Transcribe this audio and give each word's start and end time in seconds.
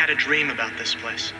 had 0.00 0.08
a 0.08 0.14
dream 0.14 0.48
about 0.48 0.74
this 0.78 0.94
place. 0.94 1.34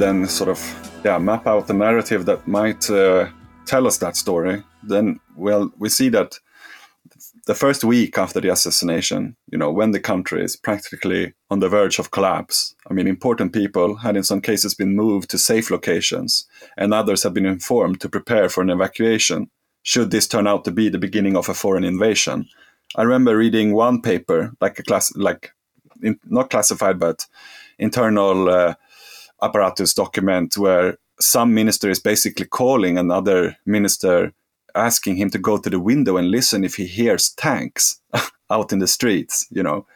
Then 0.00 0.26
sort 0.26 0.50
of 0.50 0.58
yeah 1.04 1.18
map 1.18 1.46
out 1.46 1.66
the 1.66 1.74
narrative 1.74 2.26
that 2.26 2.46
might 2.46 2.88
uh, 2.90 3.28
tell 3.66 3.86
us 3.86 3.98
that 3.98 4.16
story 4.16 4.62
then 4.82 5.20
well 5.36 5.70
we 5.78 5.88
see 5.88 6.08
that 6.08 6.38
the 7.46 7.54
first 7.54 7.84
week 7.84 8.16
after 8.18 8.40
the 8.40 8.52
assassination 8.52 9.36
you 9.52 9.58
know 9.58 9.70
when 9.70 9.90
the 9.92 10.00
country 10.00 10.42
is 10.44 10.56
practically 10.56 11.32
on 11.50 11.60
the 11.60 11.68
verge 11.68 11.98
of 11.98 12.10
collapse 12.10 12.74
i 12.90 12.94
mean 12.94 13.06
important 13.06 13.52
people 13.52 13.96
had 13.96 14.16
in 14.16 14.24
some 14.24 14.40
cases 14.40 14.74
been 14.74 14.96
moved 14.96 15.28
to 15.30 15.38
safe 15.38 15.70
locations 15.70 16.46
and 16.76 16.92
others 16.92 17.22
have 17.22 17.34
been 17.34 17.46
informed 17.46 18.00
to 18.00 18.08
prepare 18.08 18.48
for 18.48 18.62
an 18.62 18.70
evacuation 18.70 19.50
should 19.82 20.10
this 20.10 20.28
turn 20.28 20.46
out 20.46 20.64
to 20.64 20.70
be 20.70 20.88
the 20.88 20.98
beginning 20.98 21.36
of 21.36 21.48
a 21.48 21.54
foreign 21.54 21.84
invasion. 21.84 22.46
I 22.96 23.02
remember 23.02 23.36
reading 23.36 23.72
one 23.72 24.02
paper 24.02 24.52
like 24.60 24.78
a 24.78 24.82
class 24.82 25.14
like 25.16 25.52
in, 26.02 26.18
not 26.24 26.50
classified 26.50 26.98
but 26.98 27.26
internal 27.78 28.48
uh, 28.48 28.74
apparatus 29.42 29.94
document 29.94 30.56
where 30.56 30.98
some 31.20 31.54
minister 31.54 31.90
is 31.90 32.00
basically 32.00 32.46
calling 32.46 32.98
another 32.98 33.56
minister 33.66 34.32
asking 34.74 35.16
him 35.16 35.30
to 35.30 35.38
go 35.38 35.58
to 35.58 35.68
the 35.68 35.80
window 35.80 36.16
and 36.16 36.30
listen 36.30 36.64
if 36.64 36.76
he 36.76 36.86
hears 36.86 37.30
tanks 37.30 38.00
out 38.50 38.72
in 38.72 38.78
the 38.78 38.86
streets 38.86 39.46
you 39.50 39.62
know 39.62 39.86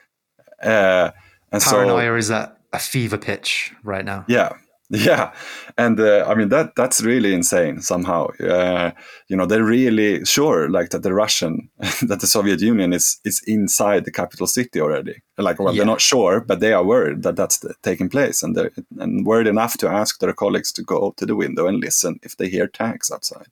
uh, 0.63 1.11
and 1.53 1.63
Paranoia 1.63 2.11
so 2.11 2.17
is 2.17 2.31
at 2.31 2.59
a 2.73 2.79
fever 2.79 3.19
pitch 3.19 3.73
right 3.85 4.05
now. 4.05 4.25
yeah 4.29 4.53
yeah 4.91 5.33
and 5.79 5.99
uh, 5.99 6.25
i 6.29 6.35
mean 6.35 6.51
that 6.51 6.75
that's 6.77 7.01
really 7.03 7.33
insane 7.35 7.81
somehow. 7.81 8.27
Uh, 8.39 8.91
you 9.29 9.37
know 9.37 9.47
they're 9.47 9.65
really 9.65 10.25
sure 10.27 10.69
like 10.69 10.91
that 10.91 11.03
the 11.03 11.15
russian 11.15 11.71
that 12.09 12.21
the 12.21 12.27
soviet 12.27 12.61
union 12.61 12.93
is 12.93 13.19
is 13.25 13.43
inside 13.47 14.05
the 14.05 14.13
capital 14.13 14.47
city 14.47 14.81
already. 14.81 15.23
Like 15.39 15.59
well 15.59 15.73
Yeah. 15.73 15.79
they're 15.79 15.93
not 15.95 16.01
sure 16.03 16.41
but 16.41 16.61
they 16.61 16.73
are 16.75 16.85
worried 16.85 17.23
that 17.23 17.37
that's 17.37 17.59
the, 17.59 17.75
taking 17.83 18.11
place 18.11 18.43
and 18.43 18.55
they're 18.55 18.73
and 18.99 19.25
worried 19.27 19.47
enough 19.47 19.77
to 19.79 19.89
ask 19.89 20.19
their 20.21 20.35
colleagues 20.35 20.71
to 20.73 20.83
go 20.83 21.15
to 21.17 21.27
the 21.27 21.35
window 21.37 21.67
and 21.67 21.81
listen 21.81 22.21
if 22.23 22.37
they 22.37 22.49
hear 22.49 22.67
tanks 22.69 23.11
outside. 23.11 23.49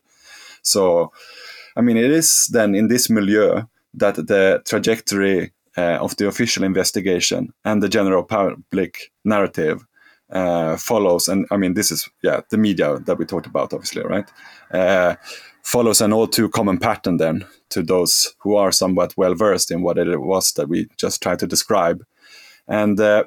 So 0.63 1.13
i 1.77 1.81
mean 1.81 1.97
it 1.97 2.11
is 2.11 2.49
then 2.53 2.75
in 2.75 2.89
this 2.89 3.09
milieu 3.09 3.63
that 3.95 4.15
the 4.17 4.61
trajectory 4.67 5.51
uh, 5.79 5.99
of 6.05 6.15
the 6.17 6.27
official 6.29 6.65
investigation 6.65 7.53
and 7.65 7.83
the 7.83 7.89
general 7.89 8.23
public 8.23 9.11
narrative 9.25 9.79
uh, 10.33 10.77
follows, 10.77 11.29
and 11.29 11.47
I 11.51 11.57
mean, 11.57 11.75
this 11.75 11.91
is 11.91 12.09
yeah 12.23 12.41
the 12.51 12.59
media 12.59 12.99
that 12.99 13.19
we 13.19 13.25
talked 13.25 13.47
about, 13.47 13.73
obviously, 13.73 14.03
right? 14.03 14.29
Uh, 14.71 15.17
follows 15.63 16.01
an 16.01 16.13
all 16.13 16.27
too 16.27 16.49
common 16.49 16.79
pattern 16.79 17.19
then 17.19 17.45
to 17.69 17.83
those 17.83 18.35
who 18.41 18.57
are 18.57 18.73
somewhat 18.73 19.15
well 19.17 19.35
versed 19.35 19.71
in 19.71 19.83
what 19.83 19.99
it 19.99 20.21
was 20.21 20.53
that 20.55 20.69
we 20.69 20.89
just 20.97 21.23
tried 21.23 21.39
to 21.39 21.47
describe, 21.47 22.05
and 22.67 22.99
uh, 22.99 23.25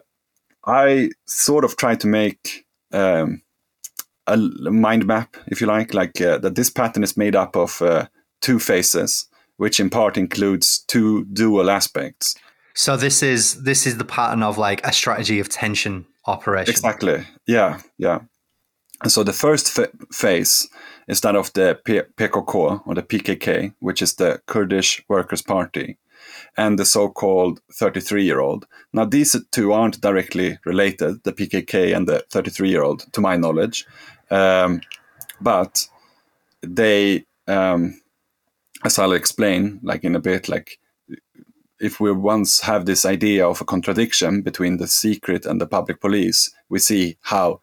I 0.66 1.11
sort 1.25 1.63
of 1.63 1.77
try 1.77 1.95
to 1.95 2.07
make 2.07 2.66
um, 2.91 3.41
a 4.27 4.37
mind 4.37 5.05
map, 5.05 5.37
if 5.47 5.61
you 5.61 5.67
like, 5.67 5.93
like 5.93 6.19
uh, 6.22 6.39
that 6.39 6.55
this 6.55 6.69
pattern 6.69 7.03
is 7.03 7.17
made 7.17 7.35
up 7.35 7.55
of 7.55 7.81
uh, 7.81 8.07
two 8.41 8.59
phases, 8.59 9.27
which 9.57 9.79
in 9.79 9.89
part 9.89 10.17
includes 10.17 10.83
two 10.87 11.25
dual 11.25 11.69
aspects. 11.69 12.35
So 12.73 12.97
this 12.97 13.23
is 13.23 13.63
this 13.63 13.87
is 13.87 13.97
the 13.97 14.05
pattern 14.05 14.43
of 14.43 14.57
like 14.57 14.85
a 14.85 14.91
strategy 14.91 15.39
of 15.39 15.49
tension 15.49 16.05
operation. 16.28 16.72
Exactly. 16.72 17.25
Yeah, 17.46 17.80
yeah. 17.97 18.19
And 19.02 19.12
so 19.12 19.24
the 19.24 19.34
first 19.34 19.78
phase 20.12 20.69
is 21.08 21.22
that 21.22 21.36
of 21.36 21.52
the 21.53 21.80
P- 21.86 22.02
PKK 22.18 22.81
or 22.86 22.96
the 22.96 23.03
PKK, 23.03 23.74
which 23.80 24.02
is 24.02 24.16
the 24.16 24.41
Kurdish 24.47 25.03
Workers' 25.09 25.41
Party, 25.41 25.97
and 26.58 26.80
the 26.80 26.85
so-called 26.85 27.59
33-year-old. 27.74 28.66
Now 28.94 29.06
these 29.06 29.35
two 29.52 29.74
aren't 29.74 30.02
directly 30.02 30.58
related, 30.66 31.24
the 31.24 31.34
PKK 31.34 31.96
and 31.96 32.08
the 32.08 32.24
33-year-old, 32.31 33.12
to 33.14 33.22
my 33.22 33.35
knowledge, 33.35 33.85
um, 34.31 34.81
but 35.41 35.88
they, 36.62 37.25
um, 37.47 38.02
as 38.84 38.97
I'll 38.97 39.12
explain, 39.12 39.80
like 39.84 40.03
in 40.03 40.16
a 40.16 40.22
bit, 40.22 40.47
like 40.50 40.80
if 41.80 42.00
we 42.00 42.12
once 42.12 42.62
have 42.62 42.86
this 42.86 43.06
idea 43.06 43.47
of 43.47 43.62
a 43.62 43.66
contradiction 43.66 44.41
between 44.41 44.78
the 44.78 44.88
secret 44.88 45.46
and 45.46 45.59
the 45.59 45.68
public 45.68 46.00
police, 46.00 46.52
we 46.69 46.80
see 46.80 47.18
how 47.22 47.62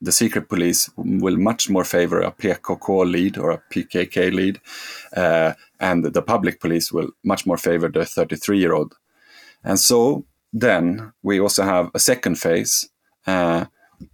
the 0.00 0.12
secret 0.12 0.48
police 0.48 0.90
will 0.96 1.36
much 1.36 1.70
more 1.70 1.84
favor 1.84 2.20
a 2.20 2.32
PKK 2.32 3.10
lead 3.10 3.38
or 3.38 3.52
a 3.52 3.62
PKK 3.72 4.32
lead, 4.32 4.60
uh, 5.16 5.52
and 5.78 6.04
the 6.04 6.22
public 6.22 6.60
police 6.60 6.92
will 6.92 7.10
much 7.24 7.46
more 7.46 7.56
favor 7.56 7.88
the 7.88 8.04
33 8.04 8.58
year 8.58 8.74
old. 8.74 8.94
And 9.62 9.78
so 9.78 10.24
then 10.52 11.12
we 11.22 11.40
also 11.40 11.62
have 11.62 11.90
a 11.94 12.00
second 12.00 12.36
phase. 12.36 12.88
Uh, 13.26 13.66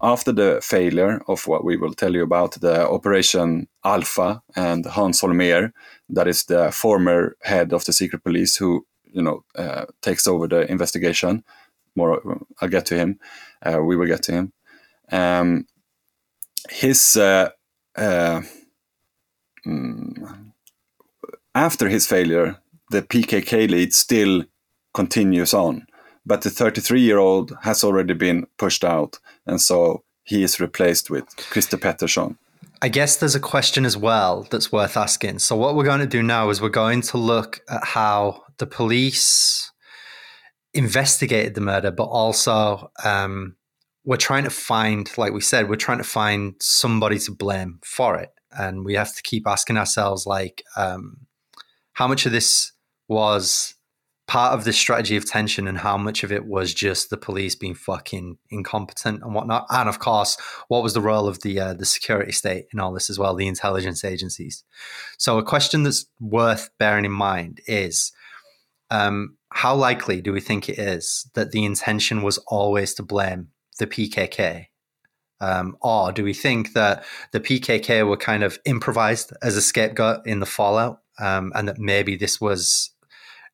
after 0.02 0.32
the 0.32 0.60
failure 0.62 1.22
of 1.28 1.46
what 1.46 1.64
we 1.64 1.78
will 1.78 1.94
tell 1.94 2.14
you 2.14 2.22
about, 2.22 2.60
the 2.60 2.86
Operation 2.86 3.66
Alpha 3.82 4.42
and 4.54 4.84
Hans 4.84 5.22
Holmér, 5.22 5.72
that 6.10 6.28
is 6.28 6.44
the 6.44 6.70
former 6.70 7.36
head 7.42 7.72
of 7.72 7.86
the 7.86 7.94
secret 7.94 8.22
police 8.22 8.56
who 8.56 8.86
you 9.12 9.22
know 9.22 9.44
uh, 9.56 9.86
takes 10.02 10.26
over 10.26 10.46
the 10.46 10.70
investigation. 10.70 11.44
More, 11.96 12.40
I'll 12.60 12.68
get 12.68 12.86
to 12.86 12.94
him. 12.94 13.18
Uh, 13.62 13.82
we 13.82 13.96
will 13.96 14.06
get 14.06 14.22
to 14.24 14.32
him. 14.32 14.52
Um, 15.10 15.66
his 16.70 17.16
uh, 17.16 17.50
uh, 17.96 18.42
mm, 19.66 20.52
after 21.54 21.88
his 21.88 22.06
failure, 22.06 22.58
the 22.90 23.02
PKK 23.02 23.68
lead 23.68 23.94
still 23.94 24.44
continues 24.94 25.52
on, 25.54 25.86
but 26.24 26.42
the 26.42 26.50
33-year-old 26.50 27.56
has 27.62 27.82
already 27.84 28.14
been 28.14 28.46
pushed 28.58 28.84
out, 28.84 29.18
and 29.46 29.60
so 29.60 30.04
he 30.24 30.42
is 30.42 30.60
replaced 30.60 31.10
with 31.10 31.26
Christer 31.36 31.78
Pettersson. 31.78 32.36
I 32.80 32.88
guess 32.88 33.16
there's 33.16 33.34
a 33.34 33.40
question 33.40 33.84
as 33.84 33.96
well 33.96 34.46
that's 34.50 34.70
worth 34.70 34.96
asking. 34.96 35.40
So 35.40 35.56
what 35.56 35.74
we're 35.74 35.84
going 35.84 36.00
to 36.00 36.06
do 36.06 36.22
now 36.22 36.48
is 36.50 36.60
we're 36.60 36.68
going 36.68 37.00
to 37.02 37.18
look 37.18 37.60
at 37.68 37.84
how 37.84 38.44
the 38.58 38.66
police 38.66 39.72
investigated 40.74 41.54
the 41.54 41.60
murder, 41.60 41.90
but 41.90 42.04
also 42.04 42.90
um, 43.04 43.56
we're 44.04 44.16
trying 44.16 44.44
to 44.44 44.50
find, 44.50 45.10
like 45.16 45.32
we 45.32 45.40
said, 45.40 45.68
we're 45.68 45.76
trying 45.76 45.98
to 45.98 46.04
find 46.04 46.54
somebody 46.60 47.18
to 47.20 47.32
blame 47.32 47.78
for 47.84 48.16
it, 48.16 48.30
and 48.50 48.84
we 48.84 48.94
have 48.94 49.14
to 49.14 49.22
keep 49.22 49.46
asking 49.46 49.76
ourselves, 49.76 50.26
like, 50.26 50.62
um, 50.76 51.26
how 51.92 52.06
much 52.06 52.26
of 52.26 52.32
this 52.32 52.72
was 53.08 53.74
part 54.28 54.52
of 54.52 54.64
the 54.64 54.72
strategy 54.72 55.16
of 55.16 55.28
tension 55.28 55.66
and 55.66 55.78
how 55.78 55.96
much 55.96 56.22
of 56.22 56.30
it 56.30 56.46
was 56.46 56.72
just 56.74 57.08
the 57.08 57.16
police 57.16 57.54
being 57.54 57.74
fucking 57.74 58.36
incompetent 58.50 59.22
and 59.22 59.34
whatnot? 59.34 59.66
And 59.70 59.88
of 59.88 59.98
course 59.98 60.36
what 60.68 60.82
was 60.82 60.92
the 60.92 61.00
role 61.00 61.26
of 61.26 61.40
the 61.40 61.58
uh, 61.58 61.74
the 61.74 61.86
security 61.86 62.30
state 62.30 62.66
in 62.72 62.78
all 62.78 62.92
this 62.92 63.08
as 63.10 63.18
well 63.18 63.34
the 63.34 63.48
intelligence 63.48 64.04
agencies? 64.04 64.64
So 65.16 65.38
a 65.38 65.42
question 65.42 65.82
that's 65.82 66.06
worth 66.20 66.68
bearing 66.78 67.06
in 67.06 67.12
mind 67.12 67.62
is 67.66 68.12
um, 68.90 69.36
how 69.52 69.74
likely 69.74 70.20
do 70.20 70.32
we 70.32 70.40
think 70.40 70.68
it 70.68 70.78
is 70.78 71.28
that 71.34 71.52
the 71.52 71.64
intention 71.64 72.22
was 72.22 72.38
always 72.46 72.94
to 72.94 73.02
blame 73.02 73.48
the 73.78 73.86
pkk 73.86 74.66
um, 75.40 75.76
or 75.80 76.10
do 76.12 76.24
we 76.24 76.34
think 76.34 76.72
that 76.72 77.04
the 77.32 77.40
pkk 77.40 78.06
were 78.06 78.16
kind 78.16 78.42
of 78.42 78.58
improvised 78.64 79.32
as 79.42 79.56
a 79.56 79.62
scapegoat 79.62 80.26
in 80.26 80.40
the 80.40 80.46
fallout 80.46 81.00
um, 81.18 81.52
and 81.54 81.68
that 81.68 81.78
maybe 81.78 82.16
this 82.16 82.40
was 82.40 82.90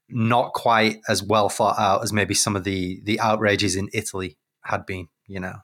not 0.09 0.53
quite 0.53 1.01
as 1.09 1.23
well 1.23 1.49
thought 1.49 1.79
out 1.79 2.03
as 2.03 2.13
maybe 2.13 2.35
some 2.35 2.57
of 2.57 2.65
the 2.65 3.01
the 3.05 3.21
outrages 3.21 3.77
in 3.77 3.89
Italy 3.93 4.37
had 4.65 4.87
been. 4.87 5.09
You 5.27 5.41
know. 5.41 5.57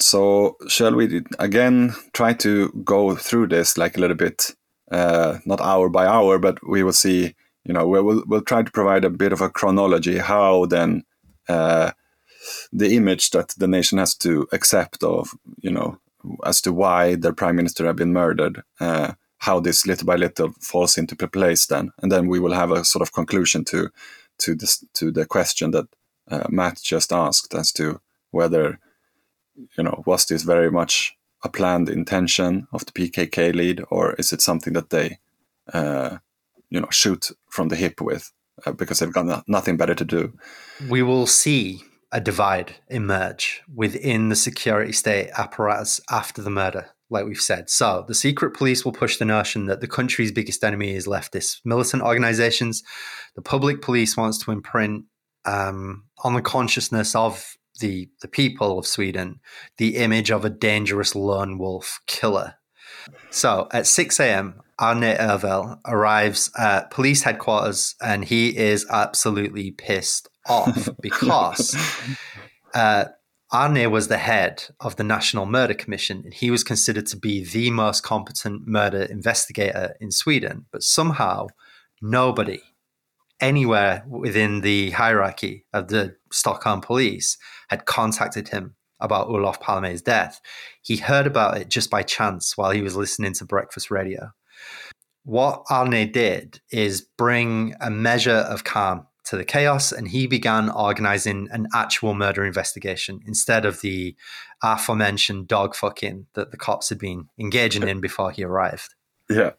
So 0.00 0.56
shall 0.68 0.94
we 0.94 1.22
again 1.38 1.94
try 2.12 2.32
to 2.34 2.70
go 2.84 3.16
through 3.16 3.48
this 3.48 3.76
like 3.76 3.96
a 3.96 4.00
little 4.00 4.16
bit 4.16 4.54
uh, 4.90 5.38
not 5.44 5.60
hour 5.60 5.88
by 5.88 6.06
hour, 6.06 6.38
but 6.38 6.58
we 6.66 6.82
will 6.82 6.92
see. 6.92 7.34
You 7.64 7.74
know, 7.74 7.86
we'll 7.86 8.22
we'll 8.26 8.42
try 8.42 8.62
to 8.62 8.70
provide 8.70 9.04
a 9.04 9.10
bit 9.10 9.32
of 9.32 9.40
a 9.40 9.50
chronology 9.50 10.18
how 10.18 10.66
then 10.66 11.04
uh, 11.48 11.92
the 12.72 12.96
image 12.96 13.30
that 13.30 13.54
the 13.58 13.68
nation 13.68 13.98
has 13.98 14.14
to 14.16 14.46
accept 14.52 15.02
of 15.02 15.30
you 15.58 15.70
know 15.70 15.98
as 16.44 16.60
to 16.62 16.72
why 16.72 17.14
their 17.14 17.32
prime 17.32 17.56
minister 17.56 17.86
have 17.86 17.96
been 17.96 18.12
murdered. 18.12 18.62
Uh, 18.80 19.12
how 19.40 19.60
this 19.60 19.86
little 19.86 20.04
by 20.06 20.16
little 20.16 20.52
falls 20.60 20.98
into 20.98 21.14
place 21.28 21.66
then, 21.66 21.92
and 22.02 22.10
then 22.10 22.26
we 22.26 22.40
will 22.40 22.52
have 22.52 22.72
a 22.72 22.84
sort 22.84 23.02
of 23.02 23.12
conclusion 23.12 23.64
to 23.64 23.88
to 24.38 24.54
this 24.54 24.84
to 24.94 25.10
the 25.10 25.26
question 25.26 25.70
that 25.70 25.86
uh, 26.28 26.46
Matt 26.48 26.80
just 26.82 27.12
asked 27.12 27.54
as 27.54 27.72
to 27.72 28.00
whether 28.30 28.78
you 29.76 29.84
know 29.84 30.02
was 30.06 30.26
this 30.26 30.42
very 30.42 30.70
much 30.70 31.16
a 31.44 31.48
planned 31.48 31.88
intention 31.88 32.66
of 32.72 32.84
the 32.86 32.92
PKK 32.92 33.54
lead, 33.54 33.84
or 33.90 34.14
is 34.14 34.32
it 34.32 34.42
something 34.42 34.72
that 34.72 34.90
they 34.90 35.18
uh, 35.72 36.18
you 36.70 36.80
know 36.80 36.88
shoot 36.90 37.30
from 37.50 37.68
the 37.68 37.76
hip 37.76 38.00
with 38.00 38.32
uh, 38.66 38.72
because 38.72 38.98
they've 38.98 39.12
got 39.12 39.26
no- 39.26 39.42
nothing 39.46 39.76
better 39.76 39.94
to 39.94 40.04
do? 40.04 40.32
We 40.88 41.02
will 41.02 41.26
see 41.26 41.82
a 42.12 42.20
divide 42.20 42.76
emerge 42.88 43.62
within 43.72 44.28
the 44.28 44.36
security 44.36 44.92
state 44.92 45.30
apparatus 45.36 46.00
after 46.10 46.40
the 46.40 46.50
murder, 46.50 46.90
like 47.10 47.26
we've 47.26 47.40
said. 47.40 47.68
So 47.68 48.04
the 48.08 48.14
secret 48.14 48.54
police 48.54 48.84
will 48.84 48.92
push 48.92 49.18
the 49.18 49.24
notion 49.24 49.66
that 49.66 49.80
the 49.80 49.86
country's 49.86 50.32
biggest 50.32 50.64
enemy 50.64 50.94
is 50.94 51.06
leftist 51.06 51.60
militant 51.64 52.02
organizations. 52.02 52.82
The 53.36 53.42
public 53.42 53.82
police 53.82 54.16
wants 54.16 54.38
to 54.38 54.52
imprint 54.52 55.04
um, 55.44 56.04
on 56.24 56.34
the 56.34 56.42
consciousness 56.42 57.14
of 57.14 57.56
the 57.80 58.08
the 58.22 58.28
people 58.28 58.78
of 58.78 58.86
Sweden 58.86 59.40
the 59.76 59.96
image 59.96 60.30
of 60.30 60.44
a 60.44 60.50
dangerous 60.50 61.14
lone 61.14 61.58
wolf 61.58 62.00
killer. 62.06 62.54
So 63.30 63.68
at 63.72 63.86
6 63.86 64.18
a.m., 64.20 64.60
Arne 64.78 65.16
Ervel 65.16 65.80
arrives 65.86 66.50
at 66.56 66.90
police 66.90 67.22
headquarters 67.22 67.96
and 68.00 68.24
he 68.24 68.56
is 68.56 68.86
absolutely 68.90 69.72
pissed 69.72 70.28
off 70.46 70.88
because 71.02 71.76
uh, 72.74 73.06
Arne 73.50 73.90
was 73.90 74.08
the 74.08 74.18
head 74.18 74.64
of 74.80 74.96
the 74.96 75.04
National 75.04 75.46
Murder 75.46 75.74
Commission 75.74 76.22
and 76.24 76.34
he 76.34 76.50
was 76.50 76.62
considered 76.62 77.06
to 77.06 77.16
be 77.16 77.44
the 77.44 77.70
most 77.70 78.02
competent 78.02 78.66
murder 78.66 79.02
investigator 79.02 79.96
in 80.00 80.10
Sweden. 80.10 80.66
But 80.70 80.82
somehow, 80.82 81.48
nobody 82.00 82.60
anywhere 83.40 84.04
within 84.06 84.60
the 84.60 84.90
hierarchy 84.90 85.64
of 85.72 85.88
the 85.88 86.16
Stockholm 86.30 86.80
police 86.80 87.36
had 87.68 87.86
contacted 87.86 88.48
him 88.48 88.74
about 89.00 89.28
Olof 89.28 89.60
Palme's 89.60 90.02
death. 90.02 90.40
He 90.82 90.96
heard 90.96 91.26
about 91.26 91.56
it 91.56 91.68
just 91.68 91.90
by 91.90 92.02
chance 92.02 92.56
while 92.56 92.70
he 92.70 92.82
was 92.82 92.96
listening 92.96 93.32
to 93.34 93.44
breakfast 93.44 93.90
radio. 93.90 94.32
What 95.28 95.64
Arne 95.68 96.10
did 96.10 96.62
is 96.70 97.02
bring 97.02 97.74
a 97.82 97.90
measure 97.90 98.30
of 98.30 98.64
calm 98.64 99.06
to 99.24 99.36
the 99.36 99.44
chaos 99.44 99.92
and 99.92 100.08
he 100.08 100.26
began 100.26 100.70
organizing 100.70 101.48
an 101.50 101.68
actual 101.74 102.14
murder 102.14 102.46
investigation 102.46 103.20
instead 103.26 103.66
of 103.66 103.82
the 103.82 104.16
aforementioned 104.62 105.46
dog 105.46 105.74
fucking 105.74 106.28
that 106.32 106.50
the 106.50 106.56
cops 106.56 106.88
had 106.88 106.98
been 106.98 107.28
engaging 107.38 107.86
in 107.86 108.00
before 108.00 108.30
he 108.30 108.42
arrived. 108.42 108.94
Yeah. 109.28 109.50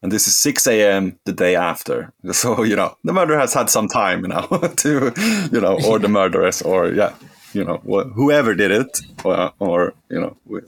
And 0.00 0.10
this 0.10 0.26
is 0.26 0.34
6 0.36 0.66
a.m. 0.68 1.18
the 1.26 1.34
day 1.34 1.54
after. 1.54 2.14
So, 2.32 2.62
you 2.62 2.74
know, 2.74 2.96
the 3.04 3.12
murderer 3.12 3.38
has 3.38 3.52
had 3.52 3.68
some 3.68 3.88
time 3.88 4.22
you 4.22 4.28
know, 4.28 4.46
to, 4.76 5.12
you 5.52 5.60
know, 5.60 5.78
or 5.84 5.98
the 5.98 6.08
murderess, 6.18 6.62
or, 6.62 6.88
yeah, 6.88 7.12
you 7.52 7.62
know, 7.62 7.76
wh- 7.86 8.10
whoever 8.14 8.54
did 8.54 8.70
it, 8.70 9.02
or, 9.22 9.52
or 9.58 9.92
you 10.08 10.18
know, 10.18 10.62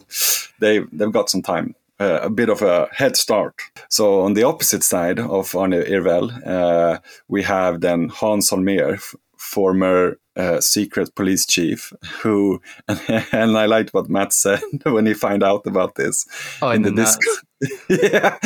they, 0.61 0.81
they've 0.93 1.11
got 1.11 1.31
some 1.31 1.41
time, 1.41 1.75
uh, 1.99 2.21
a 2.23 2.31
bit 2.31 2.49
of 2.49 2.63
a 2.63 2.89
head 2.93 3.17
start. 3.17 3.55
So, 3.89 4.21
on 4.21 4.35
the 4.35 4.43
opposite 4.45 4.83
side 4.83 5.19
of 5.19 5.55
Arne 5.55 5.73
Irvel, 5.73 6.31
uh, 6.47 6.99
we 7.29 7.43
have 7.43 7.81
then 7.81 8.09
Hans 8.09 8.51
Holmér, 8.51 8.95
f- 8.95 9.15
former 9.37 10.19
uh, 10.37 10.61
secret 10.61 11.15
police 11.15 11.47
chief, 11.47 11.93
who, 12.23 12.61
and 13.33 13.57
I 13.57 13.67
liked 13.67 13.95
what 13.95 14.11
Matt 14.11 14.33
said 14.33 14.61
when 14.85 15.07
he 15.07 15.15
found 15.15 15.43
out 15.43 15.67
about 15.67 15.95
this 15.95 16.27
Oh, 16.61 16.71
in 16.71 16.83
the 16.83 16.91
disc- 16.91 17.21
yeah, 17.89 18.37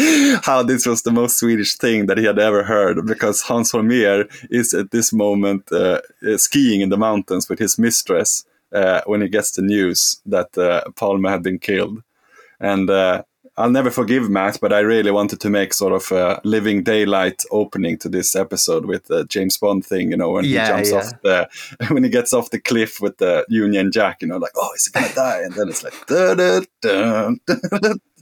how 0.45 0.63
this 0.63 0.87
was 0.87 1.03
the 1.03 1.11
most 1.11 1.39
Swedish 1.39 1.77
thing 1.77 2.07
that 2.07 2.19
he 2.19 2.25
had 2.25 2.39
ever 2.39 2.63
heard 2.63 3.05
because 3.07 3.43
Hans 3.43 3.73
Holmér 3.73 4.29
is 4.51 4.73
at 4.73 4.93
this 4.93 5.13
moment 5.13 5.73
uh, 5.73 6.01
uh, 6.25 6.37
skiing 6.37 6.81
in 6.81 6.91
the 6.91 6.97
mountains 6.97 7.49
with 7.49 7.59
his 7.59 7.77
mistress 7.77 8.45
uh, 8.73 9.01
when 9.07 9.21
he 9.21 9.29
gets 9.29 9.51
the 9.51 9.63
news 9.63 10.21
that 10.27 10.53
Palme 10.95 11.25
had 11.25 11.43
been 11.43 11.59
killed. 11.59 12.05
And 12.61 12.89
uh, 12.89 13.25
I'll 13.61 13.71
never 13.71 13.91
forgive 13.91 14.31
Matt, 14.31 14.59
but 14.61 14.73
I 14.73 14.81
really 14.81 15.11
wanted 15.11 15.41
to 15.41 15.51
make 15.51 15.75
sort 15.75 15.93
of 15.93 16.11
a 16.13 16.41
living 16.45 16.83
daylight 16.83 17.43
opening 17.51 17.99
to 17.99 18.09
this 18.09 18.35
episode 18.35 18.87
with 18.87 19.05
the 19.07 19.25
James 19.27 19.57
Bond 19.59 19.85
thing, 19.85 20.11
you 20.11 20.17
know, 20.17 20.31
when 20.31 20.45
Yeah, 20.45 20.79
he 20.79 20.85
jumps 20.85 20.91
yeah. 20.91 20.97
off 20.99 21.23
the, 21.23 21.87
when 21.95 22.03
he 22.05 22.11
gets 22.11 22.33
off 22.33 22.51
the 22.51 22.61
cliff 22.61 23.01
with 23.01 23.19
the 23.19 23.45
Union 23.49 23.93
Jack, 23.93 24.23
you 24.23 24.29
know, 24.29 24.39
like, 24.39 24.53
oh, 24.57 24.71
is 24.75 24.87
he 24.87 24.93
gonna 24.93 25.15
die? 25.15 25.43
And 25.43 25.55
then 25.55 25.69
it's 25.69 25.85
like, 25.85 25.95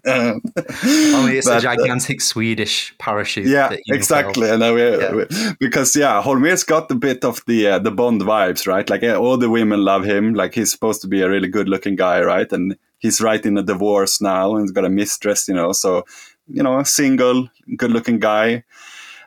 Only 0.07 1.39
it's 1.39 1.47
But, 1.47 1.55
a 1.55 1.57
uh, 1.57 1.77
gigantic 1.77 2.21
Swedish 2.21 2.95
parachute. 2.99 3.47
yeah, 3.47 3.69
that 3.69 3.81
you 3.87 3.95
exactly. 3.95 4.49
And 4.51 4.63
uh, 4.63 4.75
Yeah. 4.75 5.53
because 5.61 5.95
yeah, 5.97 6.23
Holmer's 6.23 6.65
got 6.65 6.91
a 6.91 6.95
bit 6.95 7.25
of 7.25 7.41
the 7.47 7.67
uh, 7.69 7.79
the 7.79 7.91
Bond 7.91 8.23
vibes, 8.23 8.67
right? 8.67 8.89
Like 8.89 9.03
uh, 9.03 9.17
all 9.17 9.37
the 9.37 9.51
women 9.51 9.85
love 9.85 10.05
him. 10.05 10.35
Like 10.35 10.55
he's 10.55 10.71
supposed 10.71 11.01
to 11.03 11.09
be 11.09 11.23
a 11.23 11.29
really 11.29 11.49
good 11.49 11.69
looking 11.69 11.97
guy, 11.97 12.21
right? 12.23 12.51
And 12.53 12.77
he's 12.99 13.21
right 13.21 13.45
in 13.45 13.59
a 13.59 13.63
divorce 13.63 14.21
now 14.21 14.55
and 14.57 14.65
he's 14.65 14.73
got 14.73 14.85
a 14.85 14.91
mistress, 14.91 15.49
you 15.49 15.55
know. 15.55 15.73
So 15.73 16.05
you 16.47 16.63
know, 16.63 16.79
a 16.79 16.85
single, 16.85 17.49
good 17.77 17.91
looking 17.91 18.19
guy. 18.19 18.65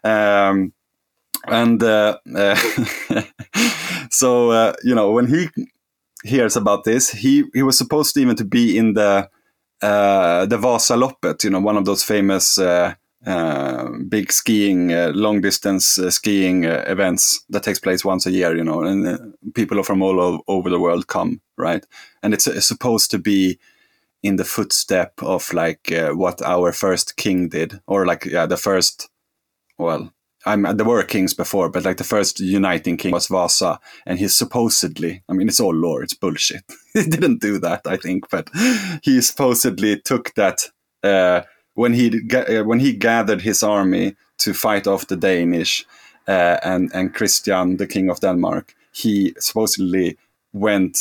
Um, 0.04 0.74
and 1.48 1.82
uh, 1.84 2.18
uh, 2.36 2.56
so 4.10 4.52
uh, 4.52 4.74
you 4.84 4.96
know 4.96 5.12
when 5.12 5.28
he 5.28 5.50
hears 6.24 6.56
about 6.56 6.84
this, 6.84 7.10
he 7.12 7.44
he 7.54 7.64
was 7.64 7.78
supposed 7.78 8.14
to 8.14 8.22
even 8.22 8.36
to 8.36 8.46
be 8.46 8.78
in 8.78 8.94
the 8.94 9.30
uh, 9.82 10.46
the 10.46 10.58
Vasaloppet, 10.58 11.44
you 11.44 11.50
know, 11.50 11.60
one 11.60 11.78
of 11.78 11.86
those 11.86 12.04
famous 12.04 12.58
uh, 12.58 12.94
uh, 13.26 13.90
big 14.10 14.32
skiing, 14.32 14.90
long 15.14 15.42
distance 15.42 16.00
skiing 16.10 16.64
events 16.66 17.44
that 17.50 17.64
takes 17.64 17.80
place 17.80 18.04
once 18.06 18.26
a 18.26 18.32
year, 18.32 18.56
you 18.56 18.64
know, 18.64 18.82
and 18.82 19.34
people 19.54 19.82
from 19.84 20.02
all 20.02 20.20
o- 20.20 20.44
over 20.48 20.70
the 20.70 20.80
world 20.80 21.08
come, 21.08 21.42
right? 21.58 21.86
And 22.24 22.34
it's, 22.34 22.48
uh, 22.48 22.60
supposed 22.62 23.12
to 23.12 23.20
be 23.20 23.60
in 24.24 24.36
the 24.36 24.46
footstep 24.46 25.14
of 25.24 25.52
like 25.54 25.92
what 26.14 26.42
our 26.44 26.72
first 26.72 27.18
king 27.18 27.50
did, 27.50 27.80
or 27.88 28.06
like, 28.06 28.26
yeah, 28.26 28.46
the 28.46 28.58
first, 28.58 29.10
well, 29.78 30.12
I'm, 30.46 30.64
there 30.64 30.86
were 30.86 31.04
kings 31.04 31.34
before, 31.34 31.70
but 31.70 31.86
like 31.86 31.98
the 31.98 32.04
first 32.04 32.40
uniting 32.40 32.98
king 32.98 33.12
was 33.12 33.28
Vasa, 33.28 33.80
and 34.06 34.20
he 34.20 34.28
supposedly, 34.28 35.24
I 35.30 35.34
mean, 35.34 35.48
it's 35.48 35.60
all 35.60 35.74
lore, 35.74 36.04
it's 36.04 36.14
bullshit. 36.14 36.64
he 36.94 37.04
didn't 37.04 37.42
do 37.42 37.60
that, 37.60 37.82
I 37.86 37.98
think, 37.98 38.30
but 38.30 38.50
he 39.04 39.22
supposedly 39.22 40.00
took 40.00 40.34
that 40.36 40.70
uh, 41.04 41.42
when 41.76 41.94
he 41.94 42.22
uh, 42.34 42.64
when 42.64 42.80
he 42.80 42.94
gathered 42.94 43.42
his 43.42 43.64
army 43.64 44.16
to 44.40 44.54
fight 44.54 44.88
off 44.88 45.08
the 45.08 45.16
Danish 45.16 45.86
uh, 46.28 46.58
and 46.64 46.92
and 46.94 47.14
Christian, 47.14 47.78
the 47.78 47.88
king 47.88 48.10
of 48.10 48.20
Denmark. 48.20 48.74
He 48.92 49.34
supposedly 49.40 50.18
went. 50.54 50.98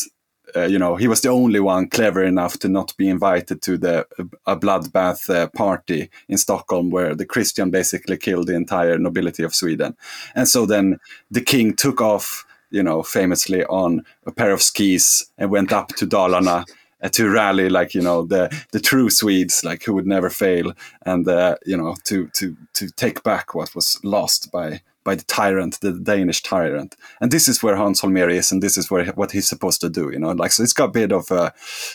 Uh, 0.57 0.67
you 0.67 0.79
know, 0.79 0.97
he 0.97 1.09
was 1.09 1.21
the 1.21 1.29
only 1.29 1.61
one 1.61 1.89
clever 1.89 2.25
enough 2.25 2.59
to 2.59 2.69
not 2.69 2.97
be 2.97 3.09
invited 3.09 3.63
to 3.63 3.79
the 3.79 4.07
a 4.47 4.57
bloodbath 4.57 5.29
uh, 5.29 5.49
party 5.49 6.11
in 6.29 6.39
Stockholm, 6.39 6.91
where 6.91 7.15
the 7.15 7.27
Christian 7.27 7.71
basically 7.71 8.17
killed 8.17 8.47
the 8.47 8.55
entire 8.55 8.99
nobility 8.99 9.43
of 9.43 9.55
Sweden. 9.55 9.97
And 10.35 10.49
so 10.49 10.67
then 10.67 10.99
the 11.31 11.41
king 11.41 11.75
took 11.75 12.01
off, 12.01 12.45
you 12.71 12.83
know, 12.83 13.03
famously 13.03 13.65
on 13.67 14.05
a 14.27 14.33
pair 14.33 14.53
of 14.53 14.63
skis 14.63 15.31
and 15.39 15.51
went 15.51 15.73
up 15.73 15.89
to 15.97 16.07
Dalarna 16.07 16.65
uh, 17.03 17.09
to 17.09 17.31
rally, 17.31 17.69
like 17.69 17.95
you 17.95 18.03
know, 18.03 18.25
the 18.25 18.51
the 18.73 18.81
true 18.81 19.11
Swedes, 19.11 19.65
like 19.65 19.83
who 19.85 19.95
would 19.95 20.07
never 20.07 20.31
fail, 20.31 20.73
and 21.03 21.27
uh, 21.29 21.57
you 21.65 21.77
know, 21.77 21.97
to 22.05 22.29
to 22.35 22.57
to 22.75 22.91
take 22.91 23.23
back 23.23 23.55
what 23.55 23.75
was 23.75 23.99
lost 24.05 24.53
by 24.53 24.83
by 25.05 25.15
the 25.15 25.25
tyrant, 25.25 25.81
the 25.81 25.93
Danish 25.93 26.43
tyrant. 26.43 26.97
And 27.21 27.31
this 27.31 27.49
is 27.49 27.63
where 27.63 27.77
Hans 27.77 28.01
Holmér 28.01 28.33
is, 28.33 28.53
and 28.53 28.63
this 28.63 28.77
is 28.77 28.91
where 28.91 29.07
what 29.13 29.33
he's 29.33 29.49
supposed 29.49 29.81
to 29.81 29.89
do. 29.89 30.11
You 30.11 30.19
know, 30.19 30.33
like 30.33 30.53
so, 30.53 30.63
it's 30.63 30.73
got 30.73 30.91
a 30.91 30.93
bit 30.93 31.13
of, 31.13 31.31
uh, 31.33 31.51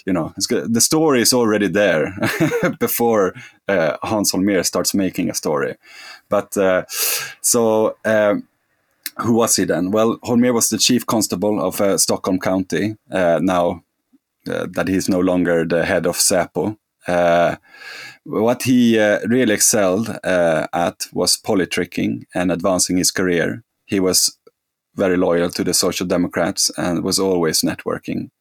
you 0.06 0.14
know, 0.14 0.34
got, 0.50 0.72
the 0.72 0.82
story 0.82 1.22
is 1.22 1.34
already 1.34 1.68
there 1.68 2.14
before 2.80 3.34
uh, 3.68 3.98
Hans 4.04 4.32
Holmér 4.32 4.66
starts 4.66 4.94
making 4.94 5.30
a 5.30 5.36
story. 5.36 5.76
But 6.30 6.58
uh, 6.58 6.86
so. 7.42 7.98
Um, 8.06 8.48
who 9.20 9.36
was 9.36 9.56
he 9.56 9.64
then? 9.64 9.92
Well, 9.92 10.18
Holmér 10.26 10.54
was 10.54 10.68
the 10.68 10.78
chief 10.78 11.06
constable 11.06 11.66
of 11.66 11.80
uh, 11.80 11.98
Stockholm 11.98 12.38
County. 12.38 12.98
Uh, 13.10 13.40
now 13.42 13.82
uh, 14.46 14.68
that 14.72 14.90
he's 14.90 15.08
no 15.08 15.20
longer 15.20 15.66
the 15.66 15.86
head 15.86 16.06
of 16.06 16.18
Säpo. 16.18 16.78
What 18.26 18.64
he 18.64 19.00
uh, 19.00 19.20
really 19.28 19.54
excelled 19.54 20.10
uh, 20.24 20.68
at 20.74 21.06
was 21.14 21.38
politricking 21.38 22.24
and 22.34 22.52
advancing 22.52 22.98
his 22.98 23.12
career. 23.12 23.64
He 23.86 24.00
was 24.00 24.40
very 24.96 25.16
loyal 25.16 25.52
to 25.52 25.64
the 25.64 25.76
Social 25.76 26.08
Democrats 26.08 26.72
and 26.76 27.04
was 27.04 27.20
always 27.20 27.62
networking. 27.62 28.32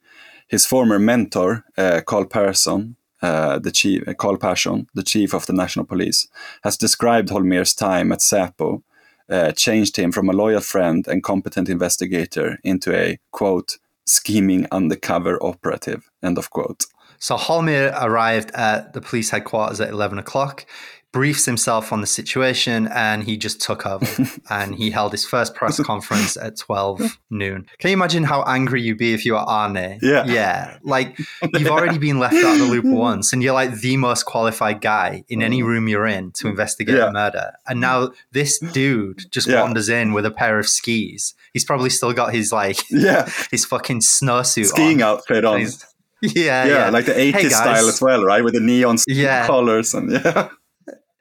His 0.49 0.65
former 0.65 0.99
mentor, 0.99 1.65
uh, 1.77 2.01
Carl 2.07 2.25
Persson, 2.25 2.97
uh, 3.21 3.59
the 3.59 3.71
chief, 3.71 4.09
uh, 4.09 4.15
Carl 4.15 4.39
Persson, 4.39 4.87
the 4.95 5.03
chief 5.03 5.35
of 5.35 5.45
the 5.47 5.53
national 5.53 5.85
police, 5.85 6.29
has 6.63 6.79
described 6.79 7.29
Holmer's 7.29 7.75
time 7.75 8.11
at 8.11 8.21
Säpo, 8.21 8.83
uh, 9.29 9.53
changed 9.53 9.97
him 9.97 10.13
from 10.13 10.31
a 10.31 10.35
loyal 10.35 10.61
friend 10.61 11.07
and 11.07 11.23
competent 11.23 11.69
investigator 11.69 12.59
into 12.65 12.95
a 12.95 13.19
quote 13.33 13.79
scheming 14.07 14.67
undercover 14.71 15.43
operative. 15.43 16.11
End 16.23 16.39
of 16.39 16.51
quote. 16.51 16.87
So 17.25 17.39
Holmer 17.39 17.91
arrived 17.99 18.51
at 18.51 18.93
the 18.93 19.01
police 19.01 19.31
headquarters 19.31 19.81
at 19.81 19.89
11 19.89 20.19
o'clock, 20.19 20.67
briefs 21.11 21.47
himself 21.47 21.91
on 21.91 22.03
the 22.03 22.07
situation, 22.07 22.87
and 22.89 23.25
he 23.25 23.39
just 23.39 23.63
took 23.63 23.87
over. 23.87 24.07
and 24.51 24.75
he 24.75 24.91
held 24.91 25.13
his 25.13 25.25
first 25.25 25.55
press 25.55 25.83
conference 25.87 26.37
at 26.37 26.59
12 26.59 27.19
noon. 27.31 27.65
Can 27.79 27.89
you 27.89 27.95
imagine 27.95 28.25
how 28.25 28.43
angry 28.43 28.83
you'd 28.83 28.99
be 28.99 29.15
if 29.15 29.25
you 29.25 29.33
were 29.33 29.39
Arne? 29.39 29.99
Yeah. 30.03 30.27
Yeah. 30.27 30.77
Like, 30.83 31.19
you've 31.55 31.71
already 31.71 31.97
been 31.97 32.19
left 32.19 32.35
out 32.35 32.57
of 32.57 32.59
the 32.59 32.67
loop 32.67 32.85
once, 32.85 33.33
and 33.33 33.43
you're 33.43 33.55
like 33.55 33.73
the 33.73 33.97
most 33.97 34.25
qualified 34.25 34.83
guy 34.83 35.25
in 35.31 35.43
any 35.43 35.63
mm. 35.63 35.67
room 35.67 35.89
you're 35.89 36.07
in 36.07 36.31
to 36.33 36.49
investigate 36.49 36.97
Yeah. 36.97 37.09
a 37.09 37.13
murder. 37.13 37.53
And 37.67 37.81
now 37.81 38.11
this 38.33 38.59
dude 38.59 39.31
just 39.31 39.49
Yeah. 39.49 39.63
wanders 39.63 39.89
in 39.89 40.13
with 40.13 40.27
a 40.27 40.31
pair 40.31 40.59
of 40.59 40.69
skis. 40.69 41.33
He's 41.55 41.65
probably 41.65 41.89
still 41.89 42.13
got 42.13 42.35
his, 42.35 42.53
like, 42.53 42.81
Yeah, 42.91 43.31
his 43.51 43.65
fucking 43.65 44.01
snowsuit 44.01 44.67
skiing 44.67 45.03
on. 45.03 45.15
outfit 45.21 45.47
on. 45.47 45.67
Yeah, 46.35 46.65
Yeah, 46.67 46.91
like 46.91 47.07
the 47.07 47.13
80s 47.13 47.33
Hey, 47.35 47.49
style 47.49 47.89
as 47.89 48.01
well, 48.01 48.25
right? 48.25 48.43
With 48.45 48.55
the 48.55 48.61
neon 48.61 48.99
Yeah. 49.07 49.47
colors 49.47 49.95
and 49.95 50.11
yeah. 50.13 50.49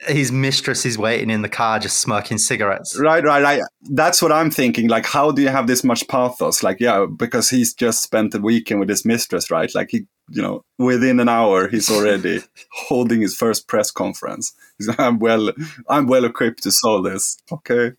His 0.07 0.33
mistress 0.33 0.85
is 0.85 0.97
waiting 0.97 1.29
in 1.29 1.43
the 1.43 1.49
car, 1.49 1.79
just 1.79 2.01
smoking 2.01 2.37
cigarettes. 2.37 2.99
Right, 2.99 3.23
right, 3.23 3.41
right. 3.41 3.61
That's 3.83 4.21
what 4.21 4.33
I'm 4.33 4.51
thinking. 4.51 4.89
Like, 4.89 5.05
how 5.05 5.31
do 5.31 5.41
you 5.41 5.47
have 5.47 5.65
this 5.67 5.81
much 5.83 6.05
pathos? 6.09 6.61
Like, 6.61 6.81
yeah, 6.81 7.05
because 7.05 7.49
he's 7.49 7.73
just 7.73 8.03
spent 8.03 8.31
the 8.33 8.41
weekend 8.41 8.81
with 8.81 8.89
his 8.89 9.05
mistress, 9.05 9.49
right? 9.49 9.73
Like, 9.73 9.91
he, 9.91 10.05
you 10.29 10.41
know, 10.41 10.61
within 10.77 11.21
an 11.21 11.29
hour, 11.29 11.69
he's 11.69 11.89
already 11.89 12.41
holding 12.71 13.21
his 13.21 13.33
first 13.35 13.69
press 13.69 13.91
conference. 13.91 14.51
He's, 14.77 14.89
I'm 14.97 15.19
well, 15.19 15.51
I'm 15.87 16.07
well 16.07 16.25
equipped 16.25 16.63
to 16.63 16.71
solve 16.71 17.05
this. 17.05 17.37
Okay, 17.49 17.91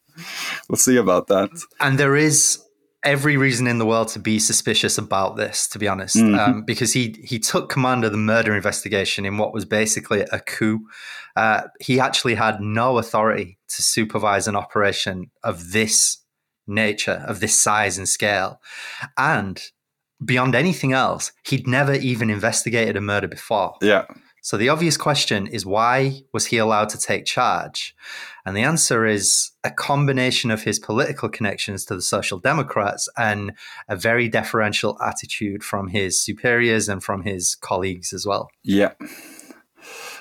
we'll 0.68 0.76
see 0.76 0.96
about 0.96 1.28
that. 1.28 1.48
And 1.80 1.96
there 1.98 2.16
is 2.16 2.62
every 3.04 3.36
reason 3.36 3.66
in 3.66 3.78
the 3.78 3.86
world 3.86 4.08
to 4.08 4.18
be 4.18 4.38
suspicious 4.38 4.98
about 4.98 5.36
this, 5.36 5.68
to 5.68 5.78
be 5.78 5.86
honest, 5.86 6.16
Mhm. 6.16 6.38
um, 6.38 6.62
because 6.64 6.92
he 6.92 7.14
he 7.22 7.38
took 7.38 7.68
command 7.68 8.04
of 8.04 8.12
the 8.12 8.18
murder 8.18 8.54
investigation 8.56 9.24
in 9.26 9.38
what 9.38 9.52
was 9.52 9.64
basically 9.64 10.20
a 10.32 10.40
coup. 10.40 10.80
Uh, 11.36 11.62
he 11.80 12.00
actually 12.00 12.34
had 12.34 12.60
no 12.60 12.98
authority 12.98 13.58
to 13.68 13.82
supervise 13.82 14.46
an 14.48 14.56
operation 14.56 15.30
of 15.42 15.72
this 15.72 16.18
nature, 16.66 17.22
of 17.26 17.40
this 17.40 17.56
size 17.56 17.98
and 17.98 18.08
scale, 18.08 18.60
and 19.18 19.70
beyond 20.24 20.54
anything 20.54 20.92
else, 20.92 21.32
he'd 21.46 21.66
never 21.66 21.92
even 21.94 22.30
investigated 22.30 22.96
a 22.96 23.00
murder 23.00 23.28
before. 23.28 23.74
Yeah, 23.82 24.04
So 24.40 24.56
the 24.58 24.68
obvious 24.68 24.96
question 24.98 25.46
is 25.46 25.64
why 25.66 26.22
was 26.32 26.46
he 26.46 26.58
allowed 26.58 26.90
to 26.90 26.98
take 26.98 27.24
charge? 27.24 27.94
And 28.46 28.56
the 28.56 28.62
answer 28.62 29.06
is 29.06 29.52
a 29.64 29.70
combination 29.70 30.50
of 30.50 30.62
his 30.62 30.78
political 30.78 31.28
connections 31.28 31.84
to 31.86 31.94
the 31.94 32.02
Social 32.02 32.38
Democrats 32.38 33.08
and 33.16 33.52
a 33.88 33.96
very 33.96 34.28
deferential 34.28 34.98
attitude 35.02 35.64
from 35.64 35.88
his 35.88 36.22
superiors 36.22 36.88
and 36.88 37.02
from 37.02 37.22
his 37.22 37.54
colleagues 37.54 38.12
as 38.12 38.26
well. 38.26 38.50
yeah. 38.62 38.92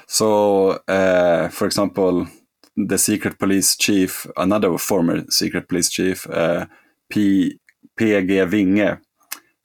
So, 0.07 0.81
uh, 0.87 1.49
for 1.49 1.65
example, 1.65 2.27
the 2.75 2.97
secret 2.97 3.39
police 3.39 3.75
chief, 3.75 4.27
another 4.37 4.77
former 4.77 5.23
secret 5.29 5.67
police 5.67 5.89
chief, 5.89 6.29
uh, 6.29 6.65
P. 7.09 7.59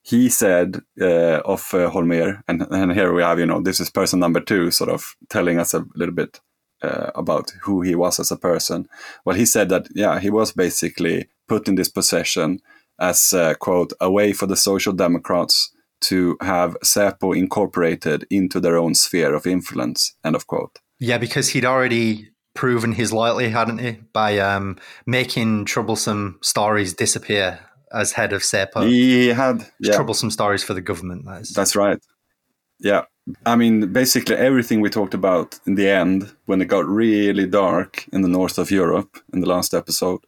He 0.03 0.29
said 0.31 0.81
uh, 1.01 1.41
of 1.45 1.75
uh, 1.75 1.91
Holmer, 1.91 2.43
and, 2.49 2.63
and 2.71 2.93
here 2.93 3.13
we 3.13 3.23
have, 3.23 3.39
you 3.39 3.47
know, 3.47 3.61
this 3.61 3.81
is 3.81 3.91
person 3.91 4.21
number 4.21 4.41
two, 4.41 4.71
sort 4.71 4.91
of 4.91 5.15
telling 5.29 5.59
us 5.59 5.75
a 5.75 5.85
little 5.95 6.15
bit 6.15 6.41
uh, 6.83 7.11
about 7.15 7.53
who 7.63 7.83
he 7.83 7.95
was 7.95 8.21
as 8.21 8.31
a 8.31 8.37
person. 8.37 8.89
Well, 9.25 9.37
he 9.37 9.47
said 9.47 9.69
that, 9.71 9.89
yeah, 9.95 10.21
he 10.21 10.31
was 10.31 10.53
basically 10.53 11.29
put 11.49 11.69
in 11.69 11.75
this 11.75 11.89
possession 11.89 12.61
as, 12.99 13.33
uh, 13.33 13.55
quote, 13.55 13.93
a 14.01 14.11
way 14.11 14.33
for 14.33 14.47
the 14.47 14.57
Social 14.57 14.93
Democrats 14.93 15.73
to 16.01 16.37
have 16.41 16.77
Säpo 16.85 17.37
incorporated 17.37 18.27
into 18.31 18.61
their 18.61 18.77
own 18.77 18.95
sphere 18.95 19.35
of 19.35 19.47
influence, 19.47 20.15
end 20.25 20.37
of 20.37 20.47
quote. 20.47 20.79
Yeah, 21.01 21.19
because 21.19 21.51
he'd 21.51 21.65
already 21.65 22.31
proven 22.55 22.93
his 22.93 23.13
loyalty, 23.13 23.49
hadn't 23.49 23.79
he, 23.79 23.99
by 24.13 24.39
um, 24.39 24.77
making 25.07 25.65
troublesome 25.65 26.39
stories 26.43 26.95
disappear 26.95 27.61
as 27.93 28.13
head 28.13 28.33
of 28.33 28.43
Säpo. 28.43 28.89
He 28.89 29.29
had, 29.29 29.67
yeah, 29.81 29.95
Troublesome 29.95 30.31
stories 30.31 30.63
for 30.63 30.75
the 30.75 30.81
government, 30.81 31.25
that 31.25 31.43
is. 31.43 31.51
That's 31.51 31.77
right. 31.77 31.99
Yeah. 32.81 33.05
I 33.45 33.57
mean, 33.57 33.93
basically 33.93 34.37
everything 34.37 34.81
we 34.81 34.91
talked 34.91 35.15
about 35.15 35.59
in 35.67 35.75
the 35.75 35.89
end, 35.89 36.33
when 36.47 36.63
it 36.63 36.67
got 36.67 36.87
really 36.87 37.47
dark 37.47 38.07
in 38.13 38.23
the 38.23 38.29
north 38.29 38.59
of 38.59 38.71
Europe 38.71 39.19
in 39.33 39.41
the 39.41 39.49
last 39.49 39.75
episode, 39.75 40.21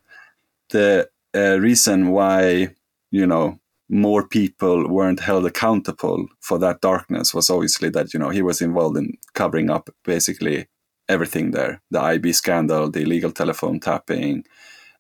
the 0.71 1.09
uh, 1.35 1.59
reason 1.61 2.09
why, 2.09 2.75
you 3.11 3.27
know, 3.27 3.59
more 3.89 4.27
people 4.27 4.89
weren't 4.89 5.21
held 5.21 5.47
accountable 5.47 6.27
for 6.41 6.59
that 6.59 6.81
darkness 6.81 7.35
was 7.35 7.51
obviously 7.51 7.89
that, 7.91 8.15
you 8.15 8.21
know, 8.21 8.31
he 8.31 8.43
was 8.43 8.61
involved 8.61 8.97
in 8.97 9.17
covering 9.35 9.71
up 9.71 9.91
basically 10.05 10.69
everything 11.09 11.51
there 11.51 11.81
the 11.91 12.01
IB 12.01 12.33
scandal, 12.33 12.91
the 12.91 13.01
illegal 13.01 13.33
telephone 13.33 13.81
tapping, 13.81 14.45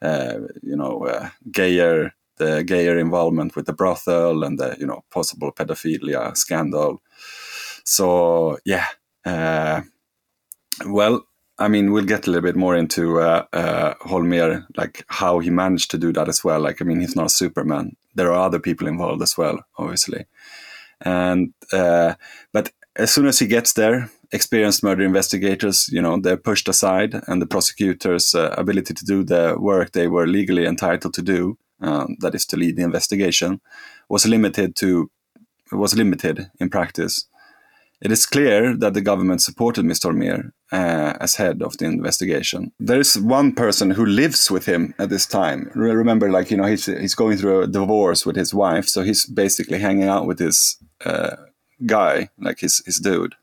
uh, 0.02 0.38
you 0.62 0.76
know, 0.76 1.06
uh, 1.06 1.28
Geijer 1.50 2.12
the 2.40 2.64
Geijer 2.64 2.98
involvement 2.98 3.54
with 3.54 3.66
the 3.66 3.74
brothel 3.74 4.42
and 4.42 4.58
the 4.58 4.74
you 4.80 4.86
know 4.86 5.04
possible 5.10 5.52
pedophilia 5.52 6.36
scandal. 6.36 7.00
So 7.84 8.58
yeah, 8.64 8.86
uh, 9.24 9.82
well, 10.86 11.26
I 11.58 11.68
mean, 11.68 11.92
we'll 11.92 12.04
get 12.04 12.26
a 12.26 12.30
little 12.30 12.48
bit 12.48 12.56
more 12.56 12.74
into 12.74 13.20
uh, 13.20 13.44
uh, 13.52 13.94
Holmer, 14.00 14.66
like 14.76 15.04
how 15.08 15.40
he 15.40 15.50
managed 15.50 15.90
to 15.90 15.98
do 15.98 16.10
that 16.14 16.28
as 16.28 16.42
well. 16.42 16.60
Like, 16.60 16.80
I 16.80 16.84
mean, 16.86 17.00
he's 17.00 17.16
not 17.16 17.26
a 17.26 17.30
Superman. 17.30 17.96
There 18.14 18.32
are 18.32 18.46
other 18.46 18.58
people 18.58 18.88
involved 18.88 19.22
as 19.22 19.36
well, 19.36 19.60
obviously. 19.76 20.24
And 21.02 21.52
uh, 21.72 22.14
but 22.52 22.72
as 22.96 23.10
soon 23.10 23.26
as 23.26 23.38
he 23.38 23.46
gets 23.46 23.74
there, 23.74 24.10
experienced 24.32 24.82
murder 24.82 25.04
investigators, 25.04 25.88
you 25.92 26.00
know, 26.00 26.18
they're 26.18 26.36
pushed 26.36 26.68
aside, 26.68 27.14
and 27.26 27.42
the 27.42 27.46
prosecutors' 27.46 28.34
uh, 28.34 28.54
ability 28.56 28.94
to 28.94 29.04
do 29.04 29.22
the 29.22 29.56
work 29.58 29.92
they 29.92 30.08
were 30.08 30.26
legally 30.26 30.66
entitled 30.66 31.14
to 31.14 31.22
do, 31.22 31.58
um, 31.80 32.16
that 32.20 32.34
is 32.34 32.46
to 32.46 32.56
lead 32.56 32.76
the 32.76 32.82
investigation, 32.82 33.60
was 34.08 34.26
limited 34.26 34.76
to 34.76 35.10
was 35.72 35.94
limited 35.94 36.50
in 36.58 36.68
practice. 36.68 37.26
It 38.02 38.10
is 38.10 38.24
clear 38.24 38.74
that 38.76 38.94
the 38.94 39.02
government 39.02 39.42
supported 39.42 39.84
Mr. 39.84 40.04
Holmer 40.04 40.54
uh, 40.72 41.18
as 41.20 41.34
head 41.34 41.62
of 41.62 41.76
the 41.76 41.84
investigation. 41.84 42.72
There 42.80 43.00
is 43.00 43.18
one 43.18 43.52
person 43.52 43.90
who 43.90 44.06
lives 44.06 44.50
with 44.50 44.64
him 44.64 44.94
at 44.98 45.10
this 45.10 45.26
time. 45.26 45.70
Re- 45.74 45.92
Remember, 45.92 46.30
like 46.30 46.50
you 46.50 46.56
know, 46.56 46.64
he's 46.64 46.86
he's 46.86 47.14
going 47.14 47.36
through 47.36 47.62
a 47.62 47.66
divorce 47.66 48.24
with 48.24 48.36
his 48.36 48.54
wife, 48.54 48.88
so 48.88 49.02
he's 49.02 49.26
basically 49.26 49.78
hanging 49.78 50.08
out 50.08 50.26
with 50.26 50.38
his 50.38 50.78
uh, 51.04 51.36
guy, 51.84 52.30
like 52.38 52.60
his 52.60 52.82
his 52.86 53.00
dude, 53.00 53.34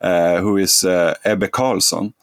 uh, 0.00 0.40
who 0.40 0.56
is 0.56 0.84
Ebbe 0.84 1.50
Carlsson, 1.50 2.14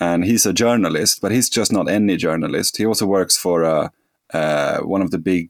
and 0.00 0.24
he's 0.26 0.44
a 0.44 0.52
journalist, 0.52 1.22
but 1.22 1.32
he's 1.32 1.48
just 1.48 1.72
not 1.72 1.88
any 1.88 2.16
journalist. 2.18 2.76
He 2.76 2.84
also 2.84 3.06
works 3.06 3.38
for 3.38 3.90
one 4.32 5.02
of 5.02 5.10
the 5.10 5.18
big, 5.18 5.48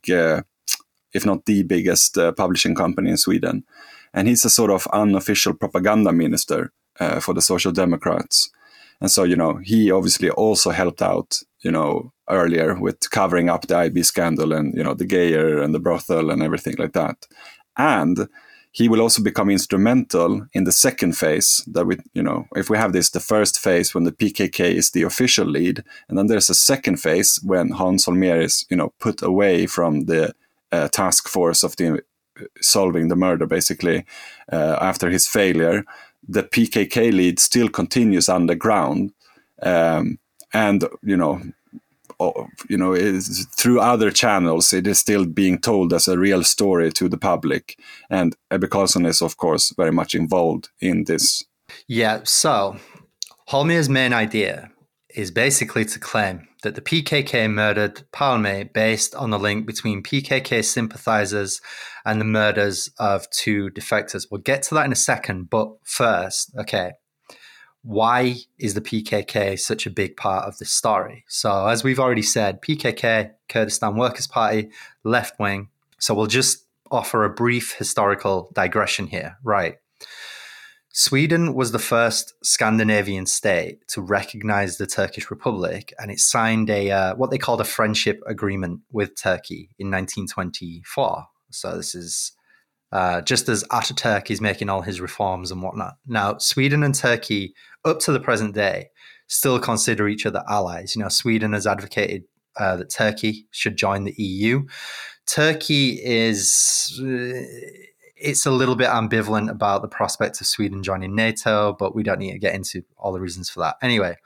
if 1.12 1.26
not 1.26 1.46
the 1.46 1.64
biggest, 1.64 2.16
publishing 2.36 2.76
company 2.76 3.10
in 3.10 3.16
Sweden 3.16 3.64
and 4.14 4.28
he's 4.28 4.44
a 4.44 4.50
sort 4.50 4.70
of 4.70 4.86
unofficial 4.92 5.54
propaganda 5.54 6.12
minister 6.12 6.72
uh, 7.00 7.20
for 7.20 7.34
the 7.34 7.42
Social 7.42 7.72
Democrats. 7.72 8.50
And 9.00 9.10
so, 9.10 9.24
you 9.24 9.36
know, 9.36 9.58
he 9.62 9.90
obviously 9.90 10.30
also 10.30 10.70
helped 10.70 11.02
out, 11.02 11.40
you 11.60 11.72
know, 11.72 12.12
earlier 12.30 12.78
with 12.78 13.10
covering 13.10 13.48
up 13.48 13.66
the 13.66 13.76
IB 13.76 14.02
scandal 14.04 14.52
and, 14.52 14.74
you 14.76 14.84
know, 14.84 14.94
the 14.94 15.06
Geijer 15.06 15.62
and 15.62 15.74
the 15.74 15.80
brothel 15.80 16.30
and 16.30 16.42
everything 16.42 16.76
like 16.78 16.92
that. 16.92 17.26
And 17.76 18.28
he 18.70 18.88
will 18.88 19.02
also 19.02 19.22
become 19.22 19.50
instrumental 19.50 20.46
in 20.54 20.64
the 20.64 20.72
second 20.72 21.16
phase 21.16 21.62
that 21.66 21.84
we, 21.84 21.98
you 22.14 22.22
know, 22.22 22.46
if 22.56 22.70
we 22.70 22.78
have 22.78 22.92
this, 22.92 23.10
the 23.10 23.20
first 23.20 23.58
phase 23.58 23.94
when 23.94 24.04
the 24.04 24.12
PKK 24.12 24.60
is 24.60 24.90
the 24.90 25.02
official 25.02 25.46
lead, 25.46 25.84
and 26.08 26.16
then 26.16 26.26
there's 26.26 26.48
a 26.48 26.54
second 26.54 26.96
phase 26.96 27.38
when 27.42 27.70
Hans 27.70 28.06
Holmér 28.06 28.42
is, 28.42 28.64
you 28.70 28.76
know, 28.76 28.94
put 28.98 29.20
away 29.20 29.66
from 29.66 30.06
the 30.06 30.34
uh, 30.70 30.88
task 30.88 31.28
force 31.28 31.62
of 31.62 31.76
the 31.76 32.02
solving 32.60 33.08
the 33.08 33.16
murder 33.16 33.46
basically 33.46 34.04
uh, 34.52 34.76
after 34.80 35.10
his 35.10 35.28
failure 35.28 35.84
the 36.26 36.42
pkk 36.42 37.12
lead 37.12 37.38
still 37.38 37.68
continues 37.68 38.28
underground 38.28 39.12
um, 39.62 40.18
and 40.52 40.84
you 41.02 41.16
know 41.16 41.40
you 42.68 42.76
know 42.76 42.94
through 43.56 43.80
other 43.80 44.10
channels 44.10 44.72
it 44.72 44.86
is 44.86 44.98
still 44.98 45.26
being 45.26 45.58
told 45.58 45.92
as 45.92 46.08
a 46.08 46.18
real 46.18 46.44
story 46.44 46.90
to 46.92 47.08
the 47.08 47.18
public 47.18 47.78
and 48.10 48.36
ebbe 48.50 48.68
carlsson 48.68 49.06
is 49.06 49.22
of 49.22 49.36
course 49.36 49.74
very 49.76 49.92
much 49.92 50.14
involved 50.14 50.68
in 50.80 51.04
this. 51.04 51.44
Yeah, 51.88 52.20
so 52.24 52.76
Holmér's 53.48 53.88
main 53.88 54.12
idea 54.12 54.70
is 55.14 55.30
basically 55.30 55.84
to 55.86 55.98
claim 55.98 56.48
that 56.62 56.74
the 56.74 56.80
PKK 56.80 57.50
murdered 57.50 58.02
Palme 58.12 58.70
based 58.72 59.14
on 59.14 59.30
the 59.30 59.38
link 59.38 59.66
between 59.66 60.02
PKK 60.02 60.64
sympathizers 60.64 61.60
and 62.04 62.20
the 62.20 62.24
murders 62.24 62.90
of 62.98 63.28
two 63.30 63.70
defectors. 63.70 64.26
We'll 64.30 64.40
get 64.40 64.62
to 64.64 64.74
that 64.74 64.86
in 64.86 64.92
a 64.92 64.96
second, 64.96 65.50
but 65.50 65.72
first, 65.84 66.52
okay, 66.58 66.92
why 67.82 68.36
is 68.58 68.74
the 68.74 68.80
PKK 68.80 69.58
such 69.58 69.86
a 69.86 69.90
big 69.90 70.16
part 70.16 70.46
of 70.46 70.58
this 70.58 70.70
story? 70.70 71.24
So, 71.28 71.66
as 71.66 71.82
we've 71.82 71.98
already 71.98 72.22
said, 72.22 72.62
PKK, 72.62 73.32
Kurdistan 73.48 73.96
Workers' 73.96 74.28
Party, 74.28 74.70
left 75.02 75.38
wing. 75.40 75.68
So, 75.98 76.14
we'll 76.14 76.26
just 76.26 76.64
offer 76.92 77.24
a 77.24 77.30
brief 77.30 77.74
historical 77.76 78.50
digression 78.54 79.08
here. 79.08 79.36
Right. 79.42 79.78
Sweden 80.92 81.54
was 81.54 81.72
the 81.72 81.78
first 81.78 82.34
Scandinavian 82.44 83.24
state 83.24 83.86
to 83.88 84.02
recognize 84.02 84.76
the 84.76 84.86
Turkish 84.86 85.30
Republic, 85.30 85.92
and 85.98 86.10
it 86.10 86.20
signed 86.20 86.68
a 86.68 86.90
uh, 86.90 87.14
what 87.14 87.30
they 87.30 87.38
called 87.38 87.62
a 87.62 87.64
friendship 87.64 88.20
agreement 88.26 88.80
with 88.92 89.20
Turkey 89.20 89.70
in 89.78 89.90
1924. 89.90 91.24
So 91.50 91.76
this 91.76 91.94
is 91.94 92.32
uh, 92.92 93.22
just 93.22 93.48
as 93.48 93.64
Ataturk 93.64 94.30
is 94.30 94.42
making 94.42 94.68
all 94.68 94.82
his 94.82 95.00
reforms 95.00 95.50
and 95.50 95.62
whatnot. 95.62 95.94
Now, 96.06 96.36
Sweden 96.36 96.82
and 96.82 96.94
Turkey, 96.94 97.54
up 97.86 97.98
to 98.00 98.12
the 98.12 98.20
present 98.20 98.54
day, 98.54 98.90
still 99.28 99.58
consider 99.58 100.08
each 100.08 100.26
other 100.26 100.44
allies. 100.46 100.94
You 100.94 101.02
know, 101.02 101.08
Sweden 101.08 101.54
has 101.54 101.66
advocated 101.66 102.24
uh, 102.58 102.76
that 102.76 102.90
Turkey 102.90 103.46
should 103.50 103.76
join 103.76 104.04
the 104.04 104.14
EU. 104.18 104.66
Turkey 105.26 106.00
is. 106.04 107.00
It's 108.22 108.46
a 108.46 108.50
little 108.50 108.76
bit 108.76 108.88
ambivalent 108.88 109.50
about 109.50 109.82
the 109.82 109.88
prospect 109.88 110.40
of 110.40 110.46
Sweden 110.46 110.82
joining 110.82 111.14
NATO, 111.14 111.74
but 111.78 111.94
we 111.94 112.02
don't 112.02 112.18
need 112.18 112.32
to 112.32 112.38
get 112.38 112.54
into 112.54 112.82
all 112.96 113.12
the 113.12 113.20
reasons 113.20 113.50
for 113.50 113.60
that. 113.60 113.76
Anyway, 113.82 114.16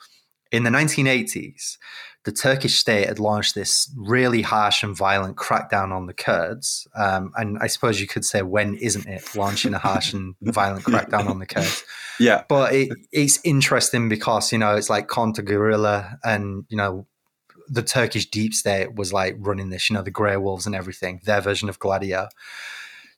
in 0.53 0.65
the 0.65 0.71
1980s, 0.71 1.79
the 2.27 2.33
Turkish 2.33 2.75
state 2.75 3.07
had 3.07 3.21
launched 3.21 3.55
this 3.55 3.89
really 3.97 4.43
harsh 4.43 4.83
and 4.83 4.97
violent 4.97 5.37
crackdown 5.37 5.93
on 5.93 6.07
the 6.07 6.13
Kurds. 6.13 6.87
Um, 6.97 7.31
and 7.37 7.57
I 7.61 7.69
suppose 7.69 8.01
you 8.01 8.09
could 8.09 8.25
say, 8.25 8.43
when 8.43 8.75
isn't 8.75 9.07
it 9.07 9.37
launching 9.37 9.75
a 9.75 9.79
harsh 9.79 10.13
and 10.13 10.35
violent 10.43 10.85
crackdown 10.85 11.29
on 11.29 11.39
the 11.39 11.47
Kurds? 11.47 11.85
Yeah. 12.19 12.43
But 12.49 12.75
it, 12.75 12.89
it's 13.13 13.39
interesting 13.45 14.09
because, 14.09 14.51
you 14.51 14.59
know, 14.59 14.75
it's 14.75 14.91
like 14.91 15.09
counter 15.09 15.43
guerrilla 15.43 16.19
and, 16.25 16.65
you 16.69 16.77
know, 16.77 17.07
the 17.69 17.83
Turkish 17.83 18.27
deep 18.27 18.55
state 18.55 18.97
was 18.97 19.13
like 19.13 19.37
running 19.39 19.71
this, 19.71 19.89
you 19.89 19.95
know, 19.95 20.03
the 20.03 20.11
Grey 20.11 20.37
Wolves 20.37 20.67
and 20.67 20.75
everything, 20.75 21.21
their 21.25 21.41
version 21.41 21.69
of 21.69 21.79
Gladio. 21.79 22.29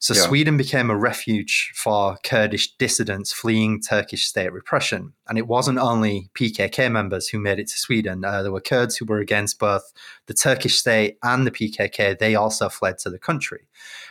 So 0.00 0.14
yeah. 0.14 0.22
Sweden 0.22 0.56
became 0.56 0.90
a 0.90 0.96
refuge 0.96 1.72
for 1.74 2.16
Kurdish 2.22 2.76
dissidents 2.76 3.32
fleeing 3.32 3.80
Turkish 3.80 4.26
state 4.26 4.52
repression. 4.52 5.14
And 5.26 5.36
it 5.36 5.48
wasn't 5.48 5.78
only 5.78 6.30
PKK 6.34 6.90
members 6.90 7.28
who 7.28 7.40
made 7.40 7.58
it 7.58 7.66
to 7.68 7.76
Sweden. 7.76 8.24
Uh, 8.24 8.42
there 8.42 8.52
were 8.52 8.60
Kurds 8.60 8.96
who 8.96 9.06
were 9.06 9.18
against 9.18 9.58
both 9.58 9.92
the 10.26 10.34
Turkish 10.34 10.78
state 10.78 11.18
and 11.24 11.44
the 11.44 11.50
PKK. 11.50 12.16
They 12.16 12.36
also 12.36 12.68
fled 12.68 12.98
to 12.98 13.10
the 13.10 13.18
country. 13.18 13.66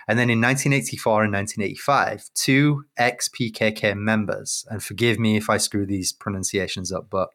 And 0.09 0.19
then 0.19 0.29
in 0.29 0.41
1984 0.41 1.23
and 1.23 1.33
1985, 1.33 2.31
two 2.33 2.83
ex 2.97 3.29
PKK 3.29 3.95
members, 3.95 4.65
and 4.69 4.83
forgive 4.83 5.17
me 5.19 5.37
if 5.37 5.49
I 5.49 5.55
screw 5.55 5.85
these 5.85 6.11
pronunciations 6.11 6.91
up, 6.91 7.09
but 7.09 7.29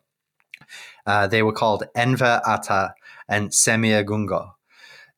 uh, 1.06 1.26
they 1.26 1.42
were 1.42 1.52
called 1.52 1.85
Enver 1.94 2.42
Ata 2.47 2.94
and 3.28 3.50
Semir 3.50 4.04
Gungo 4.04 4.52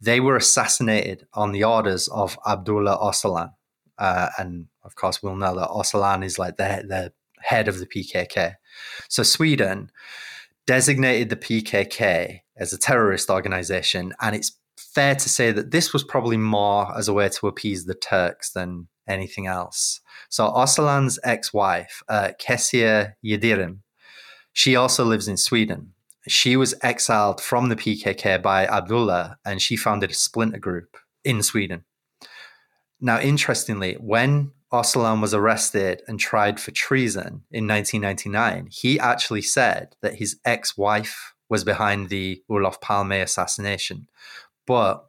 they 0.01 0.21
were 0.21 0.37
assassinated 0.37 1.27
on 1.33 1.53
the 1.53 1.65
orders 1.65 2.09
of 2.09 2.39
Abdullah 2.47 2.99
Öcalan. 2.99 3.53
Uh, 3.99 4.29
and 4.39 4.67
of 4.83 4.97
course, 4.97 5.23
we'll 5.23 5.37
know 5.37 5.55
that 5.55 5.69
Öcalan 5.69 6.25
is 6.25 6.39
like 6.39 6.57
the, 6.57 6.85
the 6.87 7.13
head 7.41 7.69
of 7.69 7.79
the 7.79 7.87
PKK. 7.87 8.55
So 9.09 9.23
Sweden 9.23 9.91
designated 10.67 11.29
the 11.29 11.37
PKK 11.37 12.41
as 12.57 12.73
a 12.73 12.79
terrorist 12.79 13.31
organization. 13.31 14.13
And 14.21 14.35
it's 14.35 14.59
fair 14.77 15.15
to 15.15 15.29
say 15.29 15.53
that 15.53 15.71
this 15.71 15.93
was 15.93 16.05
probably 16.05 16.37
more 16.37 16.97
as 16.97 17.09
a 17.09 17.13
way 17.13 17.29
to 17.29 17.47
appease 17.47 17.85
the 17.85 17.95
Turks 17.95 18.51
than 18.51 18.89
anything 19.07 19.47
else. 19.47 20.01
So 20.29 20.51
Öcalan's 20.51 21.19
ex-wife, 21.25 22.03
uh, 22.09 22.31
Kesia 22.41 23.15
Yildirim, 23.25 23.79
she 24.53 24.77
also 24.77 25.05
lives 25.05 25.29
in 25.29 25.37
Sweden 25.37 25.94
she 26.27 26.57
was 26.57 26.75
exiled 26.83 27.41
from 27.41 27.69
the 27.69 27.77
PKK 27.77 28.43
by 28.43 28.67
Abdullah 28.67 29.39
and 29.45 29.61
she 29.61 29.77
founded 29.77 30.11
a 30.11 30.15
splinter 30.15 30.59
group 30.59 30.97
in 31.23 31.43
Sweden. 31.43 31.85
Now, 33.01 33.21
interestingly, 33.21 33.95
when 33.95 34.53
Öcalan 34.73 35.21
was 35.21 35.35
arrested 35.35 36.03
and 36.09 36.19
tried 36.19 36.59
for 36.59 36.71
treason 36.71 37.45
in 37.51 37.67
1999, 37.67 38.69
he 38.71 38.99
actually 38.99 39.43
said 39.43 39.95
that 40.01 40.17
his 40.17 40.39
ex 40.45 40.77
wife 40.77 41.35
was 41.49 41.65
behind 41.65 42.09
the 42.09 42.43
Olof 42.49 42.81
Palme 42.81 43.13
assassination. 43.13 44.09
But 44.67 45.07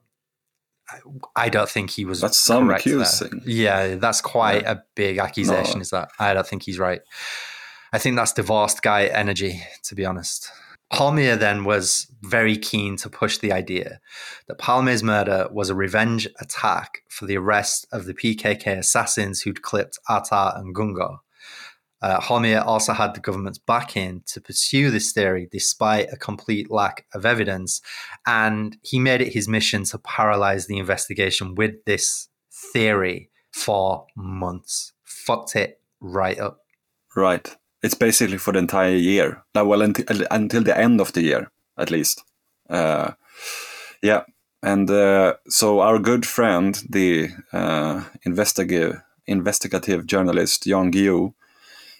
I 1.35 1.49
don't 1.49 1.69
think 1.69 1.91
he 1.91 2.05
was. 2.05 2.21
That's 2.21 2.37
some 2.37 2.69
accusing. 2.69 3.29
There. 3.39 3.49
Yeah, 3.49 3.95
that's 3.95 4.21
quite 4.21 4.63
yeah. 4.63 4.73
a 4.73 4.77
big 4.95 5.17
accusation. 5.17 5.79
No. 5.79 5.81
Is 5.81 5.89
that 5.89 6.09
I 6.19 6.33
don't 6.33 6.45
think 6.45 6.63
he's 6.63 6.77
right. 6.77 7.01
I 7.91 7.97
think 7.97 8.17
that's 8.17 8.33
divorced 8.33 8.81
guy 8.81 9.05
energy, 9.05 9.63
to 9.85 9.95
be 9.95 10.05
honest. 10.05 10.51
Holmér 10.93 11.39
then 11.39 11.63
was 11.63 12.07
very 12.21 12.57
keen 12.57 12.95
to 12.97 13.09
push 13.09 13.37
the 13.37 13.51
idea 13.51 13.99
that 14.47 14.59
Palme's 14.59 15.03
murder 15.03 15.47
was 15.51 15.69
a 15.69 15.75
revenge 15.75 16.27
attack 16.39 17.03
for 17.09 17.25
the 17.25 17.37
arrest 17.37 17.87
of 17.91 18.05
the 18.05 18.13
PKK 18.13 18.77
assassins 18.77 19.41
who'd 19.41 19.63
clipped 19.63 19.97
Ata 20.07 20.53
and 20.55 20.75
Gungo. 20.75 21.19
Uh, 22.01 22.19
Holmér 22.19 22.63
also 22.63 22.93
had 22.93 23.15
the 23.15 23.19
government's 23.19 23.57
backing 23.57 24.21
to 24.27 24.39
pursue 24.39 24.91
this 24.91 25.11
theory 25.11 25.47
despite 25.51 26.11
a 26.11 26.17
complete 26.17 26.69
lack 26.69 27.05
of 27.13 27.25
evidence, 27.25 27.81
and 28.27 28.77
he 28.83 28.99
made 28.99 29.21
it 29.21 29.33
his 29.33 29.47
mission 29.47 29.85
to 29.85 29.97
paralyze 29.97 30.67
the 30.67 30.77
investigation 30.77 31.55
with 31.55 31.83
this 31.85 32.29
theory 32.51 33.31
for 33.51 34.05
months. 34.15 34.93
Fucked 35.03 35.55
it 35.55 35.79
right 35.99 36.37
up. 36.37 36.59
Right 37.15 37.55
it's 37.85 37.93
basically 37.93 38.37
for 38.37 38.51
the 38.51 38.59
entire 38.59 38.95
year. 38.95 39.43
Well, 39.53 39.83
until, 39.83 40.25
until 40.31 40.63
the 40.63 40.75
end 40.75 40.99
of 40.99 41.13
the 41.13 41.21
year, 41.21 41.51
at 41.77 41.91
least. 41.91 42.23
Uh, 42.67 43.11
yeah. 44.01 44.23
And 44.63 44.89
uh, 44.89 45.35
so 45.47 45.81
our 45.81 45.99
good 45.99 46.25
friend, 46.25 46.81
the 46.89 47.29
uh, 47.53 48.03
investigative, 48.23 49.01
investigative 49.27 50.07
journalist 50.07 50.63
Jan 50.63 50.91
Guillou, 50.91 51.35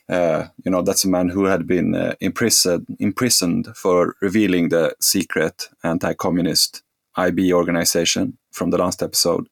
uh, 0.09 0.47
you 0.63 0.71
know, 0.71 0.81
that's 0.81 1.05
a 1.05 1.09
man 1.09 1.29
who 1.29 1.45
had 1.45 1.67
been 1.67 1.93
uh, 1.93 2.15
imprisoned, 2.19 2.87
imprisoned 2.99 3.67
for 3.75 4.15
revealing 4.21 4.69
the 4.69 4.95
secret 4.99 5.69
anti-communist 5.83 6.81
IB 7.15 7.53
organization 7.53 8.39
from 8.51 8.71
the 8.71 8.79
last 8.79 9.03
episode. 9.03 9.47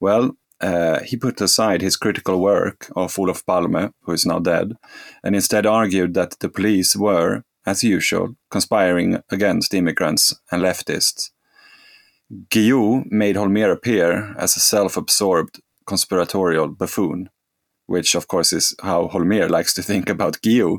Well, 0.00 0.34
uh, 0.60 1.00
he 1.00 1.16
put 1.16 1.40
aside 1.40 1.82
his 1.82 1.96
critical 1.96 2.40
work 2.40 2.90
of 2.96 3.18
Olof 3.18 3.44
Palme, 3.46 3.92
who 4.02 4.12
is 4.12 4.26
now 4.26 4.38
dead, 4.38 4.76
and 5.22 5.34
instead 5.34 5.66
argued 5.66 6.14
that 6.14 6.38
the 6.40 6.48
police 6.48 6.96
were, 6.96 7.44
as 7.66 7.84
usual, 7.84 8.34
conspiring 8.50 9.22
against 9.30 9.74
immigrants 9.74 10.34
and 10.50 10.62
leftists. 10.62 11.30
Guillou 12.50 13.04
made 13.10 13.36
Holmér 13.36 13.72
appear 13.72 14.34
as 14.36 14.56
a 14.56 14.60
self-absorbed 14.60 15.60
conspiratorial 15.86 16.68
buffoon, 16.68 17.30
which 17.86 18.14
of 18.14 18.28
course 18.28 18.52
is 18.52 18.74
how 18.82 19.08
Holmér 19.08 19.48
likes 19.48 19.72
to 19.74 19.82
think 19.82 20.10
about 20.10 20.40
Guillou. 20.42 20.78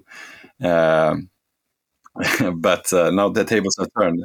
Uh, 0.63 1.15
but 2.56 2.92
uh, 2.94 3.10
now 3.12 3.30
the 3.30 3.46
tables 3.46 3.78
are 3.80 3.88
turned. 3.98 4.24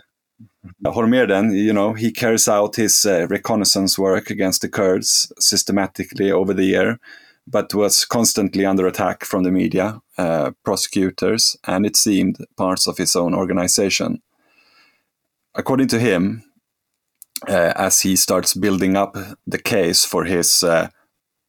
Holmér 0.85 1.29
then, 1.29 1.53
you 1.53 1.73
know, 1.73 1.93
he 1.93 2.11
carries 2.11 2.49
out 2.49 2.77
his 2.77 3.05
uh, 3.05 3.27
reconnaissance 3.29 3.99
work 3.99 4.31
against 4.31 4.63
the 4.63 4.69
Kurds 4.69 5.33
systematically 5.39 6.31
over 6.33 6.55
the 6.55 6.65
year, 6.65 6.99
but 7.47 7.75
was 7.75 8.05
constantly 8.05 8.65
under 8.65 8.87
attack 8.87 9.25
from 9.25 9.43
the 9.43 9.51
media, 9.51 10.01
uh, 10.17 10.53
prosecutors, 10.65 11.57
and 11.65 11.85
it 11.85 11.97
seemed 11.97 12.39
parts 12.57 12.87
of 12.87 12.97
his 12.97 13.17
own 13.17 13.35
organization. 13.35 14.23
According 15.55 15.89
to 15.89 15.99
him, 15.99 16.45
uh, 17.49 17.73
as 17.77 18.01
he 18.01 18.17
starts 18.17 18.55
building 18.55 18.97
up 18.97 19.17
the 19.47 19.59
case 19.59 20.05
for 20.05 20.25
his 20.25 20.65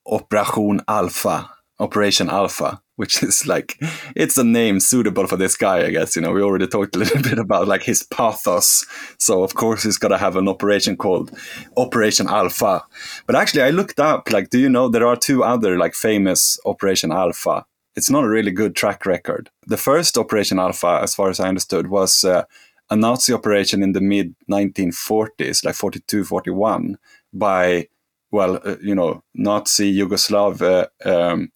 Operation 0.06 0.82
Alpha, 0.88 1.50
Operation 1.80 2.30
Alpha, 2.30 2.82
which 2.96 3.22
is 3.24 3.46
like 3.46 3.78
it's 4.16 4.38
a 4.38 4.44
name 4.44 4.80
suitable 4.80 5.28
for 5.28 5.38
this 5.38 5.56
guy, 5.56 5.86
I 5.86 5.90
guess. 5.90 6.16
You 6.16 6.22
know, 6.22 6.32
we 6.32 6.42
already 6.42 6.68
talked 6.68 6.96
a 6.96 7.00
little 7.00 7.22
bit 7.30 7.40
about 7.40 7.68
like 7.68 7.84
his 7.84 8.04
pathos. 8.04 8.86
So 9.18 9.44
of 9.44 9.56
course 9.56 9.84
he's 9.84 9.98
gotta 9.98 10.18
have 10.18 10.36
an 10.36 10.48
operation 10.48 10.98
called 10.98 11.32
Operation 11.78 12.28
Alpha. 12.28 12.84
But 13.26 13.36
actually 13.36 13.64
I 13.64 13.72
looked 13.72 14.00
up, 14.00 14.32
like, 14.32 14.50
do 14.50 14.60
you 14.60 14.70
know 14.70 14.88
there 14.88 15.08
are 15.08 15.16
two 15.16 15.44
other 15.44 15.78
like 15.78 15.94
famous 15.94 16.60
Operation 16.66 17.12
Alpha? 17.12 17.66
It's 17.96 18.10
not 18.10 18.26
a 18.26 18.30
really 18.30 18.52
good 18.52 18.76
track 18.76 19.06
record. 19.06 19.50
The 19.68 19.78
first 19.78 20.18
Operation 20.18 20.60
Alpha, 20.60 21.00
as 21.02 21.16
far 21.16 21.30
as 21.30 21.40
I 21.40 21.48
understood, 21.48 21.88
was 21.88 22.26
uh, 22.26 22.44
a 22.90 22.96
Nazi 22.96 23.34
operation 23.34 23.82
in 23.82 23.94
the 23.94 24.02
mid 24.02 24.36
1940s, 24.52 25.64
like 25.64 25.76
42, 25.76 26.26
41, 26.26 26.98
by 27.34 27.88
well, 28.32 28.60
uh, 28.66 28.76
you 28.82 28.94
know, 28.94 29.24
Nazi 29.34 29.98
Yugoslav 29.98 30.62
uh, 30.62 31.10
um, 31.10 31.52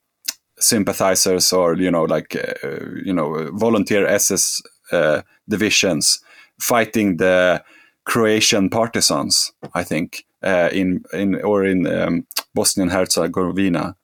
sympathizers 0.59 1.53
or 1.53 1.75
you 1.75 1.91
know 1.91 2.03
like 2.03 2.35
uh, 2.35 2.79
you 3.03 3.13
know 3.13 3.49
volunteer 3.53 4.05
SS 4.07 4.61
uh, 4.91 5.21
divisions 5.47 6.23
fighting 6.59 7.17
the 7.17 7.63
Croatian 8.03 8.69
partisans, 8.69 9.53
I 9.73 9.83
think, 9.83 10.25
uh, 10.43 10.69
in 10.71 11.03
in 11.13 11.41
or 11.41 11.63
in 11.65 11.87
um, 11.87 12.25
Bosnian 12.53 12.89
Herzegovina, 12.89 13.95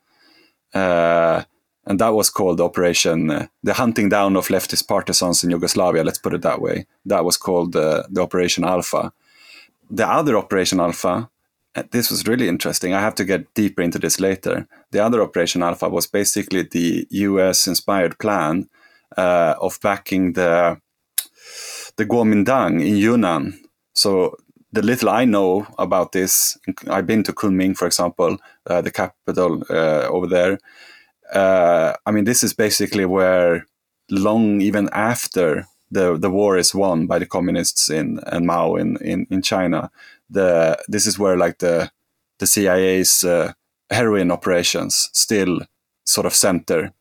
uh, 0.73 1.43
and 1.85 1.99
that 1.99 2.13
was 2.13 2.29
called 2.29 2.61
Operation 2.61 3.31
uh, 3.31 3.47
the 3.63 3.73
hunting 3.73 4.09
down 4.09 4.35
of 4.35 4.47
leftist 4.47 4.87
partisans 4.87 5.43
in 5.43 5.51
Yugoslavia. 5.51 6.03
Let's 6.03 6.19
put 6.19 6.33
it 6.33 6.41
that 6.41 6.61
way. 6.61 6.85
That 7.05 7.25
was 7.25 7.37
called 7.37 7.75
uh, 7.75 8.03
the 8.09 8.21
Operation 8.21 8.63
Alpha. 8.63 9.11
The 9.89 10.07
other 10.07 10.37
Operation 10.37 10.79
Alpha. 10.79 11.29
This 11.91 12.09
was 12.09 12.25
really 12.25 12.47
interesting. 12.47 12.93
I 12.93 13.01
have 13.01 13.15
to 13.15 13.25
get 13.25 13.53
deeper 13.53 13.81
into 13.81 13.99
this 13.99 14.19
later. 14.19 14.67
The 14.91 15.03
other 15.03 15.21
Operation 15.21 15.63
Alpha 15.63 15.89
was 15.89 16.07
basically 16.07 16.63
the 16.63 17.07
U.S. 17.09 17.67
inspired 17.67 18.17
plan 18.19 18.69
uh, 19.17 19.55
of 19.59 19.79
backing 19.81 20.33
the 20.33 20.79
the 21.97 22.05
Kuomintang 22.05 22.85
in 22.85 22.97
Yunnan. 22.97 23.59
So 23.93 24.35
the 24.71 24.81
little 24.81 25.09
I 25.09 25.25
know 25.25 25.67
about 25.77 26.11
this, 26.11 26.57
I've 26.89 27.07
been 27.07 27.23
to 27.23 27.33
Kunming, 27.33 27.77
for 27.77 27.85
example, 27.85 28.37
uh, 28.67 28.81
the 28.81 28.91
capital 28.91 29.63
uh, 29.69 30.07
over 30.09 30.27
there. 30.27 30.59
Uh, 31.33 31.93
I 32.05 32.11
mean, 32.11 32.25
this 32.25 32.43
is 32.43 32.53
basically 32.53 33.05
where 33.05 33.65
long 34.11 34.61
even 34.61 34.89
after 34.91 35.65
the 35.91 36.17
the 36.17 36.29
war 36.29 36.57
is 36.57 36.75
won 36.75 37.07
by 37.07 37.19
the 37.19 37.25
communists 37.25 37.89
in 37.89 38.19
and 38.27 38.45
Mao 38.45 38.75
in, 38.75 38.97
in, 38.97 39.25
in 39.29 39.41
China, 39.41 39.89
the 40.29 40.77
this 40.87 41.05
is 41.07 41.17
where 41.17 41.37
like 41.37 41.59
the 41.59 41.91
the 42.39 42.47
CIA's 42.47 43.23
uh, 43.23 43.53
heroin 43.89 44.31
operations 44.31 45.09
still 45.13 45.59
sort 46.05 46.25
of 46.25 46.33
center. 46.33 46.93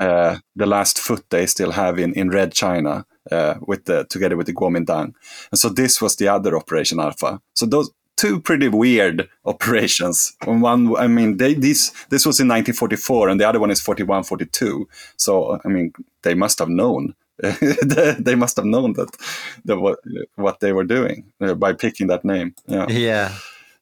Uh, 0.00 0.38
the 0.54 0.66
last 0.66 0.98
foot 0.98 1.24
they 1.30 1.46
still 1.46 1.72
have 1.72 1.98
in, 1.98 2.12
in 2.14 2.30
Red 2.30 2.52
China 2.52 3.04
uh, 3.32 3.54
with 3.66 3.84
the 3.86 4.04
together 4.04 4.36
with 4.36 4.46
the 4.46 4.54
Kuomintang, 4.54 5.12
and 5.50 5.58
so 5.58 5.68
this 5.68 6.00
was 6.00 6.16
the 6.16 6.28
other 6.28 6.56
Operation 6.56 7.00
Alpha. 7.00 7.40
So 7.54 7.66
those 7.66 7.90
two 8.16 8.40
pretty 8.40 8.68
weird 8.68 9.28
operations. 9.44 10.36
On 10.46 10.60
one, 10.60 10.96
I 10.96 11.08
mean, 11.08 11.38
they 11.38 11.54
this 11.54 11.90
this 12.10 12.26
was 12.26 12.38
in 12.40 12.48
1944, 12.48 13.28
and 13.28 13.40
the 13.40 13.48
other 13.48 13.60
one 13.60 13.70
is 13.70 13.80
41, 13.80 14.24
42. 14.24 14.88
So 15.16 15.58
I 15.64 15.68
mean, 15.68 15.92
they 16.22 16.34
must 16.34 16.58
have 16.58 16.68
known. 16.68 17.14
they 17.40 18.34
must 18.34 18.56
have 18.56 18.64
known 18.64 18.94
that, 18.94 19.16
that 19.64 19.78
what 19.78 20.00
what 20.34 20.60
they 20.60 20.72
were 20.72 20.84
doing 20.84 21.32
uh, 21.40 21.54
by 21.54 21.72
picking 21.72 22.08
that 22.08 22.24
name. 22.24 22.54
Yeah. 22.66 22.86
Yeah. 22.88 23.32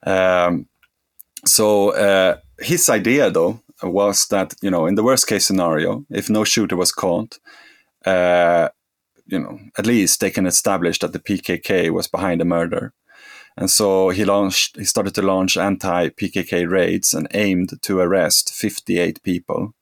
Um, 0.02 0.68
so 1.46 1.90
uh, 1.90 2.36
his 2.58 2.88
idea, 2.88 3.30
though, 3.30 3.60
was 3.82 4.26
that 4.28 4.54
you 4.62 4.70
know, 4.70 4.86
in 4.86 4.94
the 4.94 5.02
worst 5.02 5.26
case 5.26 5.46
scenario, 5.46 6.04
if 6.10 6.30
no 6.30 6.44
shooter 6.44 6.76
was 6.76 6.92
caught, 6.92 7.38
uh, 8.04 8.68
you 9.26 9.38
know, 9.38 9.58
at 9.76 9.86
least 9.86 10.20
they 10.20 10.30
can 10.30 10.46
establish 10.46 10.98
that 11.00 11.12
the 11.12 11.18
PKK 11.18 11.90
was 11.90 12.06
behind 12.06 12.40
the 12.40 12.44
murder. 12.44 12.92
And 13.56 13.70
so 13.70 14.10
he 14.10 14.24
launched, 14.24 14.76
he 14.76 14.84
started 14.84 15.14
to 15.14 15.22
launch 15.22 15.56
anti-PKK 15.56 16.70
raids 16.70 17.14
and 17.14 17.26
aimed 17.32 17.82
to 17.82 18.00
arrest 18.00 18.52
58 18.52 19.22
people. 19.22 19.74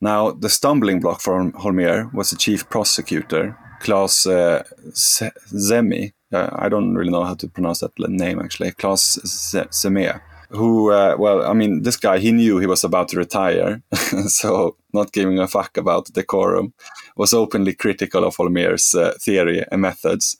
Now, 0.00 0.30
the 0.30 0.50
stumbling 0.50 1.00
block 1.00 1.20
for 1.20 1.50
Holmér 1.52 2.12
was 2.12 2.30
the 2.30 2.36
chief 2.36 2.68
prosecutor, 2.68 3.58
Klaus 3.80 4.26
uh, 4.26 4.62
Zeime. 4.92 6.12
Uh, 6.30 6.50
I 6.52 6.68
don't 6.68 6.94
really 6.94 7.10
know 7.10 7.24
how 7.24 7.34
to 7.34 7.48
pronounce 7.48 7.80
that 7.80 7.98
name 7.98 8.38
actually. 8.40 8.72
Klaus 8.72 9.18
Zeime, 9.24 10.20
who, 10.50 10.90
uh, 10.90 11.16
well, 11.18 11.42
I 11.42 11.52
mean, 11.52 11.82
this 11.82 11.96
guy, 11.96 12.18
he 12.18 12.32
knew 12.32 12.58
he 12.58 12.66
was 12.66 12.84
about 12.84 13.08
to 13.08 13.16
retire, 13.16 13.82
so 14.26 14.76
not 14.92 15.12
giving 15.12 15.38
a 15.38 15.46
fuck 15.46 15.76
about 15.76 16.12
decorum, 16.12 16.72
was 17.16 17.34
openly 17.34 17.74
critical 17.74 18.24
of 18.24 18.36
Holmér's 18.36 18.94
uh, 18.94 19.14
theory 19.20 19.64
and 19.70 19.82
methods. 19.82 20.38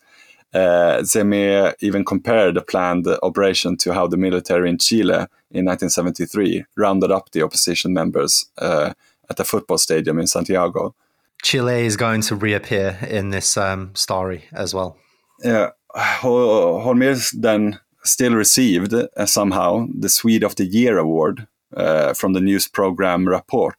Uh, 0.54 1.02
Zeime 1.02 1.74
even 1.80 2.04
compared 2.04 2.54
the 2.54 2.62
planned 2.62 3.06
operation 3.22 3.76
to 3.76 3.92
how 3.92 4.06
the 4.06 4.16
military 4.16 4.70
in 4.70 4.78
Chile 4.78 5.26
in 5.50 5.66
1973 5.66 6.64
rounded 6.76 7.10
up 7.10 7.30
the 7.32 7.42
opposition 7.42 7.92
members 7.92 8.46
uh, 8.56 8.94
at 9.28 9.40
a 9.40 9.44
football 9.44 9.76
stadium 9.76 10.18
in 10.18 10.26
Santiago. 10.26 10.94
Chile 11.42 11.84
is 11.84 11.96
going 11.96 12.22
to 12.22 12.34
reappear 12.34 12.98
in 13.08 13.28
this 13.28 13.58
um, 13.58 13.94
story 13.94 14.44
as 14.52 14.74
well. 14.74 14.96
Yeah, 15.44 15.70
Holmér 15.94 17.32
then 17.38 17.78
still 18.04 18.34
received 18.34 18.94
uh, 18.94 19.26
somehow 19.26 19.86
the 19.92 20.08
Swede 20.08 20.44
of 20.44 20.56
the 20.56 20.66
Year 20.66 20.98
award 20.98 21.46
uh, 21.76 22.14
from 22.14 22.32
the 22.32 22.40
news 22.40 22.68
program 22.68 23.28
Rapport 23.28 23.74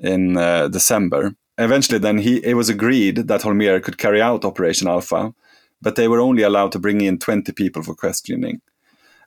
in 0.00 0.36
uh, 0.36 0.68
December. 0.68 1.34
Eventually, 1.56 1.98
then 1.98 2.18
he 2.18 2.38
it 2.44 2.54
was 2.54 2.68
agreed 2.68 3.28
that 3.28 3.42
Holmér 3.42 3.82
could 3.82 3.98
carry 3.98 4.22
out 4.22 4.44
Operation 4.44 4.88
Alpha, 4.88 5.34
but 5.82 5.96
they 5.96 6.08
were 6.08 6.20
only 6.20 6.42
allowed 6.42 6.72
to 6.72 6.78
bring 6.78 7.00
in 7.00 7.18
20 7.18 7.52
people 7.52 7.82
for 7.82 7.94
questioning. 7.94 8.60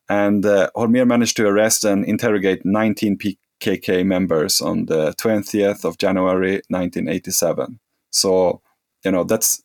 And 0.10 0.45
uh, 0.45 0.69
Holmér 0.75 1.08
managed 1.08 1.38
to 1.38 1.47
arrest 1.47 1.84
and 1.84 2.06
interrogate 2.06 2.65
19 2.65 3.17
PKK 3.17 4.06
members 4.06 4.62
on 4.62 4.86
the 4.86 5.13
20th 5.13 5.86
of 5.86 5.97
January 5.97 6.62
1987. 6.69 7.80
So, 8.10 8.62
you 9.06 9.12
know, 9.12 9.23
that's 9.23 9.63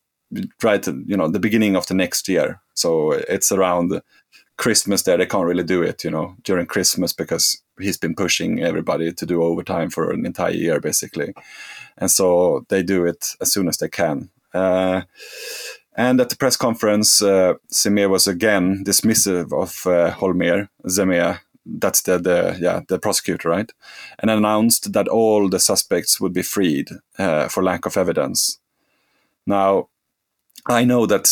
right, 0.62 0.86
you 0.86 1.16
know, 1.16 1.28
the 1.28 1.40
beginning 1.40 1.76
of 1.76 1.86
the 1.86 1.94
next 1.94 2.28
year. 2.28 2.60
So 2.74 3.12
it's 3.12 3.50
around 3.50 4.00
Christmas 4.57 5.03
there. 5.03 5.16
They 5.16 5.27
can't 5.27 5.47
really 5.47 5.64
do 5.64 5.83
it, 5.83 6.05
you 6.05 6.11
know, 6.11 6.37
during 6.42 6.66
Christmas 6.66 7.12
because 7.12 7.62
he's 7.81 7.99
been 7.99 8.14
pushing 8.14 8.62
everybody 8.62 9.12
to 9.12 9.27
do 9.27 9.42
overtime 9.42 9.90
for 9.90 10.11
an 10.11 10.25
entire 10.25 10.53
year, 10.53 10.81
basically. 10.81 11.35
And 11.99 12.11
so 12.11 12.64
they 12.69 12.83
do 12.83 13.05
it 13.05 13.35
as 13.40 13.53
soon 13.53 13.69
as 13.69 13.79
they 13.79 13.88
can. 13.88 14.31
Uh, 14.55 15.03
and 15.97 16.21
at 16.21 16.29
the 16.29 16.37
press 16.37 16.57
conference, 16.57 17.23
uh, 17.23 17.55
Semir 17.73 18.09
was 18.11 18.27
again 18.27 18.85
dismissive 18.85 19.53
of 19.53 19.87
uh, 19.87 20.14
Holmér, 20.14 20.69
Zemir, 20.87 21.40
that's 21.66 22.03
the, 22.03 22.19
the 22.19 22.57
yeah 22.61 22.81
the 22.88 22.99
prosecutor, 22.99 23.49
right? 23.49 23.71
And 24.19 24.31
announced 24.31 24.92
that 24.92 25.09
all 25.09 25.49
the 25.49 25.59
suspects 25.59 26.21
would 26.21 26.33
be 26.33 26.42
freed 26.42 26.88
uh, 27.19 27.49
for 27.49 27.62
lack 27.62 27.87
of 27.87 27.97
evidence. 27.97 28.59
Now, 29.47 29.88
I 30.66 30.85
know 30.85 31.07
that 31.07 31.27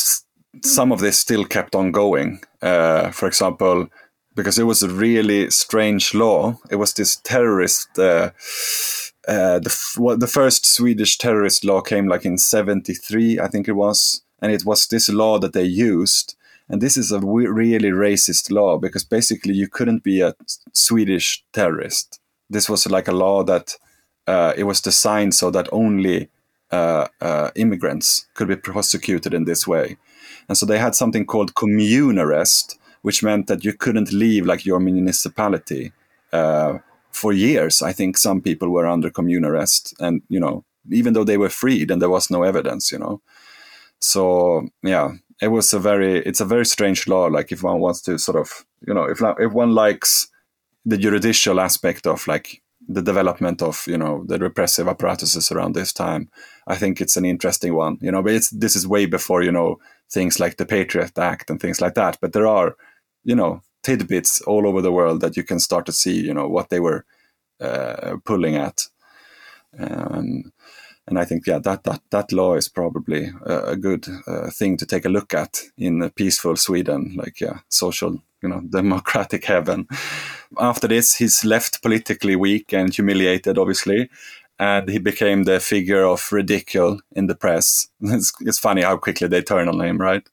some 0.62 0.92
of 0.92 1.00
this 1.00 1.18
still 1.18 1.44
kept 1.44 1.74
on 1.74 1.92
going. 1.92 2.40
Uh, 2.62 3.10
for 3.10 3.26
example, 3.26 3.88
because 4.34 4.58
it 4.58 4.64
was 4.64 4.82
a 4.82 4.88
really 4.88 5.50
strange 5.50 6.14
law. 6.14 6.58
It 6.70 6.76
was 6.76 6.92
this 6.92 7.16
terrorist. 7.16 7.98
Uh, 7.98 8.30
uh, 9.26 9.58
the 9.58 9.94
well, 9.98 10.16
the 10.16 10.26
first 10.26 10.66
Swedish 10.66 11.18
terrorist 11.18 11.64
law 11.64 11.80
came 11.80 12.06
like 12.08 12.24
in 12.24 12.38
'73, 12.38 13.40
I 13.40 13.48
think 13.48 13.68
it 13.68 13.72
was, 13.72 14.22
and 14.40 14.52
it 14.52 14.64
was 14.64 14.86
this 14.86 15.08
law 15.08 15.38
that 15.38 15.52
they 15.52 15.64
used. 15.64 16.36
And 16.68 16.80
this 16.80 16.96
is 16.96 17.12
a 17.12 17.20
w- 17.20 17.50
really 17.50 17.90
racist 17.90 18.50
law 18.50 18.78
because 18.78 19.04
basically 19.04 19.52
you 19.52 19.68
couldn't 19.68 20.02
be 20.02 20.22
a 20.22 20.34
Swedish 20.72 21.44
terrorist. 21.52 22.20
This 22.48 22.68
was 22.70 22.86
like 22.86 23.06
a 23.06 23.12
law 23.12 23.44
that 23.44 23.76
uh, 24.26 24.54
it 24.56 24.64
was 24.64 24.80
designed 24.80 25.34
so 25.34 25.50
that 25.50 25.68
only 25.72 26.30
uh, 26.70 27.08
uh, 27.20 27.50
immigrants 27.54 28.26
could 28.34 28.48
be 28.48 28.56
prosecuted 28.56 29.34
in 29.34 29.44
this 29.44 29.66
way. 29.66 29.96
And 30.48 30.58
so 30.58 30.66
they 30.66 30.78
had 30.78 30.94
something 30.94 31.24
called 31.24 31.54
commune 31.54 32.18
arrest, 32.18 32.78
which 33.02 33.22
meant 33.22 33.46
that 33.46 33.64
you 33.64 33.72
couldn't 33.72 34.12
leave 34.12 34.46
like 34.46 34.66
your 34.66 34.80
municipality 34.80 35.92
uh, 36.32 36.78
for 37.10 37.32
years. 37.32 37.82
I 37.82 37.92
think 37.92 38.18
some 38.18 38.40
people 38.40 38.70
were 38.70 38.86
under 38.86 39.10
commune 39.10 39.44
arrest, 39.44 39.94
and 40.00 40.22
you 40.28 40.40
know, 40.40 40.64
even 40.90 41.12
though 41.12 41.24
they 41.24 41.38
were 41.38 41.48
freed 41.48 41.90
and 41.90 42.02
there 42.02 42.10
was 42.10 42.30
no 42.30 42.42
evidence, 42.42 42.92
you 42.92 42.98
know. 42.98 43.20
So 44.00 44.68
yeah, 44.82 45.12
it 45.40 45.48
was 45.48 45.72
a 45.72 45.78
very 45.78 46.18
it's 46.18 46.40
a 46.40 46.44
very 46.44 46.66
strange 46.66 47.06
law. 47.06 47.26
Like 47.26 47.52
if 47.52 47.62
one 47.62 47.80
wants 47.80 48.02
to 48.02 48.18
sort 48.18 48.36
of 48.36 48.64
you 48.86 48.94
know 48.94 49.04
if 49.04 49.20
if 49.38 49.52
one 49.52 49.74
likes 49.74 50.28
the 50.84 50.98
judicial 50.98 51.60
aspect 51.60 52.06
of 52.06 52.26
like 52.26 52.60
the 52.88 53.02
development 53.02 53.62
of 53.62 53.84
you 53.86 53.98
know 53.98 54.24
the 54.26 54.38
repressive 54.38 54.88
apparatuses 54.88 55.50
around 55.50 55.74
this 55.74 55.92
time, 55.92 56.30
I 56.66 56.76
think 56.76 57.00
it's 57.00 57.16
an 57.16 57.24
interesting 57.24 57.74
one. 57.74 57.98
You 58.00 58.12
know, 58.12 58.22
but 58.22 58.34
it's 58.34 58.50
this 58.50 58.76
is 58.76 58.86
way 58.86 59.06
before 59.06 59.42
you 59.42 59.52
know 59.52 59.78
things 60.10 60.38
like 60.40 60.56
the 60.56 60.66
Patriot 60.66 61.18
Act 61.18 61.50
and 61.50 61.60
things 61.60 61.80
like 61.80 61.94
that. 61.94 62.18
But 62.20 62.32
there 62.32 62.46
are 62.46 62.76
you 63.24 63.34
know 63.34 63.62
tidbits 63.82 64.40
all 64.42 64.66
over 64.66 64.80
the 64.80 64.92
world 64.92 65.20
that 65.20 65.36
you 65.36 65.44
can 65.44 65.58
start 65.58 65.86
to 65.86 65.92
see 65.92 66.20
you 66.20 66.34
know 66.34 66.48
what 66.48 66.70
they 66.70 66.80
were 66.80 67.04
uh, 67.60 68.16
pulling 68.24 68.56
at. 68.56 68.82
Um, 69.78 70.52
and 71.06 71.18
I 71.18 71.24
think 71.24 71.46
yeah 71.46 71.58
that 71.58 71.84
that 71.84 72.00
that 72.10 72.32
law 72.32 72.54
is 72.54 72.68
probably 72.68 73.30
a, 73.44 73.76
good 73.76 74.06
uh, 74.26 74.50
thing 74.50 74.76
to 74.78 74.86
take 74.86 75.04
a 75.04 75.10
look 75.10 75.34
at 75.34 75.60
in 75.76 76.02
a 76.02 76.10
peaceful 76.10 76.56
Sweden, 76.56 77.14
like 77.16 77.40
yeah, 77.40 77.58
social 77.68 78.22
you 78.42 78.48
know 78.48 78.60
democratic 78.70 79.44
heaven. 79.44 79.86
After 80.58 80.88
this, 80.88 81.14
he's 81.16 81.44
left 81.44 81.82
politically 81.82 82.36
weak 82.36 82.72
and 82.72 82.94
humiliated, 82.94 83.58
obviously, 83.58 84.08
and 84.58 84.88
he 84.88 84.98
became 84.98 85.44
the 85.44 85.60
figure 85.60 86.04
of 86.04 86.32
ridicule 86.32 87.00
in 87.12 87.26
the 87.26 87.34
press. 87.34 87.88
It's, 88.00 88.32
it's 88.40 88.58
funny 88.58 88.82
how 88.82 88.96
quickly 88.96 89.28
they 89.28 89.42
turn 89.42 89.68
on 89.68 89.80
him, 89.80 89.98
right? 89.98 90.28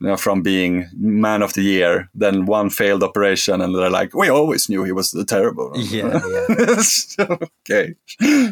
You 0.00 0.08
know, 0.08 0.16
from 0.16 0.42
being 0.42 0.86
man 0.94 1.42
of 1.42 1.54
the 1.54 1.62
year, 1.62 2.10
then 2.14 2.44
one 2.44 2.68
failed 2.68 3.02
operation, 3.02 3.62
and 3.62 3.74
they're 3.74 3.88
like, 3.88 4.14
"We 4.14 4.28
always 4.28 4.68
knew 4.68 4.84
he 4.84 4.92
was 4.92 5.12
terrible." 5.26 5.72
Yeah, 5.74 6.20
yeah. 6.28 7.26
okay, 7.64 7.94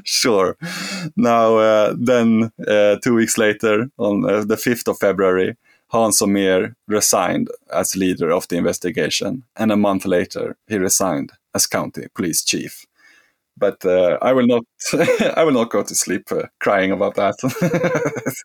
sure. 0.04 0.56
Now, 1.16 1.58
uh, 1.58 1.94
then, 1.98 2.50
uh, 2.66 2.96
two 3.02 3.14
weeks 3.14 3.36
later, 3.36 3.90
on 3.98 4.24
uh, 4.24 4.44
the 4.44 4.56
fifth 4.56 4.88
of 4.88 4.98
February, 4.98 5.56
Hans 5.88 6.20
Holmér 6.20 6.74
resigned 6.88 7.50
as 7.72 7.94
leader 7.94 8.30
of 8.30 8.48
the 8.48 8.56
investigation, 8.56 9.44
and 9.56 9.70
a 9.70 9.76
month 9.76 10.06
later, 10.06 10.56
he 10.66 10.78
resigned 10.78 11.32
as 11.54 11.66
county 11.66 12.08
police 12.14 12.42
chief. 12.42 12.86
But 13.56 13.84
uh, 13.84 14.18
I 14.20 14.32
will 14.32 14.46
not. 14.46 14.64
I 15.36 15.44
will 15.44 15.52
not 15.52 15.70
go 15.70 15.82
to 15.82 15.94
sleep 15.94 16.32
uh, 16.32 16.48
crying 16.58 16.90
about 16.90 17.14
that. 17.14 17.36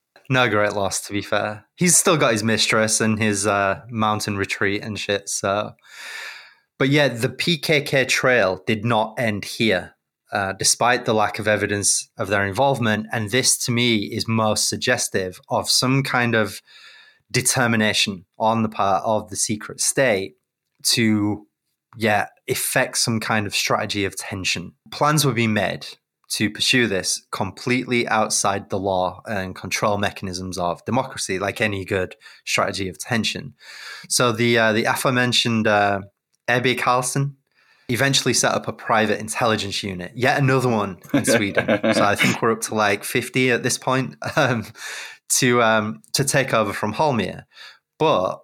No 0.31 0.47
great 0.47 0.73
loss, 0.73 1.01
to 1.07 1.13
be 1.13 1.23
fair. 1.23 1.65
He's 1.75 1.97
still 1.97 2.15
got 2.15 2.33
his 2.33 2.43
mistress 2.43 3.01
and 3.01 3.19
his 3.19 3.47
uh, 3.47 3.81
mountain 3.89 4.37
retreat 4.37 4.83
and 4.83 4.97
shit. 4.99 5.27
So, 5.27 5.73
but 6.77 6.89
yeah, 6.89 7.07
the 7.07 7.29
PKK 7.29 8.07
trail 8.07 8.61
did 8.67 8.85
not 8.85 9.15
end 9.17 9.43
here, 9.43 9.95
uh, 10.31 10.53
despite 10.53 11.05
the 11.05 11.15
lack 11.15 11.39
of 11.39 11.47
evidence 11.47 12.07
of 12.15 12.27
their 12.27 12.45
involvement. 12.45 13.07
And 13.11 13.31
this, 13.31 13.57
to 13.65 13.71
me, 13.71 13.97
is 13.97 14.27
most 14.27 14.69
suggestive 14.69 15.41
of 15.49 15.67
some 15.67 16.03
kind 16.03 16.35
of 16.35 16.61
determination 17.31 18.25
on 18.37 18.61
the 18.61 18.69
part 18.69 19.03
of 19.03 19.31
the 19.31 19.35
secret 19.35 19.81
state 19.81 20.35
to, 20.83 21.47
yeah, 21.97 22.27
effect 22.45 22.99
some 22.99 23.19
kind 23.19 23.47
of 23.47 23.55
strategy 23.55 24.05
of 24.05 24.15
tension. 24.15 24.73
Plans 24.91 25.25
were 25.25 25.33
being 25.33 25.53
made 25.53 25.87
to 26.29 26.49
pursue 26.49 26.87
this 26.87 27.25
completely 27.31 28.07
outside 28.07 28.69
the 28.69 28.79
law 28.79 29.21
and 29.25 29.55
control 29.55 29.97
mechanisms 29.97 30.57
of 30.57 30.83
democracy, 30.85 31.39
like 31.39 31.59
any 31.59 31.83
good 31.83 32.15
strategy 32.45 32.87
of 32.87 32.99
tension. 32.99 33.55
So 34.07 34.31
the 34.31 34.57
uh, 34.57 34.73
the 34.73 34.85
aforementioned 34.85 35.67
uh, 35.67 36.01
Ebbe 36.47 36.77
Carlsson 36.77 37.35
eventually 37.89 38.35
set 38.35 38.53
up 38.53 38.67
a 38.67 38.73
private 38.73 39.19
intelligence 39.19 39.81
unit, 39.81 40.11
yet 40.15 40.39
another 40.39 40.69
one 40.69 40.99
in 41.13 41.25
Sweden. 41.25 41.65
so 41.93 42.03
I 42.03 42.15
think 42.15 42.41
we're 42.41 42.51
up 42.51 42.61
to 42.61 42.75
like 42.75 43.03
fifty 43.03 43.49
at 43.49 43.63
this 43.63 43.79
point 43.79 44.15
um, 44.35 44.65
to 45.37 45.63
um, 45.63 46.01
to 46.13 46.23
take 46.23 46.53
over 46.53 46.73
from 46.73 46.93
Holmér, 46.93 47.43
but. 47.97 48.39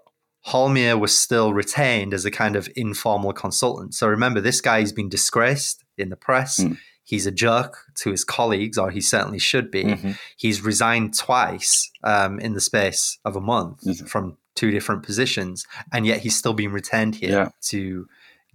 Holmér 0.50 1.00
was 1.00 1.18
still 1.18 1.54
retained 1.54 2.14
as 2.14 2.24
a 2.24 2.30
kind 2.30 2.56
of 2.56 2.70
informal 2.76 3.34
consultant. 3.34 3.96
So 3.96 4.08
remember, 4.08 4.40
this 4.40 4.62
guy 4.62 4.82
has 4.82 4.94
been 4.94 5.10
disgraced 5.10 5.84
in 5.98 6.10
the 6.10 6.16
press. 6.16 6.60
Mm. 6.60 6.78
He's 7.06 7.26
a 7.28 7.32
jerk 7.32 7.78
to 8.02 8.10
his 8.12 8.24
colleagues, 8.24 8.78
or 8.78 8.90
he 8.92 9.00
certainly 9.00 9.40
should 9.40 9.70
be. 9.72 9.84
Mm-hmm. 9.84 10.12
He's 10.36 10.62
resigned 10.62 11.18
twice 11.18 11.90
um, 12.04 12.40
in 12.40 12.54
the 12.54 12.62
space 12.62 13.20
of 13.24 13.36
a 13.36 13.42
month 13.42 13.82
Mhm. 13.84 14.10
from 14.10 14.38
two 14.56 14.72
different 14.72 15.04
positions, 15.04 15.66
and 15.94 16.06
yet 16.06 16.22
he's 16.22 16.36
still 16.36 16.54
being 16.54 16.72
retained 16.72 17.16
here 17.16 17.30
Yeah. 17.32 17.50
to 17.70 18.08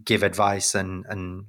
give 0.04 0.22
advice 0.24 0.74
and 0.74 1.04
and 1.08 1.44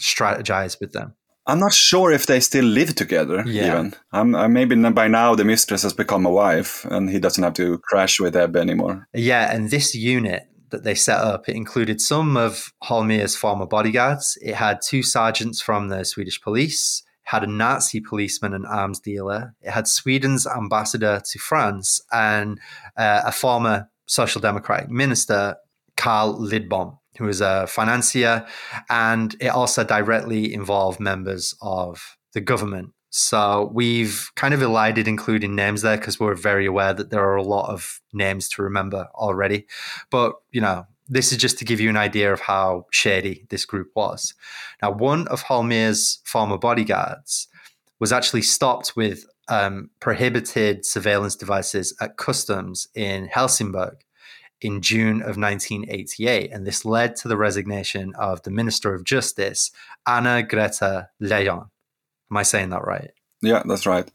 strategize 0.00 0.80
with 0.80 0.92
them. 0.92 1.14
I'm 1.48 1.60
not 1.60 1.72
sure 1.72 2.10
if 2.10 2.26
they 2.26 2.40
still 2.40 2.64
live 2.64 2.94
together. 2.94 3.44
Yeah. 3.46 3.66
Even 3.78 3.94
I'm, 4.12 4.34
uh, 4.34 4.48
maybe 4.48 4.74
by 4.90 5.06
now 5.08 5.34
the 5.36 5.44
mistress 5.44 5.82
has 5.82 5.92
become 5.92 6.26
a 6.26 6.30
wife, 6.30 6.84
and 6.90 7.08
he 7.10 7.18
doesn't 7.20 7.42
have 7.44 7.54
to 7.54 7.78
crash 7.78 8.18
with 8.18 8.34
Ebbe 8.36 8.56
anymore. 8.56 9.06
Yeah, 9.14 9.54
and 9.54 9.70
this 9.70 9.94
unit 9.94 10.48
that 10.70 10.84
they 10.84 10.94
set 10.94 11.18
up, 11.18 11.48
it 11.48 11.56
included 11.56 12.00
some 12.00 12.36
of 12.36 12.72
Holmér's 12.84 13.36
former 13.36 13.66
bodyguards. 13.66 14.38
It 14.42 14.54
had 14.54 14.80
two 14.82 15.02
sergeants 15.02 15.60
from 15.60 15.88
the 15.88 16.04
Swedish 16.04 16.40
police, 16.40 17.02
had 17.24 17.44
a 17.44 17.46
Nazi 17.46 18.00
policeman 18.00 18.54
and 18.54 18.66
arms 18.66 19.00
dealer, 19.00 19.54
it 19.60 19.70
had 19.70 19.88
Sweden's 19.88 20.46
ambassador 20.46 21.20
to 21.32 21.38
France, 21.38 22.00
and 22.12 22.60
uh, 22.96 23.22
a 23.24 23.32
former 23.32 23.88
Social 24.06 24.40
Democratic 24.40 24.88
minister, 24.90 25.56
Carl 25.96 26.38
Lidbom, 26.38 26.98
who 27.18 27.24
was 27.24 27.40
a 27.40 27.66
financier, 27.66 28.46
and 28.88 29.34
it 29.40 29.48
also 29.48 29.82
directly 29.82 30.52
involved 30.52 31.00
members 31.00 31.54
of 31.60 32.16
the 32.32 32.40
government. 32.40 32.92
So 33.18 33.70
we've 33.72 34.30
kind 34.34 34.52
of 34.52 34.60
elided 34.60 35.08
including 35.08 35.54
names 35.54 35.80
there 35.80 35.96
because 35.96 36.20
we're 36.20 36.34
very 36.34 36.66
aware 36.66 36.92
that 36.92 37.08
there 37.08 37.24
are 37.24 37.36
a 37.36 37.42
lot 37.42 37.70
of 37.70 38.02
names 38.12 38.46
to 38.50 38.62
remember 38.62 39.08
already. 39.14 39.66
But, 40.10 40.34
you 40.52 40.60
know, 40.60 40.86
this 41.08 41.32
is 41.32 41.38
just 41.38 41.56
to 41.58 41.64
give 41.64 41.80
you 41.80 41.88
an 41.88 41.96
idea 41.96 42.30
of 42.30 42.40
how 42.40 42.84
shady 42.90 43.46
this 43.48 43.64
group 43.64 43.90
was. 43.96 44.34
Now, 44.82 44.90
one 44.90 45.28
of 45.28 45.44
Holmér's 45.44 46.20
former 46.24 46.58
bodyguards 46.58 47.48
was 48.00 48.12
actually 48.12 48.42
stopped 48.42 48.96
with 48.96 49.24
um, 49.48 49.88
prohibited 49.98 50.84
surveillance 50.84 51.36
devices 51.36 51.96
at 52.02 52.18
customs 52.18 52.86
in 52.94 53.28
Helsingborg 53.28 53.96
in 54.60 54.82
June 54.82 55.22
of 55.22 55.38
1988. 55.38 56.52
And 56.52 56.66
this 56.66 56.84
led 56.84 57.16
to 57.16 57.28
the 57.28 57.38
resignation 57.38 58.12
of 58.18 58.42
the 58.42 58.50
Minister 58.50 58.94
of 58.94 59.04
Justice, 59.04 59.70
Anna 60.06 60.42
Greta 60.42 61.08
Leijon. 61.22 61.70
Am 62.30 62.36
I 62.36 62.42
saying 62.42 62.70
that 62.70 62.84
right? 62.84 63.10
Yeah, 63.42 63.62
that's 63.66 63.86
right. 63.86 64.10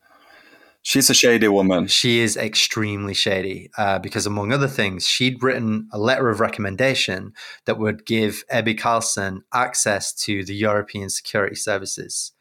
She's 0.84 1.12
a 1.12 1.14
shady 1.14 1.48
woman. 1.48 1.86
She 1.88 2.22
is 2.22 2.36
extremely 2.36 3.14
shady 3.14 3.70
uh, 3.78 4.00
because, 4.00 4.26
among 4.26 4.52
other 4.52 4.68
things, 4.68 5.08
she'd 5.08 5.44
written 5.44 5.88
a 5.94 6.00
letter 6.00 6.30
of 6.30 6.40
recommendation 6.40 7.34
that 7.66 7.78
would 7.78 8.04
give 8.06 8.44
Ebbe 8.50 8.76
Carlsson 8.78 9.42
access 9.54 10.12
to 10.24 10.44
the 10.44 10.56
European 10.56 11.12
security 11.12 11.56
services. 11.56 12.32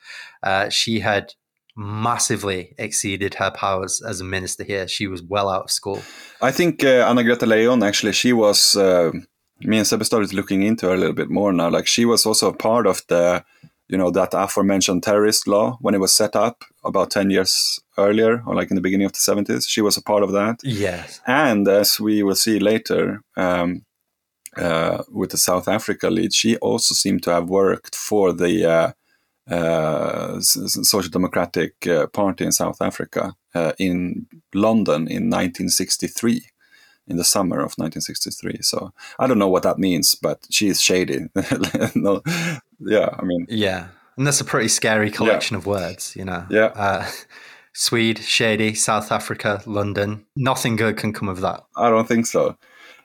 Uh, 0.43 0.71
she 0.71 1.01
had 1.01 1.35
massively 1.77 2.75
exceeded 2.79 3.35
her 3.35 3.51
powers 3.51 4.01
as 4.01 4.21
a 4.21 4.25
minister 4.25 4.65
here. 4.65 4.89
She 4.89 5.07
was 5.07 5.23
well 5.23 5.51
out 5.51 5.65
of 5.65 5.71
school. 5.71 6.03
I 6.41 6.51
think 6.51 6.83
uh, 6.83 7.07
Anna 7.07 7.23
Greta 7.23 7.47
Leijon, 7.47 7.87
actually 7.87 8.13
she 8.13 8.33
was. 8.33 8.75
Uh, 8.75 9.13
me 9.63 9.77
and 9.77 9.87
Sebbe 9.87 10.07
started 10.07 10.33
looking 10.33 10.63
into 10.63 10.87
her 10.87 10.95
a 10.95 10.97
little 10.97 11.15
bit 11.15 11.29
more 11.29 11.53
now. 11.53 11.69
Like 11.69 11.87
she 11.87 12.07
was 12.07 12.25
also 12.25 12.49
a 12.49 12.57
part 12.57 12.87
of 12.87 13.03
the, 13.09 13.45
you 13.91 13.99
know, 13.99 14.11
that 14.11 14.33
aforementioned 14.33 15.03
terrorist 15.03 15.49
law 15.49 15.77
when 15.81 15.95
it 15.95 16.01
was 16.01 16.17
set 16.17 16.37
up 16.37 16.65
about 16.85 17.11
ten 17.11 17.31
years 17.31 17.81
earlier, 17.99 18.43
or 18.47 18.55
like 18.55 18.71
in 18.71 18.77
the 18.77 18.81
beginning 18.81 19.07
of 19.07 19.13
the 19.13 19.19
seventies. 19.19 19.67
She 19.67 19.81
was 19.81 19.97
a 19.97 20.03
part 20.03 20.23
of 20.23 20.33
that. 20.33 20.61
Yes. 20.63 21.21
And 21.27 21.67
as 21.69 21.99
we 21.99 22.23
will 22.23 22.37
see 22.37 22.59
later, 22.59 23.23
um, 23.37 23.83
uh, 24.57 25.03
with 25.11 25.31
the 25.31 25.39
South 25.39 25.69
Africa 25.69 26.09
lead, 26.11 26.33
she 26.33 26.57
also 26.59 26.95
seemed 26.95 27.23
to 27.25 27.33
have 27.33 27.49
worked 27.49 27.95
for 27.97 28.33
the 28.33 28.65
uh, 28.65 28.93
uh, 29.53 30.41
Social 30.41 31.11
Democratic 31.11 31.87
uh, 31.87 32.07
Party 32.09 32.45
in 32.45 32.53
South 32.53 32.81
Africa 32.81 33.35
uh, 33.55 33.73
in 33.79 34.27
London 34.55 35.09
in 35.09 35.29
1963, 35.29 36.43
in 37.11 37.17
the 37.17 37.25
summer 37.25 37.57
of 37.57 37.75
1963. 37.77 38.59
So 38.63 38.93
I 39.19 39.27
don't 39.27 39.39
know 39.39 39.49
what 39.49 39.65
that 39.65 39.79
means, 39.79 40.15
but 40.15 40.47
she 40.51 40.69
is 40.69 40.81
shady. 40.81 41.27
no, 41.95 42.23
yeah, 42.79 43.11
I 43.19 43.23
mean, 43.25 43.47
Yeah. 43.49 43.89
And 44.17 44.27
that's 44.27 44.41
a 44.41 44.45
pretty 44.45 44.69
scary 44.69 45.11
collection 45.11 45.57
of 45.57 45.67
words, 45.67 46.15
you 46.15 46.25
know. 46.27 46.47
Yeah. 46.51 46.73
Uh, 46.75 47.09
Swede, 47.73 48.19
shady, 48.19 48.75
South 48.75 49.11
Africa, 49.13 49.63
London. 49.65 50.27
Nothing 50.37 50.77
good 50.77 50.97
can 50.99 51.13
come 51.13 51.29
of 51.29 51.41
that. 51.41 51.65
I 51.77 51.89
don't 51.89 52.07
think 52.07 52.27
so. 52.27 52.57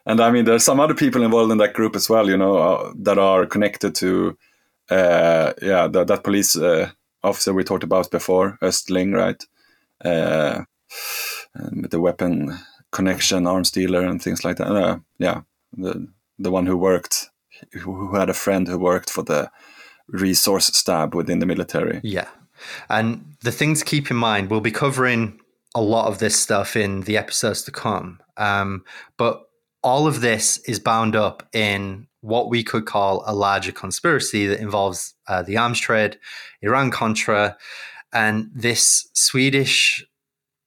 And 0.05 0.19
I 0.19 0.29
mean, 0.29 0.45
there's 0.45 0.63
some 0.63 0.79
other 0.79 0.93
people 0.93 1.23
involved 1.23 1.51
in 1.51 1.57
that 1.59 1.73
group 1.73 1.95
as 1.95 2.09
well, 2.09 2.29
you 2.29 2.37
know, 2.37 2.57
uh, 2.57 2.93
that 2.97 3.17
are 3.17 3.45
connected 3.45 3.95
to, 3.95 4.37
uh, 4.89 5.53
yeah, 5.61 5.87
that, 5.87 6.07
that 6.07 6.23
police 6.23 6.57
uh, 6.57 6.91
officer 7.23 7.53
we 7.53 7.63
talked 7.63 7.83
about 7.83 8.11
before, 8.11 8.57
Östling, 8.61 9.15
right? 9.15 9.41
Uh, 10.03 10.63
with 11.71 11.91
the 11.91 12.01
weapon 12.01 12.57
connection, 12.95 13.45
arms 13.45 13.71
dealer, 13.71 14.01
and 14.05 14.21
things 14.21 14.43
like 14.45 14.57
that. 14.57 14.67
Uh, 14.67 14.99
yeah, 15.19 15.41
the 15.77 16.07
the 16.39 16.51
one 16.51 16.65
who 16.65 16.77
worked, 16.77 17.29
who 17.81 18.15
had 18.15 18.29
a 18.29 18.33
friend 18.33 18.67
who 18.67 18.79
worked 18.79 19.09
for 19.09 19.23
the 19.23 19.51
resource 20.07 20.67
stab 20.67 21.15
within 21.15 21.39
the 21.39 21.45
military. 21.45 21.99
Yeah. 22.03 22.27
And 22.89 23.35
the 23.41 23.51
thing 23.51 23.75
to 23.75 23.85
keep 23.85 24.11
in 24.11 24.17
mind, 24.17 24.49
we'll 24.49 24.61
be 24.61 24.71
covering 24.71 25.39
a 25.73 25.81
lot 25.81 26.07
of 26.07 26.19
this 26.19 26.39
stuff 26.39 26.75
in 26.75 27.01
the 27.01 27.17
episodes 27.17 27.63
to 27.63 27.71
come. 27.71 28.19
Um, 28.37 28.83
but 29.17 29.43
all 29.83 30.07
of 30.07 30.21
this 30.21 30.57
is 30.67 30.79
bound 30.79 31.15
up 31.15 31.43
in 31.53 32.07
what 32.21 32.49
we 32.49 32.63
could 32.63 32.85
call 32.85 33.23
a 33.25 33.35
larger 33.35 33.71
conspiracy 33.71 34.47
that 34.47 34.59
involves 34.59 35.13
uh, 35.27 35.43
the 35.43 35.57
arms 35.57 35.79
trade, 35.79 36.17
Iran 36.61 36.91
Contra, 36.91 37.57
and 38.11 38.49
this 38.55 39.09
Swedish 39.13 40.05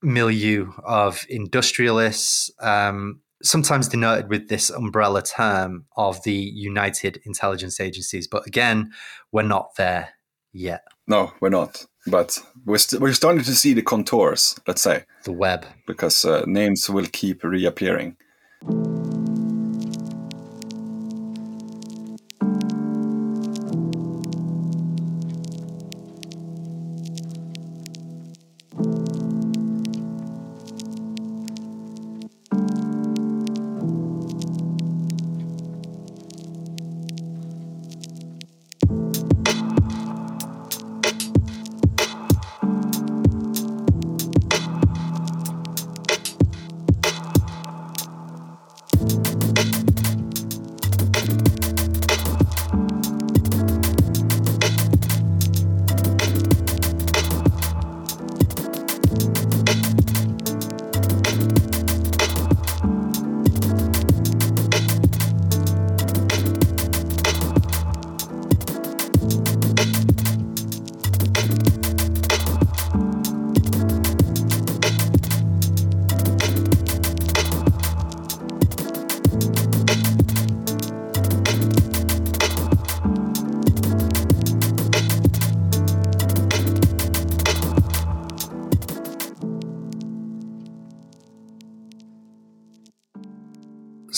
milieu 0.02 0.72
of 0.84 1.24
industrialists, 1.28 2.50
um, 2.60 3.20
sometimes 3.42 3.88
denoted 3.88 4.28
with 4.28 4.48
this 4.48 4.70
umbrella 4.70 5.22
term 5.22 5.84
of 5.96 6.22
the 6.24 6.32
United 6.32 7.20
Intelligence 7.24 7.80
Agencies. 7.80 8.26
But 8.26 8.46
again, 8.46 8.92
we're 9.32 9.42
not 9.42 9.76
there 9.76 10.10
yet. 10.52 10.82
No, 11.06 11.32
we're 11.40 11.48
not. 11.48 11.86
But 12.06 12.38
we're, 12.64 12.78
st- 12.78 13.02
we're 13.02 13.12
starting 13.12 13.42
to 13.42 13.54
see 13.54 13.74
the 13.74 13.82
contours, 13.82 14.58
let's 14.66 14.82
say. 14.82 15.04
The 15.24 15.32
web. 15.32 15.66
because 15.86 16.24
uh, 16.24 16.44
names 16.46 16.88
will 16.88 17.06
keep 17.12 17.44
reappearing. 17.44 18.16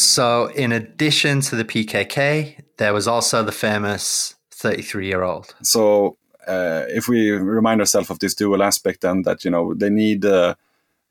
So, 0.01 0.47
in 0.47 0.73
addition 0.73 1.43
to 1.43 1.57
the 1.57 1.65
PKK, 1.65 2.57
there 2.79 2.95
was 2.95 3.07
also 3.07 3.43
the 3.43 3.53
famous 3.53 4.35
33 4.51 5.07
year 5.07 5.23
old. 5.23 5.55
So, 5.63 6.17
uh, 6.47 6.85
if 6.89 7.07
we 7.07 7.31
remind 7.31 7.81
ourselves 7.81 8.11
of 8.11 8.19
this 8.19 8.35
dual 8.35 8.63
aspect, 8.63 9.03
then 9.03 9.23
that 9.23 9.45
you 9.45 9.51
know 9.51 9.75
they 9.75 9.91
need 9.91 10.25
uh, 10.25 10.55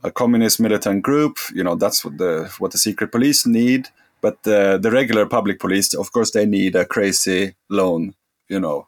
a 0.04 0.12
communist 0.12 0.60
militant 0.60 1.04
group, 1.04 1.38
you 1.54 1.64
know 1.64 1.76
that's 1.76 2.04
what 2.04 2.18
the 2.18 2.52
what 2.58 2.72
the 2.72 2.80
secret 2.80 3.12
police 3.12 3.46
need. 3.46 3.90
But 4.22 4.46
uh, 4.48 4.78
the 4.78 4.92
regular 4.92 5.26
public 5.28 5.60
police, 5.60 5.94
of 5.94 6.12
course, 6.12 6.32
they 6.32 6.46
need 6.46 6.76
a 6.76 6.86
crazy 6.86 7.56
lone, 7.70 8.16
you 8.50 8.60
know, 8.60 8.88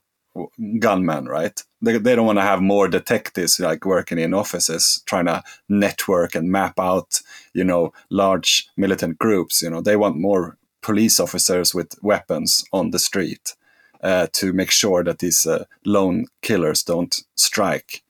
gunman, 0.80 1.26
right? 1.26 1.62
They, 1.82 1.98
they 1.98 2.16
don't 2.16 2.26
want 2.26 2.40
to 2.40 2.44
have 2.44 2.62
more 2.62 2.88
detectives 2.88 3.60
like 3.60 3.86
working 3.86 4.20
in 4.20 4.34
offices 4.34 5.04
trying 5.06 5.26
to 5.26 5.44
network 5.68 6.36
and 6.36 6.52
map 6.52 6.80
out, 6.80 7.22
you 7.54 7.64
know, 7.64 7.94
large 8.10 8.68
militant 8.78 9.20
groups. 9.20 9.62
You 9.62 9.70
know, 9.70 9.82
they 9.82 9.96
want 9.96 10.18
more 10.18 10.58
police 10.82 11.20
officers 11.20 11.74
with 11.74 11.96
weapons 12.02 12.64
on 12.72 12.92
the 12.92 13.00
street 13.00 13.56
uh, 14.04 14.28
to 14.34 14.54
make 14.54 14.72
sure 14.72 15.04
that 15.04 15.20
these 15.20 15.46
uh, 15.46 15.66
lone 15.86 16.26
killers 16.42 16.84
don't 16.84 17.22
strike. 17.36 18.04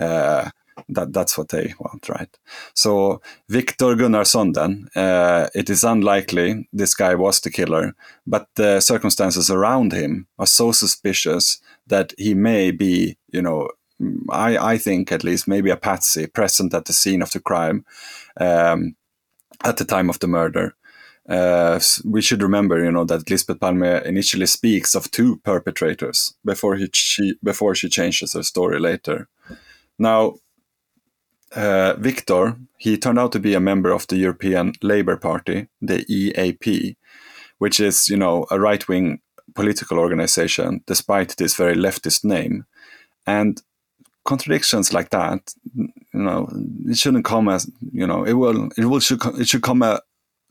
Uh, 0.00 0.50
that 0.88 1.12
that's 1.12 1.38
what 1.38 1.48
they 1.48 1.74
want, 1.78 2.08
right? 2.08 2.38
So 2.74 3.20
Victor 3.48 3.94
Gunnarsson, 3.96 4.54
then 4.54 4.88
uh, 4.96 5.48
it 5.54 5.70
is 5.70 5.84
unlikely 5.84 6.68
this 6.72 6.94
guy 6.94 7.14
was 7.14 7.40
the 7.40 7.50
killer, 7.50 7.94
but 8.26 8.48
the 8.56 8.80
circumstances 8.80 9.50
around 9.50 9.92
him 9.92 10.26
are 10.38 10.46
so 10.46 10.72
suspicious 10.72 11.60
that 11.86 12.12
he 12.18 12.34
may 12.34 12.70
be, 12.70 13.16
you 13.32 13.42
know, 13.42 13.68
I 14.30 14.74
I 14.74 14.78
think 14.78 15.12
at 15.12 15.24
least 15.24 15.48
maybe 15.48 15.70
a 15.70 15.76
patsy 15.76 16.26
present 16.26 16.74
at 16.74 16.84
the 16.84 16.92
scene 16.92 17.22
of 17.22 17.30
the 17.30 17.40
crime 17.40 17.84
um, 18.40 18.96
at 19.64 19.76
the 19.76 19.84
time 19.84 20.10
of 20.10 20.18
the 20.18 20.26
murder. 20.26 20.74
Uh, 21.26 21.80
we 22.04 22.20
should 22.20 22.42
remember, 22.42 22.84
you 22.84 22.92
know, 22.92 23.04
that 23.04 23.30
Lisbeth 23.30 23.58
Palme 23.58 24.04
initially 24.04 24.46
speaks 24.46 24.94
of 24.94 25.10
two 25.10 25.36
perpetrators 25.38 26.34
before 26.44 26.76
he, 26.76 26.88
she 26.92 27.34
before 27.42 27.74
she 27.74 27.88
changes 27.88 28.34
her 28.34 28.42
story 28.42 28.78
later. 28.78 29.28
Now, 29.98 30.34
uh, 31.54 31.94
Victor, 31.98 32.56
he 32.78 32.96
turned 32.96 33.18
out 33.18 33.32
to 33.32 33.38
be 33.38 33.54
a 33.54 33.60
member 33.60 33.92
of 33.92 34.06
the 34.06 34.16
European 34.16 34.72
Labour 34.82 35.16
Party, 35.16 35.68
the 35.80 36.04
EAP, 36.08 36.96
which 37.58 37.80
is, 37.80 38.08
you 38.08 38.16
know, 38.16 38.46
a 38.50 38.58
right 38.58 38.86
wing 38.88 39.20
political 39.54 39.98
organization, 39.98 40.82
despite 40.86 41.36
this 41.36 41.54
very 41.54 41.76
leftist 41.76 42.24
name. 42.24 42.66
And 43.26 43.62
contradictions 44.24 44.92
like 44.92 45.10
that, 45.10 45.54
you 45.76 45.92
know, 46.12 46.48
it 46.86 46.96
shouldn't 46.96 47.24
come 47.24 47.48
as, 47.48 47.70
you 47.92 48.06
know, 48.06 48.24
it 48.24 48.34
will, 48.34 48.70
it 48.76 48.86
will, 48.86 49.00
should, 49.00 49.20
it 49.38 49.48
should 49.48 49.62
come, 49.62 49.82
a, 49.82 50.00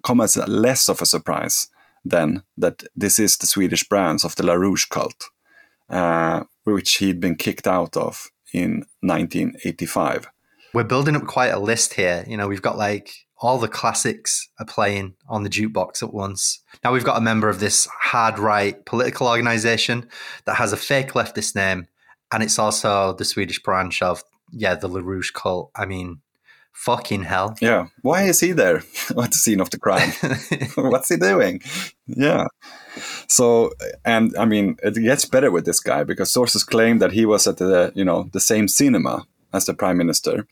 come 0.03 0.21
as 0.21 0.37
less 0.47 0.89
of 0.89 1.01
a 1.01 1.05
surprise 1.05 1.67
than 2.05 2.43
that 2.57 2.83
this 2.95 3.19
is 3.19 3.37
the 3.37 3.47
Swedish 3.47 3.87
branch 3.87 4.23
of 4.23 4.35
the 4.35 4.43
LaRouche 4.43 4.89
cult, 4.89 5.29
uh, 5.89 6.43
which 6.63 6.95
he'd 6.95 7.19
been 7.19 7.35
kicked 7.35 7.67
out 7.67 7.95
of 7.97 8.29
in 8.53 8.85
1985 9.01 10.29
we're 10.73 10.83
building 10.83 11.15
up 11.15 11.25
quite 11.25 11.53
a 11.53 11.59
list 11.59 11.93
here. 11.93 12.25
You 12.27 12.37
know, 12.37 12.47
we've 12.47 12.61
got 12.61 12.77
like 12.77 13.13
all 13.37 13.59
the 13.59 13.67
classics 13.67 14.49
are 14.59 14.65
playing 14.65 15.15
on 15.27 15.43
the 15.43 15.49
jukebox 15.49 16.01
at 16.01 16.13
once. 16.13 16.63
Now 16.83 16.93
we've 16.93 17.03
got 17.03 17.17
a 17.17 17.21
member 17.21 17.49
of 17.49 17.59
this 17.59 17.87
hard 18.01 18.39
right 18.39 18.83
political 18.85 19.27
organization 19.27 20.07
that 20.45 20.55
has 20.55 20.73
a 20.73 20.77
fake 20.77 21.11
leftist 21.11 21.55
name, 21.55 21.87
and 22.31 22.41
it's 22.41 22.57
also 22.57 23.13
the 23.13 23.25
Swedish 23.25 23.61
branch 23.61 24.01
of 24.01 24.23
yeah 24.51 24.75
the 24.75 24.89
LaRouche 24.89 25.33
cult. 25.33 25.71
I 25.75 25.85
mean, 25.85 26.21
fucking 26.71 27.23
hell. 27.23 27.55
Yeah, 27.61 27.87
why 28.01 28.23
is 28.23 28.39
he 28.39 28.53
there 28.53 28.77
at 29.09 29.31
the 29.31 29.37
scene 29.37 29.59
of 29.59 29.69
the 29.69 29.79
crime? 29.79 30.11
What's 30.75 31.09
he 31.09 31.17
doing? 31.17 31.61
Yeah. 32.07 32.47
So, 33.27 33.71
and 34.05 34.35
I 34.37 34.45
mean, 34.45 34.77
it 34.83 34.95
gets 34.95 35.25
better 35.25 35.51
with 35.51 35.65
this 35.65 35.79
guy 35.79 36.03
because 36.03 36.31
sources 36.31 36.63
claim 36.63 36.99
that 36.99 37.11
he 37.11 37.25
was 37.25 37.45
at 37.45 37.57
the 37.57 37.91
you 37.93 38.05
know 38.05 38.29
the 38.31 38.39
same 38.39 38.67
cinema 38.67 39.27
as 39.53 39.65
the 39.65 39.73
prime 39.73 39.97
minister 39.97 40.47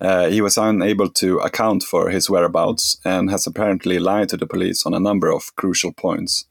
uh, 0.00 0.28
he 0.28 0.40
was 0.40 0.58
unable 0.58 1.08
to 1.08 1.38
account 1.38 1.82
for 1.82 2.10
his 2.10 2.28
whereabouts 2.28 2.98
and 3.04 3.30
has 3.30 3.46
apparently 3.46 3.98
lied 3.98 4.28
to 4.28 4.36
the 4.36 4.46
police 4.46 4.84
on 4.84 4.94
a 4.94 5.00
number 5.00 5.32
of 5.32 5.54
crucial 5.56 5.92
points. 5.92 6.46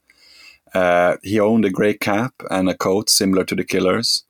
Uh, 0.74 1.16
he 1.22 1.38
owned 1.38 1.64
a 1.64 1.70
grey 1.70 1.94
cap 1.94 2.34
and 2.50 2.68
a 2.68 2.76
coat 2.76 3.08
similar 3.08 3.44
to 3.44 3.54
the 3.54 3.64
killer's, 3.64 4.24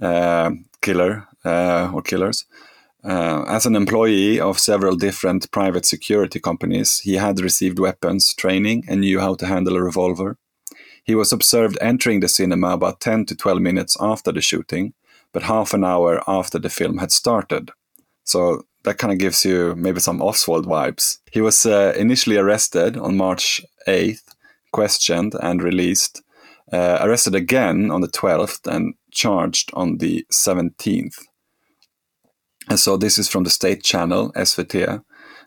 uh, 0.00 0.50
killer 0.80 1.26
uh, 1.44 1.90
or 1.92 2.02
killers. 2.02 2.46
Uh, 3.04 3.44
as 3.46 3.66
an 3.66 3.76
employee 3.76 4.40
of 4.40 4.58
several 4.58 4.96
different 4.96 5.50
private 5.50 5.86
security 5.86 6.40
companies, 6.40 7.00
he 7.00 7.14
had 7.14 7.40
received 7.40 7.78
weapons 7.78 8.34
training 8.34 8.84
and 8.88 9.00
knew 9.00 9.20
how 9.20 9.34
to 9.34 9.46
handle 9.46 9.76
a 9.76 9.82
revolver. 9.82 10.38
He 11.04 11.14
was 11.14 11.32
observed 11.32 11.78
entering 11.80 12.20
the 12.20 12.28
cinema 12.28 12.70
about 12.70 13.00
10 13.00 13.26
to 13.26 13.36
12 13.36 13.60
minutes 13.60 13.96
after 14.00 14.32
the 14.32 14.40
shooting, 14.40 14.92
but 15.32 15.44
half 15.44 15.72
an 15.72 15.84
hour 15.84 16.20
after 16.26 16.58
the 16.58 16.70
film 16.70 16.98
had 16.98 17.12
started. 17.12 17.70
So 18.26 18.66
that 18.82 18.98
kind 18.98 19.12
of 19.12 19.18
gives 19.18 19.44
you 19.44 19.74
maybe 19.76 20.00
some 20.00 20.20
Oswald 20.20 20.66
vibes. 20.66 21.18
He 21.30 21.40
was 21.40 21.64
uh, 21.64 21.94
initially 21.96 22.36
arrested 22.36 22.96
on 22.96 23.16
March 23.16 23.62
8th, 23.86 24.34
questioned 24.72 25.34
and 25.40 25.62
released. 25.62 26.22
Uh, 26.72 26.98
arrested 27.00 27.34
again 27.36 27.92
on 27.92 28.00
the 28.00 28.08
12th 28.08 28.66
and 28.66 28.94
charged 29.12 29.70
on 29.74 29.98
the 29.98 30.26
17th. 30.32 31.16
And 32.68 32.80
so 32.80 32.96
this 32.96 33.18
is 33.18 33.28
from 33.28 33.44
the 33.44 33.50
state 33.50 33.84
channel, 33.84 34.32
SVT. 34.32 35.04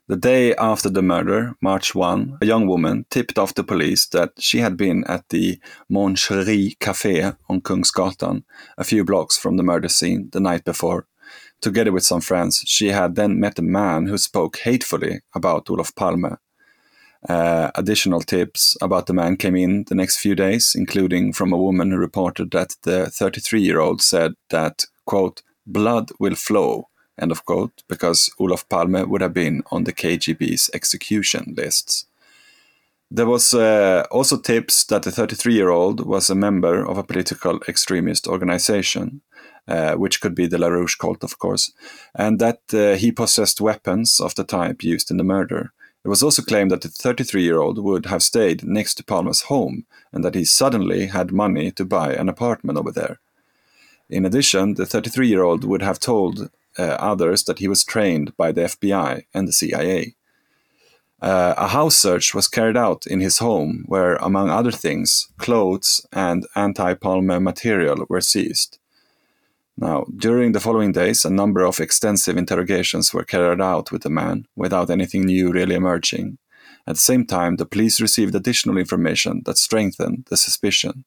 The 0.07 0.15
day 0.15 0.55
after 0.55 0.89
the 0.89 1.01
murder, 1.01 1.55
March 1.61 1.93
1, 1.93 2.37
a 2.41 2.45
young 2.45 2.65
woman 2.65 3.05
tipped 3.09 3.37
off 3.37 3.53
the 3.53 3.63
police 3.65 4.07
that 4.07 4.31
she 4.39 4.59
had 4.59 4.77
been 4.77 5.03
at 5.03 5.27
the 5.27 5.59
Mon 5.89 6.15
Cherie 6.15 6.77
Café 6.79 7.37
on 7.49 7.59
Kungsgatan, 7.59 8.43
a 8.77 8.85
few 8.85 9.03
blocks 9.03 9.37
from 9.37 9.57
the 9.57 9.63
murder 9.63 9.89
scene, 9.89 10.29
the 10.31 10.39
night 10.39 10.63
before 10.63 11.08
Together 11.61 11.91
with 11.91 12.03
some 12.03 12.21
friends, 12.21 12.63
she 12.65 12.87
had 12.87 13.15
then 13.15 13.39
met 13.39 13.59
a 13.59 13.63
man 13.63 14.07
who 14.07 14.17
spoke 14.17 14.57
hatefully 14.59 15.21
about 15.35 15.69
Olof 15.69 15.93
Palme. 15.95 16.37
Uh, 17.27 17.69
additional 17.75 18.21
tips 18.21 18.77
about 18.81 19.07
the 19.07 19.13
man 19.13 19.35
came 19.35 19.57
in 19.57 19.83
the 19.89 19.95
next 19.95 20.19
few 20.19 20.35
days, 20.35 20.73
including 20.73 21.33
from 21.33 21.51
a 21.51 21.57
woman 21.57 21.91
who 21.91 21.97
reported 21.97 22.51
that 22.51 22.75
the 22.83 23.09
33 23.09 23.61
year 23.61 23.79
old 23.79 24.01
said 24.01 24.35
that, 24.49 24.85
quote, 25.05 25.41
blood 25.67 26.11
will 26.17 26.35
flow, 26.35 26.87
end 27.21 27.31
of 27.31 27.43
quote, 27.43 27.83
because 27.89 28.29
Olof 28.39 28.67
Palme 28.69 29.09
would 29.09 29.21
have 29.21 29.33
been 29.33 29.63
on 29.69 29.83
the 29.83 29.91
KGB's 29.91 30.69
execution 30.73 31.53
lists. 31.57 32.05
There 33.11 33.25
was 33.25 33.53
uh, 33.53 34.05
also 34.11 34.37
tips 34.37 34.85
that 34.85 35.03
the 35.03 35.11
33 35.11 35.55
year 35.55 35.69
old 35.69 36.05
was 36.05 36.29
a 36.29 36.35
member 36.35 36.85
of 36.85 36.97
a 36.97 37.03
political 37.03 37.59
extremist 37.67 38.27
organization. 38.27 39.21
Uh, 39.69 39.93
which 39.93 40.19
could 40.19 40.33
be 40.33 40.47
the 40.47 40.57
LaRouche 40.57 40.97
cult, 40.97 41.23
of 41.23 41.37
course, 41.37 41.71
and 42.15 42.39
that 42.39 42.61
uh, 42.73 42.95
he 42.95 43.11
possessed 43.11 43.61
weapons 43.61 44.19
of 44.19 44.33
the 44.33 44.43
type 44.43 44.83
used 44.83 45.11
in 45.11 45.17
the 45.17 45.23
murder. 45.23 45.71
It 46.03 46.07
was 46.07 46.23
also 46.23 46.41
claimed 46.41 46.71
that 46.71 46.81
the 46.81 46.87
33 46.87 47.43
year 47.43 47.59
old 47.59 47.77
would 47.77 48.07
have 48.07 48.23
stayed 48.23 48.63
next 48.63 48.95
to 48.95 49.03
Palmer's 49.03 49.41
home 49.41 49.85
and 50.11 50.23
that 50.23 50.33
he 50.33 50.43
suddenly 50.43 51.05
had 51.05 51.31
money 51.31 51.69
to 51.73 51.85
buy 51.85 52.13
an 52.13 52.29
apartment 52.29 52.79
over 52.79 52.91
there. 52.91 53.19
In 54.09 54.25
addition, 54.25 54.73
the 54.73 54.87
33 54.87 55.27
year 55.27 55.43
old 55.43 55.63
would 55.63 55.83
have 55.83 55.99
told 55.99 56.49
uh, 56.79 56.81
others 56.81 57.43
that 57.43 57.59
he 57.59 57.67
was 57.67 57.83
trained 57.83 58.35
by 58.37 58.51
the 58.51 58.61
FBI 58.61 59.25
and 59.35 59.47
the 59.47 59.53
CIA. 59.53 60.15
Uh, 61.21 61.53
a 61.57 61.67
house 61.67 61.95
search 61.95 62.33
was 62.33 62.47
carried 62.47 62.77
out 62.77 63.05
in 63.05 63.19
his 63.19 63.37
home, 63.37 63.83
where, 63.85 64.15
among 64.15 64.49
other 64.49 64.71
things, 64.71 65.29
clothes 65.37 66.03
and 66.11 66.47
anti 66.55 66.95
Palmer 66.95 67.39
material 67.39 68.07
were 68.09 68.21
seized. 68.21 68.78
Now, 69.81 70.05
during 70.13 70.51
the 70.51 70.59
following 70.59 70.91
days, 70.91 71.23
a 71.23 71.29
number 71.29 71.63
of 71.63 71.79
extensive 71.79 72.35
interrogations 72.35 73.13
were 73.13 73.23
carried 73.23 73.61
out 73.61 73.93
with 73.93 74.03
the 74.03 74.09
man 74.09 74.45
without 74.53 74.89
anything 74.89 75.23
new 75.25 75.53
really 75.53 75.75
emerging. 75.75 76.37
At 76.85 76.95
the 76.95 77.01
same 77.01 77.25
time, 77.25 77.55
the 77.55 77.65
police 77.65 78.01
received 78.01 78.35
additional 78.35 78.77
information 78.77 79.41
that 79.45 79.57
strengthened 79.57 80.25
the 80.29 80.35
suspicion. 80.35 81.05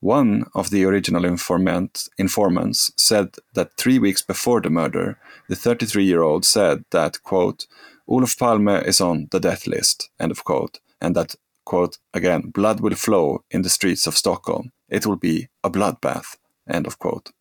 One 0.00 0.46
of 0.54 0.70
the 0.70 0.82
original 0.86 1.26
informant, 1.26 2.08
informants 2.16 2.90
said 2.96 3.34
that 3.52 3.76
three 3.76 3.98
weeks 3.98 4.22
before 4.22 4.62
the 4.62 4.70
murder, 4.70 5.18
the 5.50 5.56
33 5.56 6.02
year 6.02 6.22
old 6.22 6.46
said 6.46 6.86
that, 6.92 7.22
quote, 7.22 7.66
Olof 8.08 8.38
Palme 8.38 8.82
is 8.86 9.02
on 9.02 9.28
the 9.30 9.40
death 9.40 9.66
list, 9.66 10.08
end 10.18 10.30
of 10.30 10.42
quote, 10.42 10.80
and 11.02 11.14
that, 11.16 11.34
quote, 11.66 11.98
again, 12.14 12.48
blood 12.48 12.80
will 12.80 12.94
flow 12.94 13.44
in 13.50 13.60
the 13.60 13.68
streets 13.68 14.06
of 14.06 14.16
Stockholm. 14.16 14.72
It 14.88 15.04
will 15.04 15.16
be 15.16 15.48
a 15.62 15.68
bloodbath, 15.68 16.36
end 16.66 16.86
of 16.86 16.98
quote. 16.98 17.32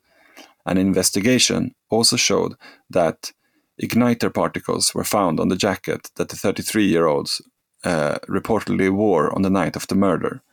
An 0.70 0.78
investigation 0.78 1.74
also 1.90 2.16
showed 2.16 2.54
that 2.92 3.32
igniter 3.82 4.32
particles 4.32 4.94
were 4.94 5.04
found 5.04 5.40
on 5.40 5.48
the 5.48 5.56
jacket 5.56 6.12
that 6.16 6.30
the 6.30 6.36
33 6.36 6.86
year 6.86 7.08
old 7.08 7.32
uh, 7.84 8.20
reportedly 8.28 8.92
wore 8.92 9.34
on 9.34 9.42
the 9.42 9.50
night 9.50 9.76
of 9.76 9.88
the 9.88 9.96
murder. 9.96 10.44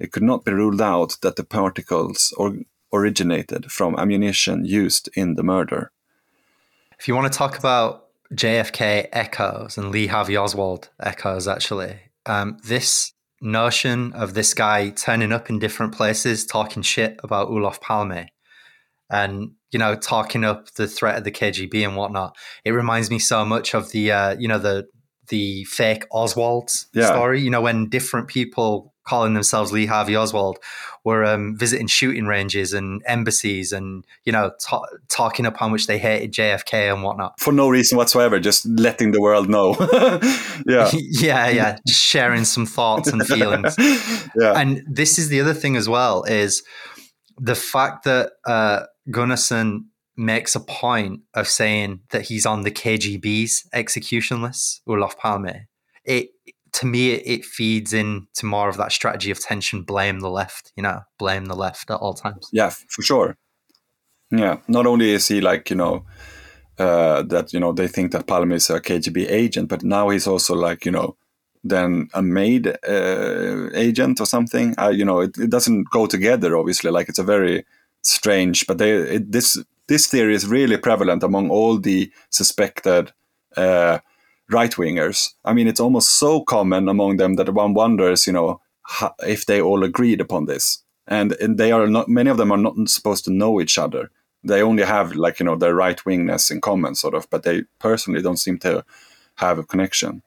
It 0.00 0.10
could 0.10 0.24
not 0.24 0.44
be 0.44 0.52
ruled 0.52 0.80
out 0.80 1.18
that 1.22 1.36
the 1.36 1.44
particles 1.44 2.34
or 2.36 2.56
originated 2.92 3.70
from 3.70 3.96
ammunition 3.96 4.64
used 4.64 5.08
in 5.14 5.36
the 5.36 5.44
murder. 5.44 5.92
If 6.98 7.06
you 7.06 7.14
want 7.14 7.32
to 7.32 7.38
talk 7.38 7.56
about 7.56 8.08
JFK 8.34 9.06
echoes 9.12 9.78
and 9.78 9.92
Lee 9.92 10.08
Harvey 10.08 10.36
Oswald 10.36 10.90
echoes, 10.98 11.46
actually, 11.46 11.96
um, 12.26 12.58
this 12.64 13.12
notion 13.40 14.12
of 14.14 14.34
this 14.34 14.52
guy 14.52 14.90
turning 14.90 15.30
up 15.30 15.48
in 15.48 15.60
different 15.60 15.94
places 15.94 16.44
talking 16.44 16.82
shit 16.82 17.20
about 17.22 17.48
Olof 17.48 17.80
Palme 17.80 18.26
and 19.10 19.52
you 19.72 19.78
know 19.78 19.94
talking 19.94 20.44
up 20.44 20.70
the 20.74 20.86
threat 20.86 21.16
of 21.18 21.24
the 21.24 21.32
KGB 21.32 21.84
and 21.86 21.96
whatnot. 21.96 22.36
It 22.64 22.72
reminds 22.72 23.10
me 23.10 23.18
so 23.18 23.44
much 23.44 23.74
of 23.74 23.90
the 23.92 24.12
uh, 24.12 24.36
you 24.38 24.48
know 24.48 24.58
the 24.58 24.86
the 25.28 25.64
fake 25.64 26.04
Oswald 26.10 26.70
Yeah. 26.92 27.06
story. 27.06 27.40
You 27.40 27.50
know 27.50 27.60
when 27.60 27.88
different 27.88 28.28
people 28.28 28.92
calling 29.06 29.34
themselves 29.34 29.72
Lee 29.72 29.86
Harvey 29.86 30.14
Oswald 30.14 30.58
were 31.04 31.24
um, 31.24 31.56
visiting 31.56 31.86
shooting 31.88 32.26
ranges 32.26 32.72
and 32.72 33.00
embassies 33.06 33.72
and 33.72 34.04
you 34.24 34.32
know 34.32 34.52
ta- 34.60 34.84
talking 35.08 35.46
up 35.46 35.56
how 35.56 35.68
much 35.68 35.86
they 35.86 35.98
hated 35.98 36.32
JFK 36.32 36.92
and 36.92 37.02
whatnot. 37.02 37.38
For 37.40 37.52
no 37.52 37.68
reason 37.68 37.96
whatsoever, 37.96 38.38
just 38.40 38.66
letting 38.66 39.12
the 39.12 39.20
world 39.20 39.48
know. 39.48 39.74
yeah. 40.66 40.90
yeah, 40.92 41.48
yeah, 41.48 41.78
just 41.86 42.00
sharing 42.02 42.44
some 42.44 42.66
thoughts 42.66 43.08
and 43.08 43.24
feelings. 43.34 43.74
yeah. 44.36 44.52
and 44.60 44.82
this 44.86 45.18
is 45.18 45.28
the 45.28 45.40
other 45.40 45.54
thing 45.54 45.76
as 45.76 45.88
well 45.88 46.24
is 46.24 46.62
the 47.38 47.54
fact 47.54 48.04
that 48.04 48.32
uh, 48.46 48.82
Gunnarsson 49.08 49.86
makes 50.16 50.54
a 50.54 50.60
point 50.60 51.20
of 51.34 51.48
saying 51.48 52.00
that 52.10 52.22
he's 52.22 52.44
on 52.44 52.62
the 52.62 52.70
KGB's 52.70 53.68
execution 53.72 54.42
list, 54.42 54.82
Olaf 54.86 55.16
Palme. 55.18 55.66
It 56.04 56.30
to 56.72 56.86
me 56.86 57.12
it, 57.12 57.22
it 57.26 57.44
feeds 57.44 57.92
into 57.92 58.44
more 58.44 58.68
of 58.68 58.76
that 58.76 58.92
strategy 58.92 59.30
of 59.30 59.40
tension, 59.40 59.82
blame 59.82 60.20
the 60.20 60.30
left, 60.30 60.72
you 60.76 60.82
know, 60.82 61.00
blame 61.18 61.46
the 61.46 61.56
left 61.56 61.90
at 61.90 61.96
all 61.96 62.14
times. 62.14 62.48
Yeah, 62.52 62.70
for 62.70 63.02
sure. 63.02 63.36
Yeah, 64.30 64.58
not 64.68 64.86
only 64.86 65.10
is 65.10 65.26
he 65.26 65.40
like 65.40 65.70
you 65.70 65.76
know 65.76 66.04
uh, 66.78 67.22
that 67.22 67.52
you 67.52 67.60
know 67.60 67.72
they 67.72 67.88
think 67.88 68.12
that 68.12 68.26
Palme 68.26 68.52
is 68.52 68.70
a 68.70 68.80
KGB 68.80 69.30
agent, 69.30 69.68
but 69.68 69.82
now 69.82 70.10
he's 70.10 70.26
also 70.26 70.54
like 70.54 70.84
you 70.84 70.92
know 70.92 71.16
then 71.62 72.08
a 72.14 72.22
maid 72.22 72.66
uh, 72.88 73.68
agent 73.74 74.20
or 74.20 74.26
something. 74.26 74.74
Uh, 74.78 74.88
you 74.88 75.04
know, 75.04 75.20
it, 75.20 75.36
it 75.36 75.50
doesn't 75.50 75.90
go 75.90 76.06
together. 76.06 76.56
Obviously, 76.56 76.90
like 76.90 77.08
it's 77.08 77.18
a 77.18 77.24
very 77.24 77.64
strange. 78.02 78.66
But 78.66 78.78
they 78.78 78.92
it, 78.92 79.32
this 79.32 79.58
this 79.86 80.06
theory 80.06 80.34
is 80.34 80.46
really 80.46 80.76
prevalent 80.76 81.22
among 81.22 81.50
all 81.50 81.78
the 81.78 82.10
suspected. 82.30 83.12
Uh, 83.56 83.98
right 84.50 84.72
wingers. 84.72 85.34
I 85.44 85.52
mean, 85.52 85.68
it's 85.68 85.80
almost 85.80 86.18
so 86.18 86.42
common 86.42 86.88
among 86.88 87.16
them 87.16 87.34
that 87.36 87.54
one 87.54 87.74
wonders, 87.74 88.26
you 88.26 88.32
know, 88.32 88.60
ho- 88.82 89.14
if 89.20 89.46
they 89.46 89.60
all 89.60 89.84
agreed 89.84 90.20
upon 90.20 90.46
this. 90.46 90.82
And, 91.06 91.32
and 91.32 91.58
they 91.58 91.72
are 91.72 91.86
not, 91.86 92.08
many 92.08 92.30
of 92.30 92.36
them 92.36 92.52
are 92.52 92.58
not 92.58 92.88
supposed 92.88 93.24
to 93.24 93.32
know 93.32 93.60
each 93.60 93.78
other. 93.78 94.10
They 94.42 94.62
only 94.62 94.84
have, 94.84 95.14
like, 95.14 95.40
you 95.40 95.46
know, 95.46 95.56
their 95.56 95.74
right 95.74 95.98
wingness 95.98 96.50
in 96.50 96.60
common, 96.60 96.94
sort 96.94 97.14
of, 97.14 97.28
but 97.30 97.42
they 97.42 97.62
personally 97.78 98.22
don't 98.22 98.38
seem 98.38 98.58
to 98.58 98.84
have 99.36 99.58
a 99.58 99.64
connection. 99.64 100.22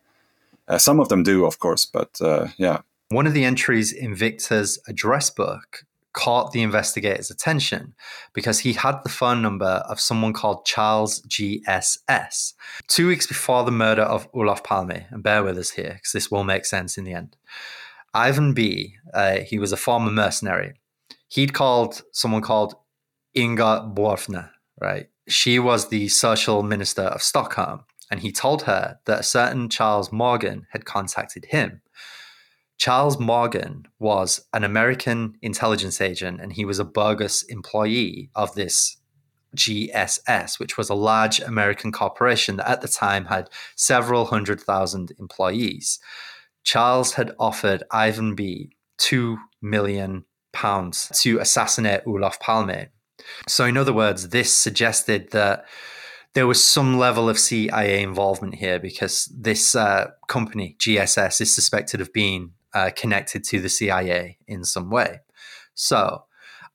Uh, 0.67 0.77
some 0.77 0.99
of 0.99 1.09
them 1.09 1.23
do, 1.23 1.45
of 1.45 1.59
course, 1.59 1.85
but 1.85 2.21
uh, 2.21 2.47
yeah. 2.57 2.81
One 3.09 3.27
of 3.27 3.33
the 3.33 3.43
entries 3.43 3.91
in 3.91 4.15
Victor's 4.15 4.79
address 4.87 5.29
book 5.29 5.85
caught 6.13 6.51
the 6.51 6.61
investigator's 6.61 7.31
attention 7.31 7.93
because 8.33 8.59
he 8.59 8.73
had 8.73 8.99
the 9.03 9.09
phone 9.09 9.41
number 9.41 9.83
of 9.89 9.99
someone 9.99 10.33
called 10.33 10.65
Charles 10.65 11.21
GSS. 11.23 12.53
Two 12.87 13.07
weeks 13.07 13.27
before 13.27 13.63
the 13.63 13.71
murder 13.71 14.03
of 14.03 14.27
Olof 14.33 14.63
Palme, 14.63 15.05
and 15.09 15.23
bear 15.23 15.43
with 15.43 15.57
us 15.57 15.71
here 15.71 15.93
because 15.95 16.11
this 16.11 16.31
will 16.31 16.43
make 16.43 16.65
sense 16.65 16.97
in 16.97 17.03
the 17.03 17.13
end. 17.13 17.35
Ivan 18.13 18.53
B, 18.53 18.95
uh, 19.13 19.37
he 19.39 19.57
was 19.57 19.71
a 19.71 19.77
former 19.77 20.11
mercenary. 20.11 20.73
He'd 21.29 21.53
called 21.53 22.03
someone 22.11 22.43
called 22.43 22.75
Inga 23.35 23.91
Borfner, 23.95 24.51
right? 24.79 25.07
She 25.27 25.57
was 25.57 25.89
the 25.89 26.09
social 26.09 26.61
minister 26.61 27.03
of 27.03 27.23
Stockholm, 27.23 27.85
and 28.11 28.19
he 28.19 28.31
told 28.31 28.63
her 28.63 28.99
that 29.05 29.21
a 29.21 29.23
certain 29.23 29.69
Charles 29.69 30.11
Morgan 30.11 30.67
had 30.71 30.85
contacted 30.85 31.45
him. 31.45 31.81
Charles 32.77 33.19
Morgan 33.19 33.87
was 33.99 34.45
an 34.53 34.63
American 34.63 35.35
intelligence 35.41 36.01
agent 36.01 36.41
and 36.41 36.53
he 36.53 36.65
was 36.65 36.79
a 36.79 36.85
bogus 36.85 37.43
employee 37.43 38.29
of 38.35 38.53
this 38.55 38.97
GSS, 39.55 40.59
which 40.59 40.77
was 40.77 40.89
a 40.89 40.95
large 40.95 41.39
American 41.39 41.91
corporation 41.91 42.57
that 42.57 42.69
at 42.69 42.81
the 42.81 42.87
time 42.87 43.25
had 43.25 43.49
several 43.75 44.25
hundred 44.25 44.59
thousand 44.59 45.13
employees. 45.19 45.99
Charles 46.63 47.13
had 47.13 47.35
offered 47.39 47.83
Ivan 47.91 48.35
B. 48.35 48.71
two 48.97 49.37
million 49.61 50.25
pounds 50.51 51.11
to 51.21 51.39
assassinate 51.39 52.01
Olof 52.07 52.39
Palme. 52.39 52.87
So, 53.47 53.65
in 53.65 53.77
other 53.77 53.93
words, 53.93 54.29
this 54.29 54.55
suggested 54.55 55.31
that 55.31 55.65
there 56.33 56.47
was 56.47 56.65
some 56.65 56.97
level 56.97 57.29
of 57.29 57.39
CIA 57.39 58.01
involvement 58.01 58.55
here 58.55 58.79
because 58.79 59.25
this 59.25 59.75
uh, 59.75 60.11
company, 60.27 60.75
GSS, 60.79 61.41
is 61.41 61.53
suspected 61.53 62.01
of 62.01 62.11
being 62.11 62.51
uh, 62.73 62.91
connected 62.95 63.43
to 63.45 63.59
the 63.59 63.69
CIA 63.69 64.37
in 64.47 64.63
some 64.63 64.89
way. 64.89 65.19
So, 65.73 66.23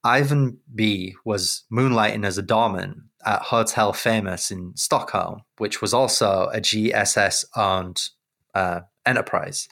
Ivan 0.05 0.59
B 0.74 1.16
was 1.24 1.64
moonlighting 1.72 2.24
as 2.24 2.38
a 2.38 2.42
doorman 2.42 3.09
at 3.24 3.42
Hotel 3.42 3.92
Famous 3.92 4.51
in 4.51 4.72
Stockholm, 4.76 5.42
which 5.59 5.82
was 5.82 5.92
also 5.92 6.51
a 6.53 6.61
GSS 6.61 7.44
owned 7.57 8.09
uh, 8.55 8.80
enterprise. 9.05 9.68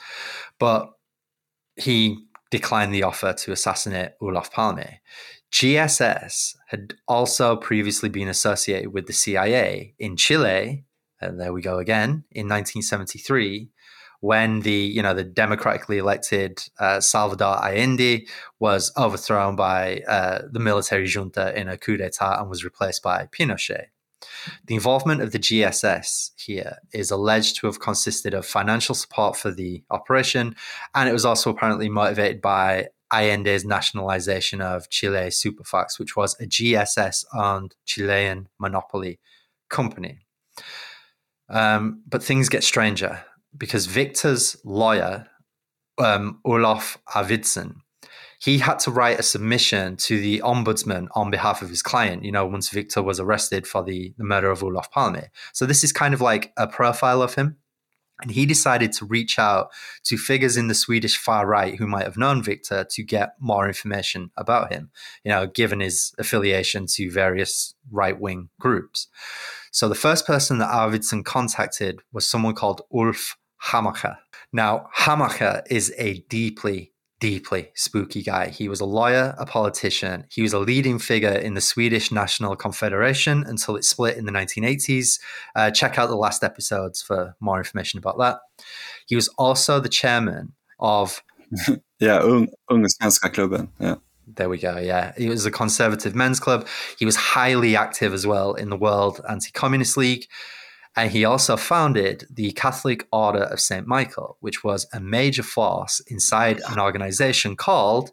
But 0.59 0.91
he 1.77 2.18
declined 2.51 2.95
the 2.95 3.03
offer 3.03 3.33
to 3.33 3.53
assassinate 3.53 4.12
Olof 4.20 4.51
Palme. 4.51 4.99
GSS 5.53 6.57
had 6.68 6.95
also 7.07 7.57
previously 7.57 8.09
been 8.09 8.29
associated 8.29 8.93
with 8.93 9.07
the 9.07 9.12
CIA 9.12 9.95
in 9.99 10.16
Chile, 10.16 10.85
and 11.20 11.41
there 11.41 11.53
we 11.53 11.62
go 11.62 11.79
again, 11.79 12.24
in 12.33 12.49
1973 12.49 13.70
when 14.21 14.61
the 14.61 14.73
you 14.73 15.03
know 15.03 15.14
the 15.14 15.25
democratically 15.25 15.99
elected 15.99 16.62
uh, 16.79 17.01
Salvador 17.01 17.57
Allende 17.62 18.27
was 18.59 18.93
overthrown 18.97 19.57
by 19.57 20.01
uh, 20.09 20.43
the 20.51 20.61
military 20.61 21.07
junta 21.07 21.59
in 21.59 21.69
a 21.69 21.77
coup 21.77 21.97
d'état 21.97 22.41
and 22.41 22.49
was 22.49 22.64
replaced 22.64 23.03
by 23.03 23.29
Pinochet. 23.33 23.87
The 24.67 24.75
involvement 24.75 25.21
of 25.21 25.33
the 25.33 25.39
GSS 25.39 26.31
here 26.37 26.79
is 26.93 27.11
alleged 27.11 27.57
to 27.57 27.67
have 27.67 27.81
consisted 27.81 28.35
of 28.35 28.47
financial 28.47 28.95
support 28.95 29.37
for 29.37 29.51
the 29.51 29.83
operation, 29.91 30.57
and 30.95 31.09
it 31.09 31.12
was 31.12 31.25
also 31.25 31.51
apparently 31.51 31.89
motivated 31.89 32.41
by 32.41 32.89
Allende's 33.12 33.64
nationalization 33.64 34.61
of 34.61 34.91
Chile 34.91 35.29
Superfax, 35.29 35.99
which 35.99 36.17
was 36.17 36.35
a 36.41 36.47
GSS 36.47 37.25
owned 37.35 37.75
Chilean 37.85 38.49
monopoly 38.59 39.21
company. 39.69 40.21
Um, 41.49 42.03
but 42.09 42.23
things 42.23 42.49
get 42.49 42.64
stranger 42.64 43.25
because 43.59 43.87
Victor's 43.87 44.57
lawyer, 44.65 45.29
um, 45.99 46.41
Olaf 46.45 46.99
Arvidsson, 47.09 47.77
he 48.41 48.59
had 48.59 48.79
to 48.81 48.91
write 48.91 49.19
a 49.19 49.23
submission 49.23 49.97
to 49.97 50.21
the 50.21 50.41
ombudsman 50.45 51.09
on 51.15 51.31
behalf 51.31 51.63
of 51.63 51.71
his 51.71 51.83
client, 51.83 52.25
you 52.25 52.33
know, 52.33 52.47
once 52.47 52.69
Victor 52.69 53.03
was 53.03 53.19
arrested 53.19 53.67
for 53.67 53.83
the, 53.83 54.15
the 54.19 54.25
murder 54.25 54.51
of 54.51 54.63
Olof 54.63 54.91
Palme. 54.91 55.23
So 55.53 55.67
this 55.67 55.83
is 55.83 55.93
kind 55.93 56.13
of 56.15 56.21
like 56.21 56.53
a 56.57 56.67
profile 56.67 57.23
of 57.23 57.35
him. 57.35 57.57
And 58.23 58.31
he 58.31 58.47
decided 58.47 58.93
to 58.93 59.05
reach 59.05 59.39
out 59.39 59.69
to 60.05 60.17
figures 60.17 60.57
in 60.57 60.69
the 60.69 60.75
Swedish 60.75 61.19
far 61.19 61.47
right 61.47 61.75
who 61.75 61.87
might 61.87 62.05
have 62.05 62.17
known 62.17 62.43
Victor 62.43 62.87
to 62.91 63.03
get 63.03 63.35
more 63.41 63.67
information 63.67 64.31
about 64.39 64.73
him, 64.73 64.91
you 65.23 65.31
know, 65.31 65.47
given 65.47 65.81
his 65.81 66.15
affiliation 66.19 66.87
to 66.95 67.11
various 67.11 67.75
right 67.91 68.19
wing 68.19 68.49
groups. 68.59 69.09
So 69.71 69.87
the 69.87 69.95
first 69.95 70.27
person 70.27 70.59
that 70.59 70.73
Arvidsson 70.73 71.27
contacted 71.27 72.01
was 72.11 72.27
someone 72.27 72.55
called 72.55 72.81
Ulf 72.91 73.37
Hamacher. 73.67 74.17
Now, 74.53 74.89
Hamacher 74.97 75.62
is 75.71 75.93
a 75.99 76.21
deeply, 76.29 76.93
deeply 77.21 77.71
spooky 77.75 78.23
guy. 78.23 78.49
He 78.49 78.69
was 78.69 78.81
a 78.81 78.85
lawyer, 78.85 79.35
a 79.39 79.47
politician. 79.47 80.25
He 80.31 80.43
was 80.43 80.53
a 80.53 80.59
leading 80.59 80.99
figure 80.99 81.33
in 81.33 81.55
the 81.55 81.61
Swedish 81.61 82.12
National 82.12 82.57
Confederation 82.57 83.45
until 83.47 83.77
it 83.77 83.85
split 83.85 84.17
in 84.17 84.25
the 84.27 84.33
1980s. 84.33 85.19
Uh, 85.55 85.71
check 85.71 85.99
out 85.99 86.09
the 86.09 86.17
last 86.17 86.45
episodes 86.45 87.03
for 87.03 87.35
more 87.41 87.59
information 87.59 87.99
about 87.99 88.19
that. 88.19 88.39
He 89.07 89.14
was 89.17 89.29
also 89.39 89.81
the 89.81 89.89
chairman 89.89 90.53
of 90.79 91.23
Yeah, 91.99 92.21
Ung, 92.23 92.49
Unga 92.71 92.89
Svenska 92.89 93.31
Klubben. 93.33 93.69
Yeah. 93.81 93.97
there 94.27 94.49
we 94.49 94.59
go. 94.59 94.77
Yeah. 94.79 95.12
He 95.17 95.29
was 95.29 95.47
a 95.47 95.51
conservative 95.51 96.14
men's 96.14 96.41
club. 96.41 96.67
He 96.99 97.05
was 97.07 97.17
highly 97.17 97.77
active 97.77 98.12
as 98.12 98.27
well 98.27 98.55
in 98.55 98.69
the 98.69 98.77
World 98.77 99.21
Anti 99.29 99.51
Communist 99.53 99.97
League. 99.97 100.27
And 100.97 101.11
he 101.11 101.27
also 101.27 101.59
founded 101.59 102.27
the 102.31 102.53
Catholic 102.53 103.07
Order 103.13 103.45
of 103.45 103.61
St. 103.61 103.87
Michael, 103.87 104.39
which 104.41 104.65
was 104.65 104.87
a 104.95 105.01
major 105.01 105.43
force 105.43 106.01
inside 106.09 106.61
an 106.71 106.81
organization 106.81 107.55
called 107.55 108.13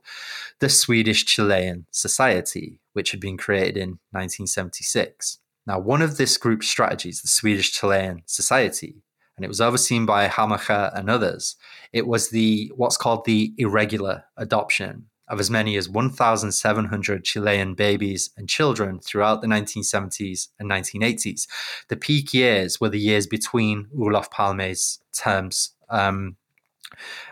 the 0.60 0.68
Swedish 0.68 1.26
Chilean 1.26 1.86
Society, 1.92 2.80
which 2.92 3.12
had 3.12 3.22
been 3.22 3.38
created 3.38 3.78
in 3.78 3.90
1976. 4.12 5.40
Now, 5.66 5.80
one 5.80 6.02
of 6.02 6.18
this 6.18 6.38
group's 6.38 6.68
strategies, 6.68 7.22
the 7.22 7.30
Swedish 7.30 7.72
Chilean 7.72 8.22
Society, 8.26 9.02
and 9.38 9.46
it 9.46 9.48
was 9.48 9.62
overseen 9.62 10.06
by 10.06 10.28
Hamacher 10.28 10.92
and 10.94 11.10
others, 11.10 11.56
it 11.94 12.06
was 12.06 12.30
the 12.30 12.70
what's 12.76 12.98
called 12.98 13.24
the 13.24 13.54
irregular 13.58 14.26
adoption 14.36 15.06
of 15.28 15.40
as 15.40 15.50
many 15.50 15.78
as 15.78 15.90
1,700 15.90 17.24
Chilean 17.24 17.74
babies 17.74 18.30
and 18.38 18.50
children 18.50 19.00
throughout 19.00 19.42
the 19.42 19.48
1970s 19.48 20.50
and 20.60 20.70
1980s. 20.70 21.48
The 21.88 21.96
peak 21.96 22.34
years 22.34 22.82
were 22.82 22.90
the 22.90 23.00
years 23.00 23.28
between 23.28 23.88
Olaf 23.98 24.30
Palme's 24.30 25.00
terms 25.14 25.72
um, 25.90 26.36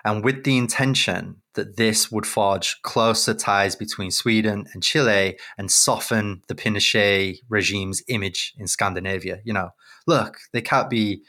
and 0.04 0.24
with 0.24 0.44
the 0.44 0.58
intention 0.58 1.42
that 1.54 1.76
this 1.76 2.12
would 2.12 2.26
forge 2.26 2.82
closer 2.82 3.34
ties 3.34 3.76
between 3.76 4.12
Sweden 4.12 4.66
and 4.74 4.82
Chile 4.82 5.38
and 5.58 5.70
soften 5.70 6.42
the 6.48 6.56
Pinochet 6.56 7.40
regime's 7.50 8.02
image 8.08 8.54
in 8.58 8.68
Scandinavia. 8.68 9.40
You 9.44 9.54
know, 9.54 9.70
look, 10.08 10.40
they 10.54 10.62
can't 10.62 10.90
be 10.90 11.24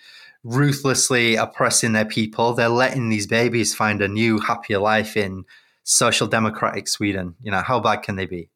ruthlessly 0.45 1.37
oppressing 1.37 1.93
their 1.93 2.05
people. 2.05 2.55
They're 2.55 2.69
letting 2.69 3.09
these 3.09 3.27
babies 3.27 3.75
find 3.75 4.01
a 4.01 4.09
new, 4.09 4.39
happier 4.39 4.79
life 4.79 5.17
in 5.17 5.45
social 5.85 6.27
democratic 6.27 6.89
Sweden. 6.89 7.35
You 7.43 7.51
know, 7.51 7.63
how 7.63 7.81
bad 7.81 8.03
can 8.03 8.17
they 8.17 8.27
be? 8.27 8.51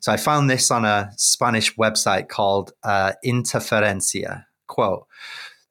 So 0.00 0.12
I 0.12 0.16
found 0.16 0.50
this 0.50 0.70
on 0.70 0.84
a 0.84 1.10
Spanish 1.16 1.74
website 1.76 2.28
called 2.28 2.72
uh, 2.82 3.12
Interferencia. 3.24 4.44
Quote, 4.66 5.06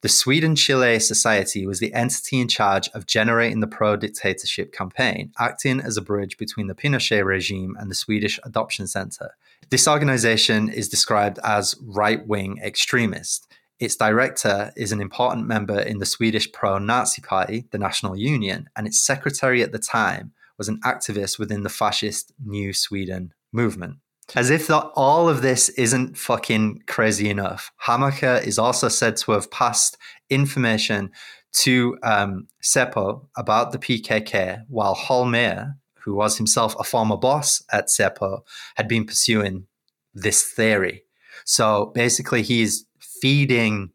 the 0.01 0.09
Sweden 0.09 0.55
Chile 0.55 0.99
Society 0.99 1.65
was 1.65 1.79
the 1.79 1.93
entity 1.93 2.41
in 2.41 2.49
charge 2.49 2.89
of 2.89 3.05
generating 3.05 3.61
the 3.61 3.67
pro 3.67 3.95
dictatorship 3.95 4.73
campaign, 4.73 5.31
acting 5.39 5.79
as 5.79 5.95
a 5.95 6.01
bridge 6.01 6.37
between 6.37 6.67
the 6.67 6.75
Pinochet 6.75 7.23
regime 7.23 7.77
and 7.79 7.89
the 7.89 7.95
Swedish 7.95 8.37
Adoption 8.43 8.85
Center. 8.85 9.35
This 9.69 9.87
organization 9.87 10.67
is 10.67 10.89
described 10.89 11.39
as 11.43 11.75
right 11.81 12.27
wing 12.27 12.59
extremist. 12.61 13.47
Its 13.79 13.95
director 13.95 14.73
is 14.75 14.91
an 14.91 14.99
important 14.99 15.47
member 15.47 15.79
in 15.79 15.99
the 15.99 16.05
Swedish 16.05 16.51
pro 16.51 16.77
Nazi 16.79 17.21
party, 17.21 17.65
the 17.71 17.77
National 17.77 18.15
Union, 18.15 18.69
and 18.75 18.85
its 18.85 18.99
secretary 18.99 19.63
at 19.63 19.71
the 19.71 19.79
time 19.79 20.33
was 20.57 20.67
an 20.67 20.79
activist 20.81 21.39
within 21.39 21.63
the 21.63 21.69
fascist 21.69 22.31
New 22.43 22.73
Sweden 22.73 23.33
movement. 23.51 23.97
As 24.35 24.49
if 24.49 24.69
all 24.69 25.29
of 25.29 25.41
this 25.41 25.69
isn't 25.69 26.17
fucking 26.17 26.83
crazy 26.87 27.29
enough, 27.29 27.71
Hammacher 27.85 28.45
is 28.45 28.57
also 28.57 28.87
said 28.87 29.17
to 29.17 29.33
have 29.33 29.51
passed 29.51 29.97
information 30.29 31.11
to 31.53 31.97
um, 32.03 32.47
Säpo 32.63 33.27
about 33.37 33.71
the 33.71 33.77
PKK, 33.77 34.63
while 34.69 34.95
Holmér, 34.95 35.75
who 36.03 36.15
was 36.15 36.37
himself 36.37 36.75
a 36.79 36.83
former 36.83 37.17
boss 37.17 37.63
at 37.71 37.87
Säpo, 37.87 38.41
had 38.75 38.87
been 38.87 39.05
pursuing 39.05 39.67
this 40.13 40.43
theory. 40.43 41.03
So 41.45 41.91
basically, 41.93 42.41
he's 42.41 42.85
feeding 42.99 43.91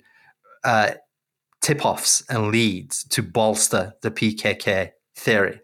uh, 0.62 0.92
tip 1.60 1.84
offs 1.84 2.22
and 2.28 2.52
leads 2.52 3.04
to 3.04 3.22
bolster 3.22 3.94
the 4.02 4.10
PKK 4.10 4.92
theory. 5.18 5.60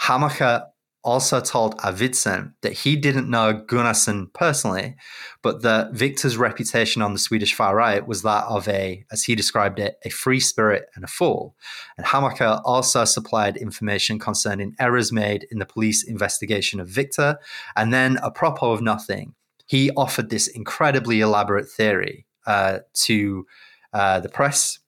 Hammacher 0.00 0.66
also 1.04 1.40
told 1.40 1.76
Arvidsson 1.78 2.52
that 2.62 2.72
he 2.72 2.96
didn't 2.96 3.30
know 3.30 3.64
Gunnarsson 3.66 4.32
personally, 4.34 4.96
but 5.42 5.62
that 5.62 5.92
Victor's 5.92 6.36
reputation 6.36 7.02
on 7.02 7.12
the 7.12 7.18
Swedish 7.18 7.54
far 7.54 7.74
right 7.74 8.06
was 8.06 8.22
that 8.22 8.44
of 8.44 8.68
a, 8.68 9.04
as 9.10 9.24
he 9.24 9.34
described 9.34 9.78
it, 9.78 9.96
a 10.04 10.10
free 10.10 10.40
spirit 10.40 10.86
and 10.94 11.04
a 11.04 11.08
fool. 11.08 11.54
And 11.96 12.06
Hammacher 12.06 12.60
also 12.64 13.04
supplied 13.04 13.56
information 13.56 14.18
concerning 14.18 14.74
errors 14.78 15.12
made 15.12 15.46
in 15.50 15.58
the 15.58 15.66
police 15.66 16.02
investigation 16.02 16.80
of 16.80 16.88
Victor. 16.88 17.38
And 17.76 17.92
then, 17.92 18.18
apropos 18.22 18.72
of 18.72 18.82
nothing, 18.82 19.34
he 19.66 19.90
offered 19.96 20.30
this 20.30 20.48
incredibly 20.48 21.20
elaborate 21.20 21.68
theory 21.68 22.26
uh, 22.46 22.80
to 23.04 23.46
uh, 23.92 24.20
the 24.20 24.28
press 24.28 24.78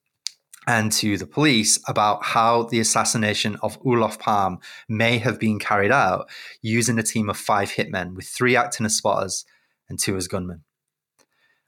and 0.67 0.93
to 0.93 1.17
the 1.17 1.27
police 1.27 1.79
about 1.89 2.25
how 2.25 2.65
the 2.65 2.81
assassination 2.81 3.57
of 3.63 3.79
Olof 3.85 4.19
Palm 4.19 4.59
may 4.89 5.19
have 5.19 5.41
been 5.41 5.59
carried 5.59 5.91
out 5.91 6.29
using 6.63 6.99
a 6.99 7.03
team 7.03 7.31
of 7.31 7.37
five 7.37 7.71
hitmen 7.73 8.15
with 8.15 8.27
three 8.27 8.57
acting 8.57 8.87
as 8.87 8.97
spotters 8.97 9.45
and 9.89 9.99
two 9.99 10.17
as 10.17 10.29
gunmen. 10.29 10.63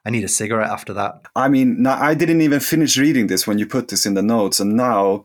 I 0.04 0.10
need 0.10 0.24
a 0.24 0.28
cigarette 0.28 0.70
after 0.70 0.92
that. 0.94 1.22
I 1.36 1.48
mean, 1.48 1.86
I 1.86 2.14
didn't 2.14 2.40
even 2.40 2.60
finish 2.60 2.96
reading 2.96 3.28
this 3.28 3.46
when 3.46 3.58
you 3.58 3.66
put 3.66 3.88
this 3.88 4.04
in 4.04 4.14
the 4.14 4.22
notes, 4.22 4.58
and 4.58 4.76
now 4.76 5.24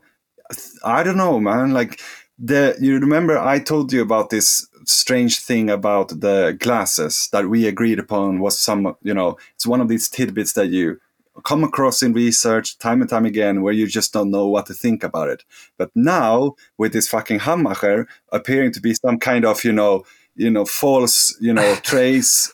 I 0.84 1.02
don't 1.02 1.16
know, 1.16 1.40
man. 1.40 1.72
Like 1.72 2.00
the 2.38 2.76
you 2.80 2.98
remember 2.98 3.38
I 3.38 3.58
told 3.58 3.92
you 3.92 4.00
about 4.02 4.30
this 4.30 4.68
strange 4.84 5.40
thing 5.40 5.68
about 5.68 6.20
the 6.20 6.56
glasses 6.58 7.28
that 7.32 7.48
we 7.48 7.66
agreed 7.66 7.98
upon 7.98 8.40
was 8.40 8.58
some, 8.58 8.96
you 9.02 9.12
know, 9.12 9.36
it's 9.54 9.66
one 9.66 9.80
of 9.80 9.88
these 9.88 10.08
tidbits 10.08 10.52
that 10.54 10.68
you 10.68 11.00
come 11.48 11.64
across 11.64 12.02
in 12.02 12.12
research 12.12 12.76
time 12.76 13.00
and 13.00 13.08
time 13.08 13.24
again 13.24 13.62
where 13.62 13.72
you 13.72 13.86
just 13.86 14.12
don't 14.12 14.30
know 14.30 14.46
what 14.46 14.66
to 14.66 14.74
think 14.74 15.02
about 15.02 15.30
it. 15.30 15.44
But 15.78 15.90
now 15.94 16.56
with 16.76 16.92
this 16.92 17.08
fucking 17.08 17.40
Hammacher 17.40 18.06
appearing 18.30 18.72
to 18.72 18.80
be 18.80 18.92
some 18.92 19.18
kind 19.18 19.46
of, 19.46 19.64
you 19.64 19.72
know, 19.72 20.04
you 20.36 20.50
know, 20.50 20.66
false, 20.66 21.34
you 21.40 21.54
know, 21.54 21.74
trace 21.82 22.52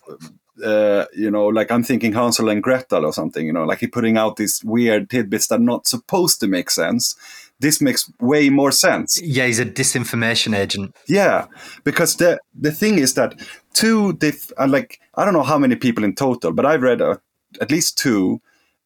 uh, 0.65 1.07
you 1.13 1.29
know, 1.29 1.47
like 1.47 1.73
I'm 1.73 1.83
thinking 1.83 2.13
Hansel 2.13 2.49
and 2.49 2.63
Gretel 2.63 3.05
or 3.05 3.13
something, 3.13 3.45
you 3.45 3.53
know, 3.53 3.65
like 3.65 3.81
he 3.81 3.89
putting 3.89 4.17
out 4.17 4.37
these 4.37 4.63
weird 4.65 5.11
tidbits 5.11 5.49
that 5.49 5.57
are 5.57 5.71
not 5.73 5.89
supposed 5.89 6.39
to 6.41 6.47
make 6.47 6.71
sense. 6.71 7.17
This 7.59 7.81
makes 7.81 8.09
way 8.21 8.51
more 8.51 8.71
sense. 8.71 9.21
Yeah, 9.21 9.47
he's 9.47 9.59
a 9.59 9.67
disinformation 9.67 10.57
agent. 10.57 10.95
Yeah, 11.09 11.47
because 11.83 12.17
the 12.17 12.39
the 12.55 12.71
thing 12.71 12.99
is 12.99 13.15
that 13.15 13.35
two 13.73 14.13
diff, 14.13 14.53
uh, 14.57 14.69
like 14.69 15.01
I 15.17 15.25
don't 15.25 15.35
know 15.35 15.43
how 15.43 15.59
many 15.59 15.75
people 15.75 16.05
in 16.05 16.15
total, 16.15 16.53
but 16.53 16.67
I've 16.67 16.83
read 16.83 17.03
uh, 17.03 17.17
at 17.61 17.73
least 17.73 17.99
two 17.99 18.41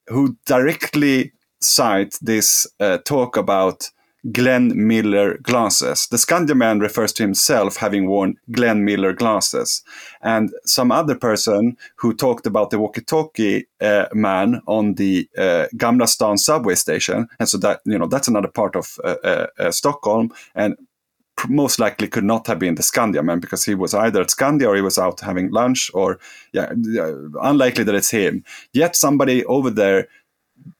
who 0.08 0.36
directly 0.46 1.32
cite 1.60 2.16
this 2.22 2.66
uh, 2.80 2.98
talk 2.98 3.36
about 3.36 3.90
Glenn 4.32 4.72
Miller 4.74 5.38
glasses. 5.38 6.08
The 6.08 6.16
Skandia 6.16 6.56
man 6.56 6.80
refers 6.80 7.12
to 7.14 7.22
himself 7.22 7.76
having 7.76 8.08
worn 8.08 8.36
Glenn 8.50 8.84
Miller 8.84 9.12
glasses. 9.12 9.82
And 10.22 10.50
some 10.64 10.90
other 10.90 11.14
person 11.14 11.76
who 11.96 12.12
talked 12.12 12.46
about 12.46 12.70
the 12.70 12.78
walkie 12.78 13.02
talkie 13.02 13.68
uh, 13.80 14.06
man 14.12 14.60
on 14.66 14.94
the 14.94 15.28
uh, 15.38 15.66
Gamla 15.76 16.08
Stan 16.08 16.36
subway 16.36 16.74
station. 16.74 17.28
And 17.38 17.48
so 17.48 17.58
that, 17.58 17.80
you 17.84 17.98
know, 17.98 18.06
that's 18.06 18.28
another 18.28 18.48
part 18.48 18.74
of 18.74 18.98
uh, 19.04 19.16
uh, 19.22 19.46
uh 19.58 19.70
Stockholm. 19.70 20.32
And 20.54 20.76
most 21.48 21.78
likely 21.78 22.08
could 22.08 22.24
not 22.24 22.46
have 22.46 22.58
been 22.58 22.74
the 22.74 22.82
Skandia 22.82 23.24
man 23.24 23.40
because 23.40 23.64
he 23.64 23.74
was 23.74 23.94
either 23.94 24.20
at 24.20 24.28
Skandia 24.28 24.68
or 24.68 24.76
he 24.76 24.82
was 24.82 24.98
out 24.98 25.20
having 25.20 25.50
lunch 25.50 25.90
or 25.94 26.18
yeah, 26.52 26.72
unlikely 27.42 27.84
that 27.84 27.94
it's 27.94 28.10
him. 28.10 28.44
Yet 28.72 28.96
somebody 28.96 29.44
over 29.44 29.70
there 29.70 30.08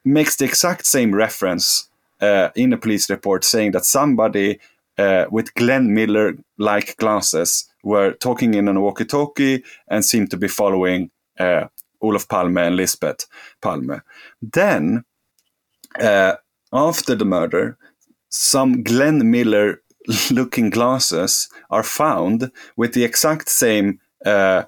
makes 0.05 0.37
the 0.37 0.45
exact 0.45 0.87
same 0.87 1.15
reference 1.15 1.89
uh, 2.21 2.49
in 2.55 2.73
a 2.73 2.79
police 2.79 3.09
report 3.11 3.45
saying 3.45 3.73
that 3.73 3.85
somebody 3.85 4.59
uh, 4.97 5.27
with 5.31 5.55
Glenn 5.55 5.95
Miller 5.95 6.37
like 6.59 6.97
glasses 6.97 7.69
were 7.85 8.13
talking 8.13 8.55
in 8.55 8.69
a 8.69 8.81
walkie 8.81 9.05
talkie 9.05 9.63
and 9.89 10.05
seemed 10.05 10.31
to 10.31 10.37
be 10.37 10.49
following 10.49 11.11
uh, 11.39 11.67
Olof 12.03 12.29
Palme 12.29 12.59
and 12.59 12.77
Lisbeth 12.77 13.27
Palme. 13.61 14.03
Then, 14.43 15.05
uh, 16.01 16.35
after 16.73 17.15
the 17.15 17.25
murder, 17.25 17.79
some 18.29 18.83
Glenn 18.83 19.31
Miller 19.31 19.81
looking 20.31 20.71
glasses 20.71 21.49
are 21.71 21.83
found 21.83 22.51
with 22.77 22.95
the 22.95 23.05
exact 23.05 23.49
same 23.49 24.01
uh, 24.25 24.65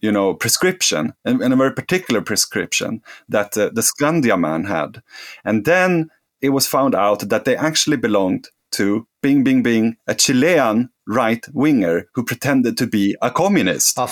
you 0.00 0.12
know 0.12 0.34
prescription 0.34 1.12
and, 1.24 1.42
and, 1.42 1.52
a 1.52 1.56
very 1.56 1.72
particular 1.72 2.20
prescription 2.20 3.02
that 3.28 3.56
uh, 3.58 3.70
the 3.72 3.82
Skandia 3.82 4.38
man 4.38 4.64
had. 4.64 5.02
And 5.44 5.64
then 5.64 6.10
it 6.40 6.50
was 6.50 6.66
found 6.66 6.94
out 6.94 7.28
that 7.28 7.44
they 7.44 7.56
actually 7.56 7.96
belonged 7.96 8.48
to 8.72 9.06
Bing 9.22 9.42
Bing 9.42 9.62
Bing, 9.62 9.96
a 10.06 10.14
Chilean 10.14 10.90
right 11.06 11.46
winger 11.52 12.08
who 12.14 12.24
pretended 12.24 12.76
to 12.78 12.86
be 12.86 13.16
a 13.22 13.30
communist. 13.30 13.96
Oh, 13.98 14.06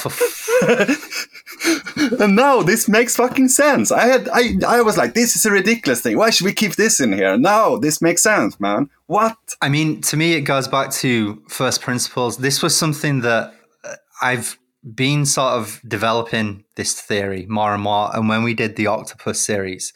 and 2.20 2.36
now 2.36 2.62
this 2.62 2.88
makes 2.88 3.16
fucking 3.16 3.48
sense. 3.48 3.90
I 3.90 4.06
had 4.06 4.28
I 4.32 4.54
I 4.66 4.80
was 4.82 4.96
like, 4.96 5.14
this 5.14 5.36
is 5.36 5.44
a 5.44 5.50
ridiculous 5.50 6.00
thing. 6.00 6.16
Why 6.16 6.30
should 6.30 6.44
we 6.44 6.52
keep 6.52 6.76
this 6.76 7.00
in 7.00 7.12
here? 7.12 7.36
Now 7.36 7.76
this 7.76 8.00
makes 8.00 8.22
sense, 8.22 8.58
man. 8.60 8.88
What? 9.06 9.36
I 9.60 9.68
mean, 9.68 10.00
to 10.02 10.16
me, 10.16 10.34
it 10.34 10.42
goes 10.42 10.68
back 10.68 10.90
to 10.92 11.42
first 11.48 11.80
principles. 11.80 12.38
This 12.38 12.62
was 12.62 12.76
something 12.76 13.20
that 13.20 13.52
uh, 13.84 13.96
I've 14.22 14.58
been 14.94 15.24
sort 15.24 15.54
of 15.54 15.80
developing 15.86 16.64
this 16.76 17.00
theory 17.00 17.46
more 17.48 17.72
and 17.72 17.82
more. 17.82 18.14
And 18.14 18.28
when 18.28 18.42
we 18.42 18.54
did 18.54 18.76
the 18.76 18.86
octopus 18.86 19.40
series, 19.40 19.92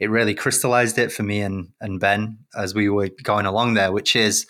it 0.00 0.08
really 0.08 0.34
crystallized 0.34 0.98
it 0.98 1.12
for 1.12 1.22
me 1.22 1.42
and, 1.42 1.68
and 1.80 2.00
Ben 2.00 2.38
as 2.56 2.74
we 2.74 2.88
were 2.88 3.10
going 3.22 3.44
along 3.44 3.74
there, 3.74 3.92
which 3.92 4.16
is 4.16 4.46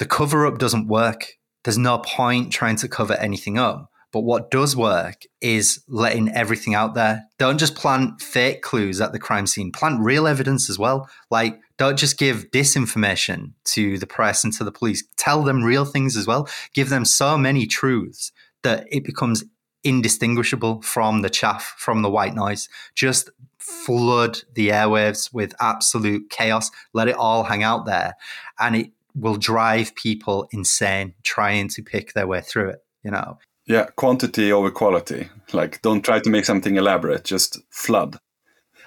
the 0.00 0.06
cover 0.06 0.46
up 0.46 0.56
doesn't 0.56 0.88
work. 0.88 1.34
There's 1.62 1.76
no 1.76 1.98
point 1.98 2.50
trying 2.50 2.76
to 2.76 2.88
cover 2.88 3.12
anything 3.14 3.58
up. 3.58 3.90
But 4.12 4.22
what 4.22 4.50
does 4.50 4.74
work 4.74 5.22
is 5.42 5.84
letting 5.88 6.30
everything 6.30 6.74
out 6.74 6.94
there. 6.94 7.26
Don't 7.38 7.58
just 7.58 7.76
plant 7.76 8.22
fake 8.22 8.62
clues 8.62 8.98
at 9.00 9.12
the 9.12 9.18
crime 9.18 9.46
scene, 9.46 9.70
plant 9.70 10.00
real 10.00 10.26
evidence 10.26 10.70
as 10.70 10.78
well. 10.78 11.08
Like, 11.30 11.60
don't 11.76 11.98
just 11.98 12.18
give 12.18 12.50
disinformation 12.50 13.52
to 13.66 13.98
the 13.98 14.06
press 14.06 14.42
and 14.42 14.54
to 14.54 14.64
the 14.64 14.72
police. 14.72 15.04
Tell 15.18 15.42
them 15.42 15.62
real 15.62 15.84
things 15.84 16.16
as 16.16 16.26
well. 16.26 16.48
Give 16.72 16.88
them 16.88 17.04
so 17.04 17.36
many 17.36 17.66
truths 17.66 18.32
that 18.62 18.86
it 18.90 19.04
becomes 19.04 19.44
indistinguishable 19.84 20.80
from 20.80 21.20
the 21.20 21.30
chaff, 21.30 21.74
from 21.76 22.00
the 22.00 22.10
white 22.10 22.34
noise. 22.34 22.70
Just 22.94 23.28
flood 23.58 24.40
the 24.54 24.70
airwaves 24.70 25.32
with 25.32 25.54
absolute 25.60 26.30
chaos. 26.30 26.70
Let 26.94 27.08
it 27.08 27.16
all 27.16 27.44
hang 27.44 27.62
out 27.62 27.84
there. 27.84 28.14
And 28.58 28.74
it 28.76 28.92
will 29.14 29.36
drive 29.36 29.94
people 29.94 30.48
insane 30.52 31.14
trying 31.22 31.68
to 31.68 31.82
pick 31.82 32.12
their 32.12 32.26
way 32.26 32.40
through 32.40 32.70
it, 32.70 32.84
you 33.02 33.10
know? 33.10 33.38
Yeah, 33.66 33.86
quantity 33.96 34.52
over 34.52 34.70
quality. 34.70 35.28
Like, 35.52 35.80
don't 35.82 36.04
try 36.04 36.18
to 36.20 36.30
make 36.30 36.44
something 36.44 36.76
elaborate, 36.76 37.24
just 37.24 37.58
flood. 37.70 38.18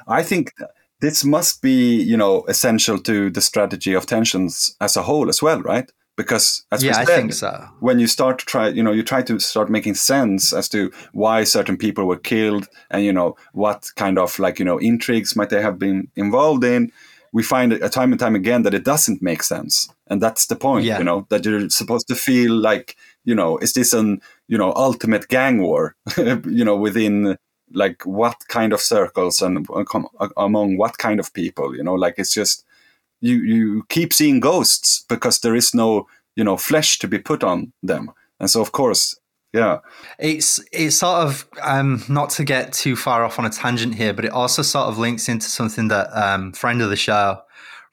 I 0.07 0.23
think 0.23 0.51
this 0.99 1.23
must 1.23 1.61
be, 1.61 2.01
you 2.01 2.17
know, 2.17 2.43
essential 2.47 2.99
to 2.99 3.29
the 3.29 3.41
strategy 3.41 3.93
of 3.93 4.05
tensions 4.05 4.75
as 4.81 4.97
a 4.97 5.03
whole 5.03 5.29
as 5.29 5.41
well, 5.41 5.61
right? 5.61 5.89
Because 6.15 6.65
as 6.71 6.83
yeah, 6.83 6.91
we 6.91 6.97
I 6.97 7.05
said, 7.05 7.15
think 7.15 7.33
so. 7.33 7.67
when 7.79 7.99
you 7.99 8.07
start 8.07 8.39
to 8.39 8.45
try, 8.45 8.67
you 8.69 8.83
know, 8.83 8.91
you 8.91 9.03
try 9.03 9.21
to 9.23 9.39
start 9.39 9.69
making 9.69 9.95
sense 9.95 10.53
as 10.53 10.69
to 10.69 10.91
why 11.11 11.43
certain 11.43 11.75
people 11.77 12.05
were 12.05 12.17
killed 12.17 12.67
and, 12.91 13.03
you 13.03 13.11
know, 13.11 13.35
what 13.53 13.89
kind 13.95 14.19
of 14.19 14.37
like, 14.37 14.59
you 14.59 14.65
know, 14.65 14.77
intrigues 14.77 15.35
might 15.35 15.49
they 15.49 15.61
have 15.61 15.79
been 15.79 16.09
involved 16.15 16.63
in. 16.63 16.91
We 17.31 17.41
find 17.41 17.73
a 17.73 17.89
time 17.89 18.11
and 18.11 18.19
time 18.19 18.35
again 18.35 18.61
that 18.63 18.75
it 18.75 18.85
doesn't 18.85 19.21
make 19.21 19.43
sense. 19.43 19.89
And 20.07 20.21
that's 20.21 20.47
the 20.47 20.55
point, 20.55 20.85
Yeah. 20.85 20.97
you 20.97 21.03
know, 21.03 21.25
that 21.29 21.45
you're 21.45 21.69
supposed 21.69 22.07
to 22.09 22.15
feel 22.15 22.53
like, 22.53 22.95
you 23.25 23.33
know, 23.35 23.57
is 23.59 23.73
this 23.73 23.93
an, 23.93 24.21
you 24.47 24.57
know, 24.57 24.73
ultimate 24.75 25.27
gang 25.29 25.61
war, 25.61 25.95
you 26.17 26.65
know, 26.65 26.75
within 26.75 27.37
like 27.73 28.05
what 28.05 28.35
kind 28.49 28.73
of 28.73 28.81
circles 28.81 29.41
and 29.41 29.65
uh, 29.69 30.27
among 30.37 30.77
what 30.77 30.97
kind 30.97 31.19
of 31.19 31.33
people, 31.33 31.75
you 31.75 31.83
know, 31.83 31.95
like 31.95 32.15
it's 32.17 32.33
just, 32.33 32.65
you 33.21 33.37
you 33.37 33.83
keep 33.87 34.11
seeing 34.11 34.41
ghosts 34.41 35.05
because 35.07 35.39
there 35.39 35.55
is 35.55 35.73
no 35.73 36.05
you 36.35 36.43
know 36.43 36.57
flesh 36.57 36.99
to 36.99 37.07
be 37.07 37.17
put 37.17 37.41
on 37.43 37.71
them. 37.81 38.11
And 38.39 38.49
so 38.49 38.59
of 38.61 38.71
course 38.73 39.15
yeah. 39.53 39.79
It's 40.19 40.59
it's 40.71 40.97
sort 40.97 41.23
of 41.27 41.47
um, 41.61 42.03
not 42.09 42.31
to 42.31 42.43
get 42.43 42.73
too 42.73 42.95
far 42.95 43.23
off 43.23 43.37
on 43.39 43.45
a 43.45 43.49
tangent 43.51 43.95
here, 43.95 44.11
but 44.11 44.25
it 44.25 44.31
also 44.31 44.63
sort 44.63 44.87
of 44.87 44.97
links 44.97 45.29
into 45.29 45.45
something 45.45 45.89
that 45.89 46.07
um, 46.11 46.51
friend 46.53 46.81
of 46.81 46.89
the 46.89 46.95
show 46.95 47.39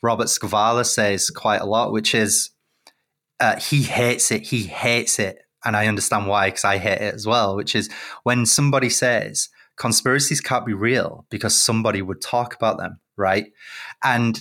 Robert 0.03 0.29
Scavala 0.29 0.85
says 0.85 1.31
quite 1.31 1.61
a 1.61 1.67
lot, 1.67 1.93
which 1.93 2.15
is 2.15 2.51
uh, 3.39 3.57
he 3.57 3.83
hates 3.83 4.31
it. 4.31 4.43
He 4.43 4.65
hates 4.65 5.19
it, 5.19 5.39
and 5.65 5.77
I 5.77 5.87
understand 5.87 6.27
why 6.27 6.49
because 6.49 6.65
I 6.65 6.79
hate 6.79 7.01
it 7.01 7.15
as 7.15 7.27
well. 7.27 7.57
Which 7.57 7.75
is 7.75 7.91
when 8.23 8.47
somebody 8.47 8.89
says 8.89 9.49
conspiracies 9.77 10.41
can't 10.41 10.67
be 10.67 10.75
real 10.75 11.27
because 11.31 11.55
somebody 11.55 12.03
would 12.03 12.21
talk 12.21 12.55
about 12.55 12.79
them, 12.79 13.01
right? 13.17 13.47
And 14.05 14.41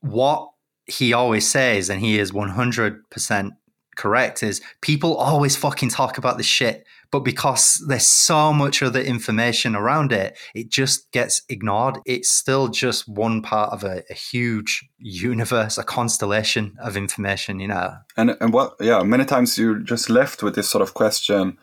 what 0.00 0.50
he 0.86 1.12
always 1.12 1.48
says, 1.48 1.90
and 1.90 2.00
he 2.00 2.18
is 2.18 2.32
one 2.32 2.50
hundred 2.50 3.08
percent 3.10 3.54
correct, 3.96 4.42
is 4.42 4.60
people 4.80 5.16
always 5.16 5.56
fucking 5.56 5.90
talk 5.90 6.18
about 6.18 6.38
this 6.38 6.46
shit, 6.46 6.86
but 7.10 7.20
because 7.20 7.84
there's 7.88 8.06
so 8.06 8.52
much 8.52 8.82
other 8.82 9.00
information 9.00 9.74
around 9.74 10.12
it, 10.12 10.38
it 10.54 10.68
just 10.70 11.10
gets 11.12 11.42
ignored. 11.48 11.98
It's 12.06 12.30
still 12.30 12.68
just 12.68 13.08
one 13.08 13.42
part 13.42 13.72
of 13.72 13.84
a, 13.84 14.02
a 14.10 14.14
huge 14.14 14.88
universe, 14.98 15.78
a 15.78 15.82
constellation 15.84 16.76
of 16.80 16.96
information, 16.96 17.60
you 17.60 17.68
know. 17.68 17.96
and 18.16 18.36
and 18.40 18.52
what 18.52 18.74
yeah 18.80 19.02
many 19.02 19.24
times 19.24 19.58
you're 19.58 19.78
just 19.78 20.10
left 20.10 20.42
with 20.42 20.54
this 20.54 20.68
sort 20.68 20.82
of 20.82 20.94
question 20.94 21.58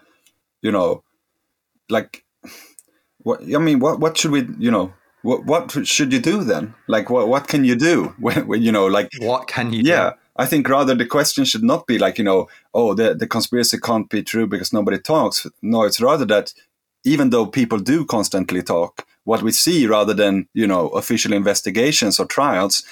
you 0.62 0.72
know 0.72 1.04
like 1.90 2.26
what 3.20 3.42
i 3.42 3.58
mean 3.58 3.80
what 3.80 4.00
what 4.00 4.18
should 4.18 4.32
we 4.32 4.48
you 4.58 4.72
know 4.72 4.94
what 5.22 5.46
what 5.46 5.88
should 5.88 6.14
you 6.14 6.20
do 6.20 6.44
then 6.44 6.74
like 6.88 7.10
what 7.10 7.28
what 7.28 7.48
can 7.48 7.64
you 7.64 7.76
do 7.76 8.16
when, 8.20 8.48
when 8.48 8.62
you 8.62 8.72
know 8.72 8.88
like 8.88 9.10
What 9.20 9.48
can 9.48 9.74
you 9.74 9.82
yeah 9.84 10.14
i 10.38 10.46
think 10.46 10.68
rather 10.70 10.96
the 10.96 11.06
question 11.06 11.46
should 11.46 11.64
not 11.64 11.88
be 11.88 11.98
like 11.98 12.18
you 12.18 12.24
know 12.24 12.48
oh 12.74 12.94
the, 12.94 13.14
the 13.14 13.28
conspiracy 13.28 13.78
can't 13.78 14.10
be 14.10 14.24
true 14.24 14.48
because 14.48 14.74
nobody 14.74 15.00
talks. 15.00 15.48
No 15.62 15.84
it's 15.84 16.02
rather 16.02 16.26
that 16.26 16.54
even 17.04 17.30
though 17.30 17.46
people 17.46 17.80
do 17.80 18.06
constantly 18.06 18.62
talk 18.62 19.06
what 19.24 19.42
we 19.42 19.52
see 19.52 19.88
rather 19.88 20.14
than 20.14 20.48
you 20.54 20.68
know 20.68 20.90
official 20.90 21.34
investigations 21.34 22.20
or 22.20 22.26
trials 22.26 22.84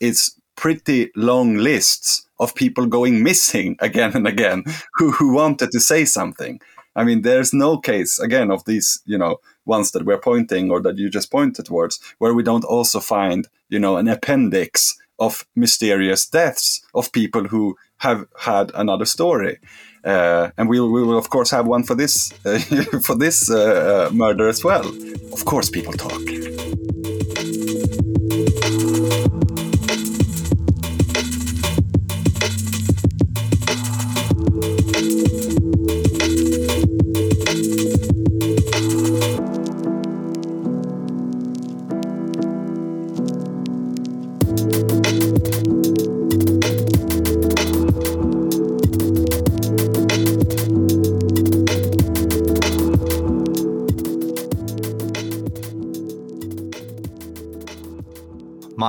is 0.00 0.36
pretty 0.56 1.10
long 1.14 1.56
lists 1.56 2.26
of 2.40 2.54
people 2.54 2.86
going 2.86 3.22
missing 3.22 3.76
again 3.80 4.12
and 4.14 4.26
again 4.26 4.64
who, 4.94 5.10
who 5.12 5.32
wanted 5.32 5.70
to 5.70 5.80
say 5.80 6.04
something. 6.04 6.60
I 6.94 7.04
mean 7.04 7.22
there's 7.22 7.52
no 7.52 7.78
case 7.78 8.18
again 8.18 8.50
of 8.50 8.64
these 8.64 9.02
you 9.04 9.18
know 9.18 9.40
ones 9.64 9.90
that 9.92 10.04
we're 10.04 10.18
pointing 10.30 10.70
or 10.70 10.80
that 10.82 10.98
you 10.98 11.10
just 11.10 11.30
pointed 11.30 11.66
towards 11.66 12.00
where 12.18 12.34
we 12.34 12.42
don't 12.42 12.64
also 12.64 13.00
find 13.00 13.48
you 13.68 13.78
know 13.78 13.96
an 13.96 14.08
appendix 14.08 14.96
of 15.18 15.46
mysterious 15.54 16.26
deaths 16.26 16.82
of 16.94 17.12
people 17.12 17.44
who 17.48 17.76
have 17.98 18.26
had 18.38 18.70
another 18.74 19.04
story. 19.04 19.58
Uh, 20.04 20.50
and 20.56 20.68
we 20.68 20.78
will, 20.78 20.92
we 20.92 21.02
will 21.02 21.18
of 21.18 21.30
course 21.30 21.50
have 21.50 21.66
one 21.66 21.82
for 21.82 21.96
this 21.96 22.32
uh, 22.44 22.58
for 23.02 23.16
this 23.16 23.50
uh, 23.50 24.08
uh, 24.08 24.14
murder 24.14 24.48
as 24.48 24.62
well. 24.62 24.86
Of 25.32 25.44
course 25.44 25.68
people 25.68 25.92
talk 25.94 26.22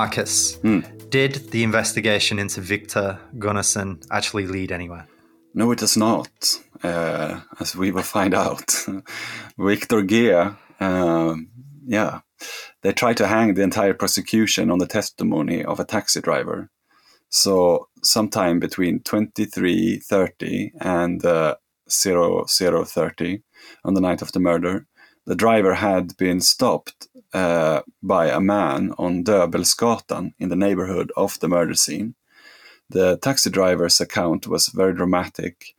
Marcus, 0.07 0.55
Hmm. 0.61 0.79
did 1.09 1.51
the 1.51 1.63
investigation 1.63 2.39
into 2.39 2.61
Victor 2.61 3.19
Gunnarsson 3.37 4.07
actually 4.09 4.47
lead 4.47 4.71
anywhere? 4.71 5.05
No, 5.53 5.69
it 5.71 5.79
does 5.79 5.97
not, 5.97 6.29
uh, 6.81 7.41
as 7.59 7.75
we 7.75 7.91
will 7.91 8.03
find 8.03 8.33
out. 8.33 8.85
Victor 9.57 10.03
G, 10.03 10.31
um, 10.79 11.49
yeah, 11.85 12.21
they 12.83 12.93
tried 12.93 13.17
to 13.17 13.27
hang 13.27 13.53
the 13.53 13.63
entire 13.63 13.93
prosecution 13.93 14.71
on 14.71 14.79
the 14.79 14.87
testimony 14.87 15.61
of 15.65 15.77
a 15.81 15.83
taxi 15.85 16.21
driver. 16.21 16.69
So, 17.27 17.89
sometime 18.01 18.59
between 18.61 19.01
2330 19.01 20.71
and 20.79 21.25
uh, 21.25 21.55
0030, 21.89 23.43
on 23.83 23.93
the 23.93 24.01
night 24.01 24.21
of 24.21 24.31
the 24.31 24.39
murder, 24.39 24.87
the 25.25 25.35
driver 25.35 25.73
had 25.73 26.15
been 26.15 26.39
stopped 26.39 27.09
uh, 27.34 27.82
by 28.01 28.28
a 28.28 28.39
man 28.39 28.93
on 28.97 29.23
Döbelsgatan 29.23 30.34
in 30.39 30.49
the 30.49 30.55
neighborhood 30.55 31.11
of 31.15 31.39
the 31.39 31.47
murder 31.47 31.73
scene. 31.73 32.15
The 32.89 33.17
taxi 33.17 33.49
driver's 33.49 33.99
account 33.99 34.47
was 34.47 34.67
very 34.67 34.93
dramatic. 34.93 35.75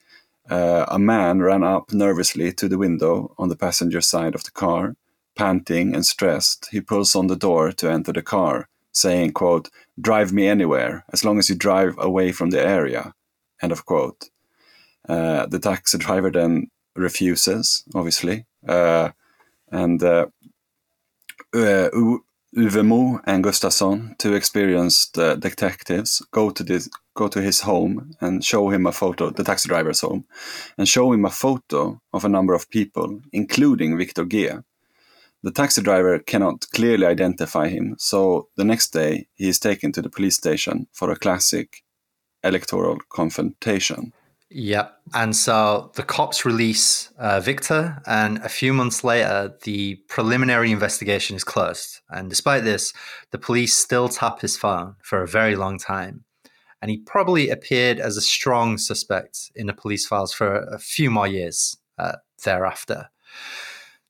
Uh, 0.48 0.84
a 0.88 0.98
man 0.98 1.40
ran 1.40 1.62
up 1.62 1.92
nervously 1.92 2.52
to 2.52 2.68
the 2.68 2.78
window 2.78 3.34
on 3.38 3.48
the 3.48 3.56
passenger 3.56 4.00
side 4.00 4.34
of 4.34 4.44
the 4.44 4.50
car, 4.50 4.94
panting 5.36 5.94
and 5.94 6.04
stressed. 6.04 6.68
He 6.70 6.80
pulls 6.80 7.14
on 7.14 7.28
the 7.28 7.36
door 7.36 7.72
to 7.72 7.90
enter 7.90 8.12
the 8.12 8.22
car, 8.22 8.68
saying, 8.92 9.32
quote, 9.32 9.70
drive 10.00 10.32
me 10.32 10.48
anywhere, 10.48 11.04
as 11.12 11.24
long 11.24 11.38
as 11.38 11.48
you 11.48 11.54
drive 11.54 11.94
away 11.98 12.32
from 12.32 12.50
the 12.50 12.60
area, 12.60 13.14
end 13.62 13.72
of 13.72 13.84
quote. 13.84 14.30
Uh, 15.08 15.46
the 15.46 15.58
taxi 15.58 15.96
driver 15.96 16.30
then 16.30 16.70
refuses, 16.94 17.84
obviously, 17.94 18.44
uh, 18.66 19.10
and 19.70 20.02
uh, 20.02 20.26
uh, 21.54 21.90
Uwe 22.56 22.84
Mo 22.84 23.20
and 23.24 23.44
Gustafsson, 23.44 24.16
two 24.18 24.34
experienced 24.34 25.18
uh, 25.18 25.36
detectives, 25.36 26.24
go 26.30 26.50
to 26.50 26.64
this 26.64 26.88
go 27.14 27.28
to 27.28 27.42
his 27.42 27.60
home 27.60 28.14
and 28.20 28.44
show 28.44 28.70
him 28.70 28.86
a 28.86 28.92
photo, 28.92 29.30
the 29.30 29.42
taxi 29.42 29.68
driver's 29.68 30.00
home, 30.00 30.24
and 30.78 30.88
show 30.88 31.12
him 31.12 31.24
a 31.24 31.30
photo 31.30 32.00
of 32.12 32.24
a 32.24 32.28
number 32.28 32.54
of 32.54 32.70
people, 32.70 33.20
including 33.32 33.98
Victor 33.98 34.24
G. 34.24 34.48
The 35.42 35.50
taxi 35.50 35.82
driver 35.82 36.20
cannot 36.20 36.66
clearly 36.72 37.06
identify 37.06 37.68
him, 37.68 37.96
so 37.98 38.48
the 38.56 38.64
next 38.64 38.92
day 38.92 39.26
he 39.34 39.48
is 39.48 39.58
taken 39.58 39.92
to 39.92 40.02
the 40.02 40.10
police 40.10 40.36
station 40.36 40.86
for 40.92 41.10
a 41.10 41.16
classic 41.16 41.82
electoral 42.44 42.98
confrontation. 43.08 44.12
Yeah. 44.50 44.88
And 45.12 45.36
so 45.36 45.92
the 45.94 46.02
cops 46.02 46.44
release 46.46 47.10
uh, 47.18 47.40
Victor, 47.40 48.00
and 48.06 48.38
a 48.38 48.48
few 48.48 48.72
months 48.72 49.04
later, 49.04 49.54
the 49.64 49.96
preliminary 50.08 50.72
investigation 50.72 51.36
is 51.36 51.44
closed. 51.44 52.00
And 52.08 52.30
despite 52.30 52.64
this, 52.64 52.94
the 53.30 53.38
police 53.38 53.74
still 53.74 54.08
tap 54.08 54.40
his 54.40 54.56
phone 54.56 54.96
for 55.02 55.22
a 55.22 55.28
very 55.28 55.54
long 55.54 55.78
time. 55.78 56.24
And 56.80 56.90
he 56.90 56.98
probably 56.98 57.50
appeared 57.50 57.98
as 57.98 58.16
a 58.16 58.22
strong 58.22 58.78
suspect 58.78 59.50
in 59.54 59.66
the 59.66 59.74
police 59.74 60.06
files 60.06 60.32
for 60.32 60.60
a 60.60 60.78
few 60.78 61.10
more 61.10 61.26
years 61.26 61.76
uh, 61.98 62.16
thereafter. 62.44 63.10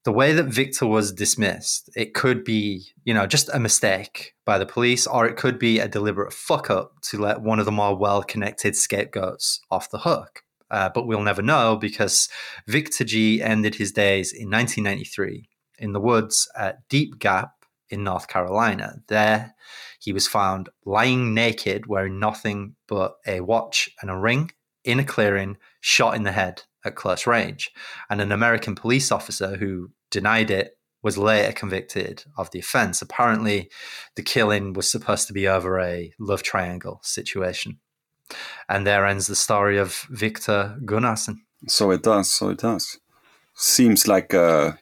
The 0.04 0.12
way 0.12 0.32
that 0.32 0.46
Victor 0.46 0.86
was 0.86 1.12
dismissed, 1.12 1.90
it 1.96 2.14
could 2.14 2.44
be, 2.44 2.86
you 3.04 3.12
know, 3.12 3.26
just 3.26 3.50
a 3.52 3.58
mistake 3.58 4.34
by 4.46 4.56
the 4.56 4.66
police, 4.66 5.06
or 5.06 5.26
it 5.26 5.36
could 5.36 5.58
be 5.58 5.80
a 5.80 5.88
deliberate 5.88 6.32
fuck 6.32 6.70
up 6.70 7.00
to 7.10 7.18
let 7.18 7.42
one 7.42 7.58
of 7.58 7.66
the 7.66 7.72
more 7.72 7.96
well 7.96 8.22
connected 8.22 8.76
scapegoats 8.76 9.60
off 9.70 9.90
the 9.90 9.98
hook. 9.98 10.42
Uh, 10.70 10.90
but 10.94 11.06
we'll 11.06 11.22
never 11.22 11.42
know 11.42 11.76
because 11.76 12.28
Victor 12.66 13.04
G 13.04 13.42
ended 13.42 13.76
his 13.76 13.90
days 13.90 14.32
in 14.32 14.50
1993 14.50 15.48
in 15.78 15.92
the 15.92 16.00
woods 16.00 16.48
at 16.56 16.86
Deep 16.88 17.18
Gap 17.18 17.52
in 17.90 18.04
North 18.04 18.28
Carolina. 18.28 18.96
There, 19.08 19.54
he 19.98 20.12
was 20.12 20.28
found 20.28 20.68
lying 20.84 21.34
naked, 21.34 21.86
wearing 21.86 22.18
nothing 22.18 22.76
but 22.86 23.16
a 23.26 23.40
watch 23.40 23.90
and 24.00 24.10
a 24.10 24.16
ring 24.16 24.52
in 24.84 24.98
a 24.98 25.04
clearing, 25.04 25.56
shot 25.80 26.14
in 26.14 26.22
the 26.22 26.32
head 26.32 26.62
at 26.88 26.96
close 26.96 27.26
range. 27.26 27.70
And 28.10 28.20
an 28.20 28.32
American 28.32 28.74
police 28.74 29.12
officer 29.12 29.56
who 29.56 29.90
denied 30.10 30.50
it 30.50 30.76
was 31.02 31.16
later 31.16 31.52
convicted 31.52 32.24
of 32.36 32.50
the 32.50 32.58
offense. 32.58 33.00
Apparently, 33.00 33.70
the 34.16 34.22
killing 34.22 34.72
was 34.72 34.90
supposed 34.90 35.28
to 35.28 35.32
be 35.32 35.46
over 35.46 35.78
a 35.78 36.12
love 36.18 36.42
triangle 36.42 37.00
situation. 37.04 37.78
And 38.68 38.86
there 38.86 39.06
ends 39.06 39.26
the 39.26 39.36
story 39.36 39.78
of 39.78 40.06
Victor 40.10 40.76
Gunnarsson. 40.84 41.36
So 41.66 41.90
it 41.92 42.02
does. 42.02 42.32
So 42.32 42.50
it 42.50 42.58
does. 42.58 42.98
Seems 43.54 44.06
like 44.06 44.32
a 44.34 44.78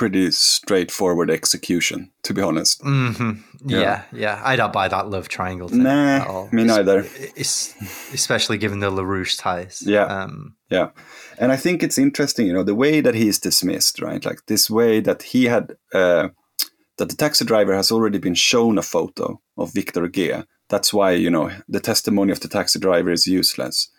pretty 0.00 0.30
straightforward 0.30 1.30
execution, 1.30 2.10
to 2.22 2.32
be 2.32 2.40
honest. 2.40 2.80
Mm-hmm. 2.80 3.32
Yeah. 3.68 3.80
yeah, 3.80 4.02
yeah. 4.14 4.42
I 4.42 4.56
don't 4.56 4.72
buy 4.72 4.88
that 4.88 5.10
love 5.10 5.28
triangle 5.28 5.68
thing. 5.68 5.82
Nah, 5.82 6.48
me 6.52 6.64
neither. 6.64 7.04
It's, 7.36 7.74
especially 8.14 8.56
given 8.56 8.80
the 8.80 8.90
LaRouche 8.90 9.38
ties. 9.38 9.82
Yeah. 9.84 10.06
Um, 10.06 10.56
yeah. 10.70 10.88
And 11.36 11.52
I 11.52 11.56
think 11.56 11.82
it's 11.82 11.98
interesting, 11.98 12.46
you 12.46 12.54
know, 12.54 12.62
the 12.62 12.74
way 12.74 13.02
that 13.02 13.14
he's 13.14 13.38
dismissed, 13.38 14.00
right? 14.00 14.24
Like 14.24 14.46
this 14.46 14.70
way 14.70 15.00
that 15.00 15.22
he 15.22 15.44
had, 15.44 15.76
uh, 15.92 16.28
that 16.96 17.10
the 17.10 17.16
taxi 17.16 17.44
driver 17.44 17.74
has 17.74 17.92
already 17.92 18.18
been 18.18 18.34
shown 18.34 18.78
a 18.78 18.82
photo 18.82 19.38
of 19.58 19.74
Victor 19.74 20.08
G. 20.08 20.32
That's 20.70 20.94
why, 20.94 21.10
you 21.10 21.28
know, 21.28 21.50
the 21.68 21.80
testimony 21.80 22.32
of 22.32 22.40
the 22.40 22.48
taxi 22.48 22.78
driver 22.78 23.10
is 23.10 23.26
useless. 23.26 23.90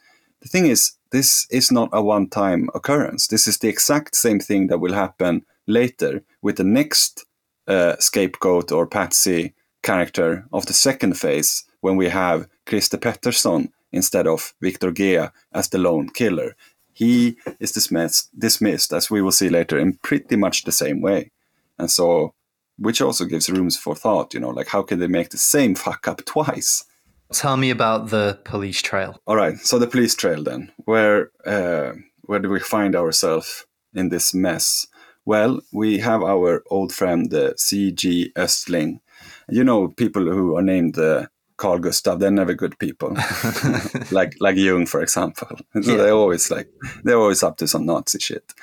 The 0.41 0.49
thing 0.49 0.65
is, 0.65 0.93
this 1.11 1.45
is 1.51 1.71
not 1.71 1.89
a 1.93 2.01
one 2.01 2.27
time 2.27 2.69
occurrence. 2.73 3.27
This 3.27 3.45
is 3.45 3.59
the 3.59 3.69
exact 3.69 4.15
same 4.15 4.39
thing 4.39 4.65
that 4.69 4.79
will 4.79 4.93
happen 4.93 5.45
later 5.71 6.23
with 6.41 6.57
the 6.57 6.63
next 6.63 7.25
uh, 7.67 7.95
scapegoat 7.99 8.71
or 8.71 8.85
patsy 8.85 9.53
character 9.83 10.45
of 10.51 10.65
the 10.65 10.73
second 10.73 11.17
phase 11.17 11.63
when 11.81 11.95
we 11.95 12.09
have 12.09 12.47
Christer 12.65 12.97
Pettersson 12.97 13.69
instead 13.91 14.27
of 14.27 14.53
Victor 14.61 14.91
G 14.91 15.17
as 15.53 15.69
the 15.69 15.77
lone 15.77 16.09
killer. 16.09 16.55
He 16.93 17.37
is 17.59 17.71
dismissed, 17.71 18.29
dismissed, 18.37 18.93
as 18.93 19.09
we 19.09 19.21
will 19.21 19.31
see 19.31 19.49
later, 19.49 19.79
in 19.79 19.93
pretty 20.03 20.35
much 20.35 20.63
the 20.63 20.71
same 20.71 21.01
way. 21.01 21.31
And 21.79 21.89
so, 21.89 22.33
which 22.77 23.01
also 23.01 23.25
gives 23.25 23.49
rooms 23.49 23.77
for 23.77 23.95
thought, 23.95 24.33
you 24.33 24.39
know, 24.39 24.49
like 24.49 24.67
how 24.67 24.83
can 24.83 24.99
they 24.99 25.07
make 25.07 25.29
the 25.29 25.37
same 25.37 25.75
fuck 25.75 26.07
up 26.07 26.23
twice? 26.25 26.83
Tell 27.31 27.57
me 27.57 27.69
about 27.69 28.09
the 28.09 28.39
police 28.43 28.81
trail. 28.81 29.19
All 29.25 29.37
right, 29.37 29.57
so 29.57 29.79
the 29.79 29.87
police 29.87 30.15
trail 30.15 30.43
then. 30.43 30.71
Where 30.83 31.31
uh, 31.45 31.93
where 32.23 32.39
do 32.39 32.49
we 32.49 32.59
find 32.59 32.95
ourselves 32.95 33.65
in 33.93 34.09
this 34.09 34.33
mess? 34.33 34.85
Well, 35.31 35.61
we 35.71 35.99
have 35.99 36.23
our 36.23 36.61
old 36.69 36.91
friend 36.91 37.33
uh, 37.33 37.53
C.G. 37.55 38.33
Östling. 38.35 38.99
You 39.47 39.63
know, 39.63 39.87
people 39.87 40.23
who 40.23 40.57
are 40.57 40.61
named 40.61 40.97
uh, 40.97 41.27
Carl 41.55 41.79
Gustav, 41.79 42.19
they're 42.19 42.29
never 42.29 42.53
good 42.53 42.77
people. 42.79 43.15
like 44.11 44.35
like 44.41 44.57
Jung, 44.57 44.87
for 44.87 45.01
example. 45.01 45.47
So 45.83 45.91
yeah. 45.91 45.97
they're 45.97 46.21
always 46.23 46.51
like 46.51 46.67
they're 47.05 47.21
always 47.21 47.43
up 47.43 47.55
to 47.57 47.67
some 47.67 47.85
Nazi 47.85 48.19
shit. 48.19 48.53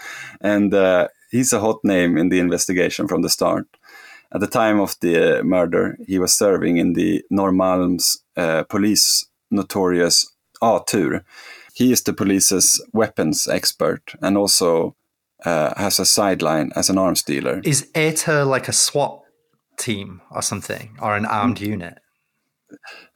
And 0.42 0.74
uh, 0.74 1.08
he's 1.30 1.54
a 1.54 1.60
hot 1.60 1.78
name 1.84 2.18
in 2.18 2.28
the 2.28 2.38
investigation 2.38 3.08
from 3.08 3.22
the 3.22 3.30
start. 3.30 3.66
At 4.30 4.40
the 4.40 4.46
time 4.60 4.78
of 4.78 4.94
the 5.00 5.40
uh, 5.40 5.42
murder, 5.44 5.96
he 6.06 6.18
was 6.18 6.34
serving 6.34 6.76
in 6.76 6.92
the 6.92 7.24
Norrmalms 7.32 8.18
uh, 8.36 8.64
police 8.64 9.26
notorious 9.50 10.26
A-tur. 10.60 11.24
He 11.72 11.92
is 11.92 12.02
the 12.02 12.12
police's 12.12 12.84
weapons 12.92 13.48
expert 13.48 14.12
and 14.20 14.36
also 14.36 14.96
uh, 15.45 15.74
has 15.76 15.99
a 15.99 16.05
sideline 16.05 16.72
as 16.74 16.91
an 16.91 16.99
arms 16.99 17.22
dealer. 17.22 17.61
Is 17.64 17.89
A-tur 17.95 18.45
like 18.45 18.68
a 18.68 18.72
SWAT 18.72 19.22
team 19.76 20.20
or 20.30 20.43
something, 20.43 20.97
or 21.01 21.16
an 21.16 21.26
armed 21.26 21.61
unit? 21.61 21.99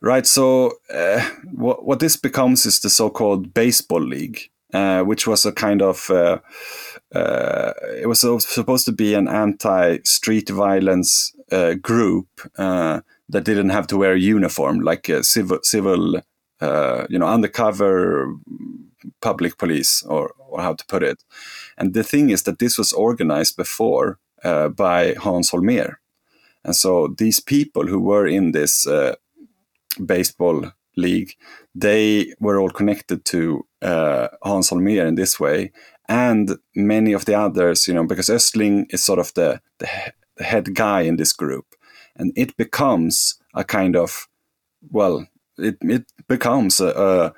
Right. 0.01 0.27
So 0.27 0.73
uh, 0.93 1.20
what 1.53 1.85
what 1.85 2.01
this 2.01 2.16
becomes 2.16 2.66
is 2.66 2.81
the 2.81 2.91
so-called 2.91 3.55
baseball 3.55 4.01
league, 4.01 4.51
uh, 4.73 5.03
which 5.03 5.27
was 5.27 5.45
a 5.47 5.53
kind 5.53 5.83
of 5.83 6.11
uh, 6.11 6.39
uh 7.14 7.73
it 8.01 8.09
was 8.09 8.20
supposed 8.20 8.87
to 8.87 8.93
be 8.93 9.14
an 9.14 9.29
anti-street 9.29 10.49
violence 10.49 11.35
uh, 11.53 11.75
group 11.75 12.27
uh, 12.59 13.01
that 13.29 13.45
didn't 13.45 13.70
have 13.70 13.87
to 13.89 13.97
wear 13.97 14.14
a 14.14 14.18
uniform, 14.18 14.81
like 14.81 15.09
a 15.09 15.23
civil 15.23 15.59
civil 15.62 16.23
you 17.11 17.18
know 17.18 17.27
undercover 17.27 18.35
public 19.20 19.59
police, 19.59 20.03
or 20.05 20.33
or 20.39 20.62
how 20.62 20.75
to 20.75 20.85
put 20.87 21.03
it. 21.03 21.23
And 21.83 21.95
the 21.95 22.05
thing 22.05 22.30
is 22.30 22.45
that 22.45 22.61
this 22.61 22.78
was 22.78 22.93
organized 22.93 23.57
before 23.57 24.20
by 24.76 25.14
Hans 25.18 25.51
Holmér. 25.51 25.97
And 26.64 26.76
so 26.76 27.09
these 27.18 27.41
people 27.41 27.89
who 27.89 27.99
were 27.99 28.28
in 28.28 28.53
this 28.53 28.87
baseball 30.07 30.70
league, 30.97 31.35
they 31.74 32.35
were 32.39 32.61
all 32.61 32.70
connected 32.70 33.24
to 33.24 33.66
uh, 33.83 34.28
Hans 34.45 34.70
Holmér 34.70 35.09
in 35.09 35.16
this 35.16 35.41
way, 35.41 35.72
and 36.09 36.57
many 36.76 37.14
of 37.14 37.24
the 37.24 37.35
others, 37.35 37.89
you 37.89 37.95
know, 37.95 38.07
because 38.07 38.28
Östling 38.28 38.87
is 38.91 39.03
sort 39.03 39.18
of 39.18 39.35
the, 39.35 39.61
the, 39.78 39.89
the 40.37 40.45
head 40.45 40.74
guy 40.74 41.01
in 41.01 41.16
this 41.16 41.33
group, 41.33 41.74
and 42.14 42.33
it 42.37 42.57
becomes 42.57 43.41
a 43.55 43.64
kind 43.64 43.97
of, 43.97 44.28
well, 44.91 45.26
it 45.59 45.78
it 45.80 46.05
becomes 46.28 46.80
a, 46.80 46.89
a 46.89 47.35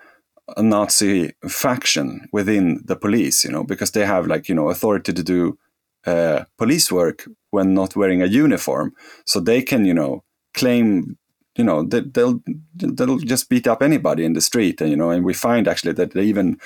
a 0.57 0.63
Nazi 0.63 1.33
faction 1.49 2.29
within 2.33 2.83
the 2.85 2.97
police, 2.97 3.45
you 3.45 3.51
know, 3.51 3.65
because 3.65 3.93
they 3.93 4.05
have 4.05 4.27
like 4.27 4.49
you 4.49 4.55
know 4.55 4.69
authority 4.69 5.13
to 5.13 5.23
do 5.23 5.59
uh, 6.07 6.45
police 6.59 6.93
work 6.93 7.27
when 7.51 7.75
not 7.75 7.97
wearing 7.97 8.23
a 8.23 8.27
uniform, 8.27 8.95
so 9.27 9.41
they 9.41 9.63
can 9.63 9.85
you 9.85 9.95
know 9.95 10.23
claim 10.53 11.17
you 11.57 11.65
know 11.65 11.83
they, 11.83 12.01
will 12.01 12.41
they'll 12.75 13.19
just 13.19 13.49
beat 13.49 13.67
up 13.67 13.83
anybody 13.83 14.25
in 14.25 14.35
the 14.35 14.41
street. 14.41 14.81
And 14.81 14.91
you 14.91 14.97
know 14.97 15.11
and 15.11 15.25
we 15.25 15.35
find 15.35 15.69
actually 15.69 15.93
that 15.95 16.13
they 16.13 16.25
even 16.25 16.59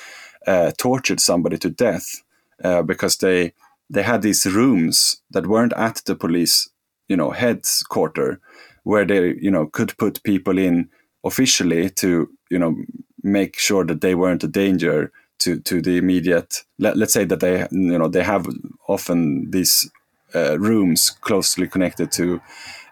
uh, 0.47 0.71
tortured 0.77 1.19
somebody 1.19 1.57
to 1.59 1.69
death 1.69 2.23
uh, 2.63 2.81
because 2.81 3.17
they 3.17 3.53
they 3.89 4.03
had 4.03 4.21
these 4.21 4.45
rooms 4.45 5.21
that 5.31 5.47
weren't 5.47 5.73
at 5.73 6.01
the 6.05 6.15
police 6.15 6.69
you 7.07 7.17
know 7.17 7.31
headquarter 7.31 8.39
where 8.83 9.05
they 9.05 9.35
you 9.41 9.51
know 9.51 9.67
could 9.67 9.97
put 9.97 10.23
people 10.23 10.57
in 10.57 10.89
officially 11.23 11.89
to 11.89 12.29
you 12.49 12.59
know 12.59 12.75
make 13.23 13.57
sure 13.57 13.85
that 13.85 14.01
they 14.01 14.15
weren't 14.15 14.43
a 14.43 14.47
danger 14.47 15.11
to 15.39 15.59
to 15.61 15.81
the 15.81 15.97
immediate 15.97 16.63
let, 16.77 16.97
us 16.97 17.13
say 17.13 17.25
that 17.25 17.39
they 17.39 17.67
you 17.71 17.97
know 17.97 18.07
they 18.07 18.23
have 18.23 18.45
often 18.87 19.49
these 19.51 19.89
uh, 20.35 20.59
rooms 20.59 21.09
closely 21.21 21.67
connected 21.67 22.11
to 22.11 22.41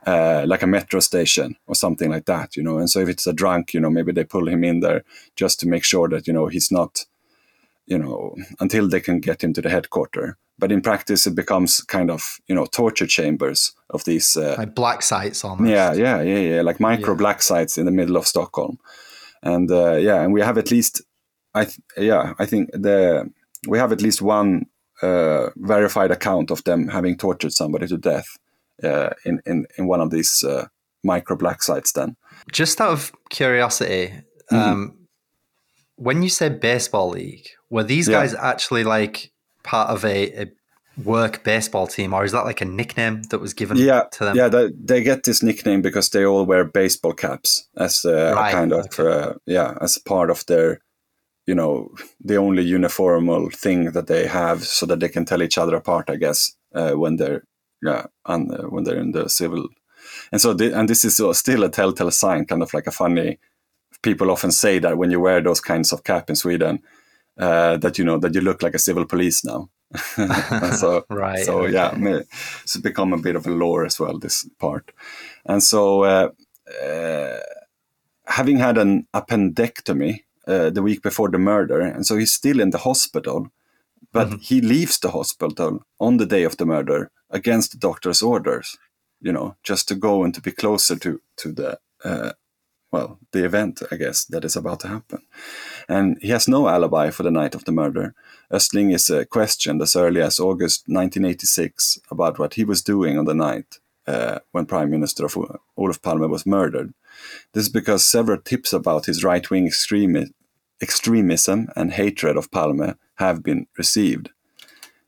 uh, 0.08 0.46
like 0.48 0.64
a 0.64 0.68
metro 0.68 1.02
station 1.02 1.56
or 1.68 1.76
something 1.76 2.10
like 2.10 2.26
that, 2.26 2.56
you 2.56 2.64
know. 2.64 2.78
And 2.78 2.90
so 2.90 3.00
if 3.00 3.10
it's 3.10 3.28
a 3.28 3.34
drunk, 3.34 3.74
you 3.74 3.80
know, 3.80 3.90
maybe 3.90 4.14
they 4.14 4.24
pull 4.24 4.48
him 4.48 4.64
in 4.64 4.80
there 4.80 5.04
just 5.36 5.60
to 5.60 5.68
make 5.68 5.84
sure 5.84 6.08
that 6.10 6.28
you 6.28 6.34
know 6.34 6.48
he's 6.48 6.72
not, 6.72 7.06
you 7.86 7.98
know, 7.98 8.36
until 8.60 8.88
they 8.88 9.02
can 9.02 9.20
get 9.20 9.44
him 9.44 9.54
to 9.54 9.62
the 9.62 9.70
headquarter. 9.70 10.38
But 10.60 10.72
in 10.72 10.82
practice, 10.82 11.28
it 11.28 11.36
becomes 11.36 11.82
kind 11.82 12.10
of 12.10 12.40
you 12.48 12.56
know 12.56 12.66
torture 12.66 13.06
chambers 13.06 13.74
of 13.90 14.06
these 14.06 14.38
uh, 14.38 14.56
like 14.58 14.74
black 14.74 15.02
sites 15.04 15.44
almost. 15.44 15.70
Yeah, 15.70 15.94
yeah, 15.94 16.22
yeah, 16.22 16.40
yeah, 16.40 16.62
like 16.62 16.80
micro 16.80 17.14
yeah. 17.14 17.18
black 17.18 17.42
sites 17.42 17.78
in 17.78 17.86
the 17.86 17.92
middle 17.92 18.16
of 18.16 18.26
Stockholm, 18.26 18.80
and 19.44 19.70
uh, 19.72 19.94
yeah, 19.94 20.22
and 20.22 20.34
we 20.34 20.42
have 20.42 20.58
at 20.58 20.72
least, 20.72 21.02
I 21.54 21.66
th- 21.66 21.80
yeah, 21.98 22.34
I 22.40 22.46
think 22.46 22.72
the 22.72 23.30
we 23.68 23.78
have 23.78 23.92
at 23.92 24.02
least 24.02 24.22
one 24.22 24.66
uh, 25.02 25.50
verified 25.58 26.12
account 26.12 26.52
of 26.52 26.64
them 26.64 26.88
having 26.88 27.18
tortured 27.18 27.54
somebody 27.54 27.88
to 27.88 27.98
death 27.98 28.28
uh, 28.84 29.10
in, 29.26 29.42
in 29.46 29.66
in 29.78 29.88
one 29.88 30.02
of 30.02 30.10
these 30.10 30.44
uh, 30.44 30.68
micro 31.04 31.36
black 31.36 31.62
sites 31.62 31.92
then 31.94 32.16
just 32.52 32.82
out 32.82 32.92
of 32.92 33.12
curiosity 33.30 34.14
mm-hmm. 34.52 34.56
um, 34.56 35.08
when 35.96 36.24
you 36.24 36.30
said 36.30 36.60
baseball 36.60 37.10
league 37.10 37.48
were 37.70 37.84
these 37.84 38.08
yeah. 38.08 38.20
guys 38.20 38.34
actually 38.34 38.84
like 38.84 39.32
part 39.64 39.90
of 39.90 40.04
a, 40.06 40.44
a, 40.44 40.52
work 41.04 41.44
baseball 41.44 41.88
team 41.88 42.14
or 42.14 42.26
is 42.26 42.32
that 42.32 42.46
like 42.46 42.62
a 42.62 42.66
nickname 42.66 43.22
that 43.24 43.40
was 43.40 43.54
given 43.54 43.78
yeah, 43.78 44.04
to 44.12 44.26
them 44.26 44.36
yeah 44.36 44.48
they, 44.48 44.72
they 44.72 45.04
get 45.04 45.24
this 45.24 45.44
nickname 45.44 45.82
because 45.82 46.10
they 46.10 46.26
all 46.26 46.46
wear 46.46 46.64
baseball 46.66 47.14
caps 47.14 47.68
as 47.78 48.04
a, 48.04 48.34
right, 48.34 48.52
kind 48.52 48.72
of 48.72 48.86
okay. 49.00 49.30
uh, 49.30 49.34
yeah 49.46 49.78
as 49.80 49.98
part 50.00 50.32
of 50.32 50.46
their 50.48 50.80
you 51.46 51.54
know 51.54 51.90
the 52.20 52.36
only 52.36 52.66
uniformal 52.66 53.54
thing 53.54 53.92
that 53.92 54.08
they 54.08 54.26
have 54.26 54.64
so 54.64 54.86
that 54.86 55.00
they 55.00 55.10
can 55.10 55.24
tell 55.24 55.44
each 55.44 55.58
other 55.58 55.76
apart 55.76 56.10
i 56.10 56.16
guess 56.16 56.54
uh, 56.74 56.94
when 56.94 57.18
they're 57.18 57.44
yeah, 57.82 58.06
and 58.26 58.52
uh, 58.52 58.64
when 58.64 58.84
they're 58.84 59.00
in 59.00 59.12
the 59.12 59.30
civil. 59.30 59.68
And 60.32 60.42
so, 60.42 60.54
the, 60.54 60.78
and 60.78 60.90
this 60.90 61.06
is 61.06 61.22
still 61.38 61.64
a 61.64 61.70
telltale 61.70 62.12
sign, 62.12 62.46
kind 62.46 62.62
of 62.62 62.74
like 62.74 62.88
a 62.88 62.92
funny. 62.92 63.40
People 64.02 64.32
often 64.32 64.52
say 64.52 64.80
that 64.80 64.98
when 64.98 65.12
you 65.12 65.20
wear 65.20 65.42
those 65.42 65.62
kinds 65.62 65.92
of 65.92 66.04
cap 66.04 66.30
in 66.30 66.36
Sweden, 66.36 66.82
uh, 67.38 67.78
that 67.78 67.98
you 67.98 68.06
know 68.06 68.18
that 68.20 68.34
you 68.34 68.42
look 68.42 68.64
like 68.64 68.74
a 68.74 68.80
civil 68.80 69.06
police 69.06 69.44
now. 69.44 69.70
So, 69.96 71.06
right. 71.10 71.46
So 71.46 71.64
okay. 71.64 71.74
yeah, 71.74 72.22
it's 72.64 72.78
become 72.78 73.14
a 73.14 73.18
bit 73.18 73.36
of 73.36 73.48
a 73.48 73.52
lore 73.52 73.86
as 73.86 74.00
well. 74.00 74.18
This 74.18 74.48
part, 74.60 74.92
and 75.46 75.64
so 75.64 76.04
uh, 76.04 76.30
uh, 76.84 77.40
having 78.26 78.58
had 78.58 78.78
an 78.78 79.08
appendectomy 79.14 80.24
uh, 80.48 80.70
the 80.70 80.82
week 80.82 81.02
before 81.02 81.30
the 81.30 81.40
murder, 81.40 81.80
and 81.80 82.06
so 82.06 82.18
he's 82.18 82.34
still 82.34 82.60
in 82.60 82.72
the 82.72 82.80
hospital, 82.80 83.52
but 84.12 84.28
mm-hmm. 84.28 84.42
he 84.42 84.62
leaves 84.62 85.00
the 85.00 85.12
hospital 85.12 85.84
on 86.00 86.18
the 86.18 86.26
day 86.26 86.44
of 86.44 86.58
the 86.58 86.66
murder 86.66 87.12
against 87.30 87.72
the 87.72 87.78
doctor's 87.78 88.22
orders, 88.22 88.78
you 89.22 89.32
know, 89.32 89.56
just 89.64 89.88
to 89.88 89.96
go 89.96 90.24
and 90.24 90.34
to 90.34 90.42
be 90.42 90.52
closer 90.52 90.96
to 90.98 91.22
to 91.38 91.52
the 91.52 91.80
uh, 92.04 92.32
well 92.92 93.20
the 93.32 93.46
event, 93.46 93.82
I 93.92 93.96
guess 93.96 94.26
that 94.26 94.46
is 94.46 94.56
about 94.56 94.82
to 94.82 94.88
happen. 94.88 95.22
And 95.88 96.18
he 96.22 96.30
has 96.30 96.48
no 96.48 96.68
alibi 96.68 97.10
for 97.10 97.24
the 97.24 97.32
night 97.32 97.56
of 97.56 97.66
the 97.66 97.72
murder. 97.72 98.14
Östling 98.52 98.94
is 98.94 99.10
uh, 99.10 99.26
questioned 99.26 99.82
as 99.82 99.96
early 99.96 100.22
as 100.22 100.40
August 100.40 100.84
1986 100.88 102.00
about 102.12 102.40
what 102.40 102.56
he 102.56 102.64
was 102.64 102.82
doing 102.82 103.18
on 103.18 103.26
the 103.26 103.34
night 103.34 103.80
uh, 104.08 104.40
when 104.52 104.66
Prime 104.66 104.90
Minister 104.90 105.26
of 105.26 105.38
Olof 105.78 106.02
Palme 106.02 106.30
was 106.30 106.46
murdered. 106.46 106.94
This 107.54 107.64
is 107.64 107.70
because 107.70 108.08
several 108.08 108.40
tips 108.40 108.74
about 108.74 109.06
his 109.06 109.24
right 109.24 109.50
wing 109.50 109.68
extremi- 109.68 110.32
extremism 110.82 111.70
and 111.76 111.92
hatred 111.94 112.38
of 112.38 112.52
Palme 112.52 112.96
have 113.16 113.44
been 113.44 113.68
received. 113.78 114.30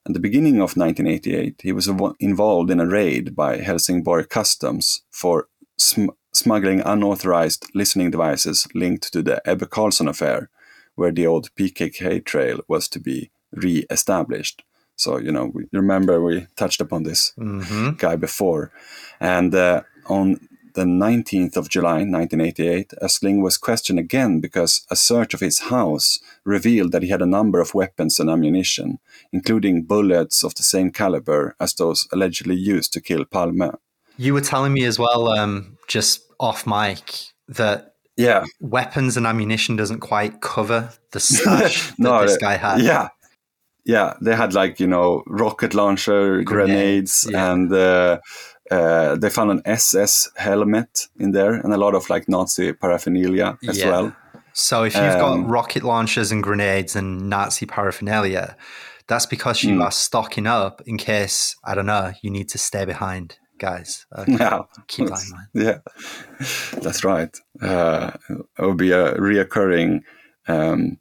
At 0.05 0.13
the 0.13 0.19
beginning 0.19 0.55
of 0.55 0.75
1988, 0.75 1.61
he 1.61 1.71
was 1.71 1.89
involved 2.19 2.71
in 2.71 2.79
a 2.79 2.87
raid 2.87 3.35
by 3.35 3.57
Helsingborg 3.57 4.29
Customs 4.29 5.03
for 5.11 5.47
sm- 5.77 6.09
smuggling 6.33 6.81
unauthorized 6.81 7.67
listening 7.75 8.11
devices 8.11 8.67
linked 8.73 9.11
to 9.13 9.21
the 9.21 9.41
Ebbe 9.47 9.69
Carlsson 9.69 10.07
affair, 10.07 10.49
where 10.99 11.11
the 11.11 11.25
old 11.25 11.49
PKK 11.55 12.23
trail 12.25 12.59
was 12.67 12.87
to 12.89 12.99
be 12.99 13.31
re 13.51 13.85
established. 13.89 14.63
So, 14.95 15.17
you 15.17 15.31
know, 15.31 15.45
we 15.53 15.65
remember 15.71 16.21
we 16.21 16.45
touched 16.57 16.81
upon 16.81 17.03
this 17.03 17.31
mm-hmm. 17.37 17.91
guy 17.91 18.17
before. 18.17 18.71
And 19.21 19.55
uh, 19.55 19.83
on 20.07 20.41
the 20.73 20.83
19th 20.83 21.55
of 21.55 21.69
July 21.69 22.03
1988, 22.03 22.93
Östling 23.01 23.41
was 23.41 23.57
questioned 23.57 23.97
again 23.97 24.41
because 24.41 24.85
a 24.91 24.95
search 24.95 25.33
of 25.33 25.39
his 25.39 25.59
house 25.59 26.19
revealed 26.43 26.91
that 26.91 27.03
he 27.03 27.09
had 27.09 27.21
a 27.21 27.33
number 27.37 27.61
of 27.61 27.73
weapons 27.73 28.19
and 28.19 28.29
ammunition, 28.29 28.99
including 29.31 29.83
bullets 29.83 30.43
of 30.43 30.53
the 30.55 30.63
same 30.63 30.91
caliber 30.91 31.55
as 31.59 31.73
those 31.73 32.07
allegedly 32.11 32.55
used 32.55 32.91
to 32.93 33.01
kill 33.01 33.25
Palme. 33.25 33.71
You 34.17 34.33
were 34.33 34.41
telling 34.41 34.73
me 34.73 34.83
as 34.83 34.99
well, 34.99 35.29
um, 35.29 35.77
just 35.87 36.23
off 36.39 36.67
mic, 36.67 37.03
that 37.47 37.95
yeah, 38.19 38.45
weapons 38.59 39.17
and 39.17 39.25
ammunition 39.25 39.75
doesn't 39.75 40.01
quite 40.01 40.41
cover 40.41 40.91
the 41.11 41.19
stash 41.19 41.93
no, 41.97 42.19
that 42.19 42.27
this 42.27 42.37
guy 42.37 42.57
had. 42.57 42.81
Yeah, 42.81 43.09
yeah, 43.85 44.13
they 44.21 44.35
had 44.35 44.53
like 44.53 44.79
you 44.79 44.87
know 44.87 45.23
rocket 45.27 45.73
launcher, 45.73 46.43
grenades, 46.43 47.23
grenades 47.23 47.27
yeah. 47.29 47.51
and 47.51 47.73
uh, 47.73 48.19
uh, 48.69 49.15
they 49.15 49.29
found 49.29 49.51
an 49.51 49.61
SS 49.65 50.29
helmet 50.35 51.07
in 51.17 51.31
there 51.31 51.53
and 51.53 51.73
a 51.73 51.77
lot 51.77 51.95
of 51.95 52.09
like 52.09 52.27
Nazi 52.29 52.73
paraphernalia 52.73 53.57
as 53.67 53.79
yeah. 53.79 53.89
well. 53.89 54.15
So 54.53 54.83
if 54.83 54.95
you've 54.95 55.03
um, 55.03 55.43
got 55.43 55.49
rocket 55.49 55.83
launchers 55.83 56.31
and 56.31 56.43
grenades 56.43 56.95
and 56.95 57.29
Nazi 57.29 57.65
paraphernalia, 57.65 58.57
that's 59.07 59.25
because 59.25 59.63
you 59.63 59.77
mm. 59.77 59.83
are 59.83 59.91
stocking 59.91 60.45
up 60.45 60.81
in 60.85 60.97
case 60.97 61.55
I 61.63 61.73
don't 61.73 61.85
know 61.85 62.11
you 62.21 62.29
need 62.29 62.49
to 62.49 62.57
stay 62.57 62.85
behind, 62.85 63.39
guys. 63.59 64.05
Okay. 64.17 64.33
Yeah, 64.33 64.61
keep 64.87 65.07
that 65.07 65.23
in 65.23 65.31
mind. 65.31 65.47
Yeah, 65.53 65.79
that's 66.81 67.03
right. 67.03 67.35
Uh, 67.61 68.11
it 68.29 68.61
will 68.61 68.73
be 68.73 68.91
a 68.91 69.15
reoccurring 69.15 70.01
um, 70.47 70.99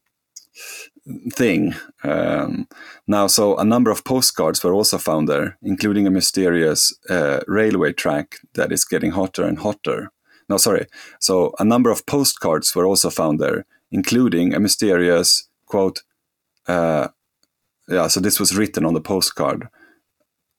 thing. 1.33 1.75
Um, 2.05 2.69
now, 3.07 3.27
so 3.27 3.57
a 3.57 3.65
number 3.65 3.91
of 3.91 4.05
postcards 4.05 4.63
were 4.63 4.75
also 4.75 4.99
found 4.99 5.29
there, 5.29 5.59
including 5.63 6.07
a 6.07 6.11
mysterious 6.11 6.97
uh, 7.09 7.41
railway 7.47 7.93
track 7.93 8.39
that 8.55 8.73
is 8.73 8.85
getting 8.85 9.13
hotter 9.13 9.45
and 9.45 9.59
hotter. 9.59 10.11
No, 10.49 10.57
sorry. 10.57 10.87
So 11.21 11.55
a 11.59 11.65
number 11.65 11.91
of 11.91 12.07
postcards 12.07 12.75
were 12.75 12.87
also 12.87 13.11
found 13.11 13.39
there, 13.39 13.67
including 13.91 14.55
a 14.55 14.61
mysterious 14.61 15.49
quote. 15.67 16.03
Uh, 16.67 17.09
yeah, 17.89 18.09
so 18.09 18.21
this 18.21 18.39
was 18.39 18.57
written 18.57 18.85
on 18.85 18.95
the 18.95 19.01
postcard. 19.01 19.69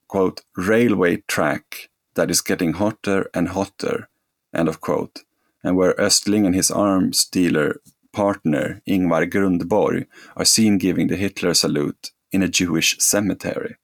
Quote, 0.08 0.41
railway 0.58 1.18
track 1.28 1.88
that 2.20 2.30
is 2.30 2.41
getting 2.41 2.74
hotter 2.74 3.30
and 3.34 3.47
hotter, 3.47 4.09
end 4.53 4.67
of 4.67 4.82
quote. 4.82 5.24
And 5.63 5.78
where 5.78 5.93
Östling 5.93 6.45
and 6.45 6.53
his 6.53 6.70
arms 6.70 7.24
dealer 7.24 7.80
partner 8.11 8.82
Ingvar 8.86 9.26
Grundborg 9.30 10.05
are 10.36 10.45
seen 10.45 10.78
giving 10.78 11.07
the 11.07 11.15
Hitler 11.15 11.53
salute 11.53 12.11
in 12.34 12.43
a 12.43 12.49
Jewish 12.49 12.97
cemetery. 12.99 13.78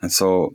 And 0.00 0.12
so, 0.12 0.54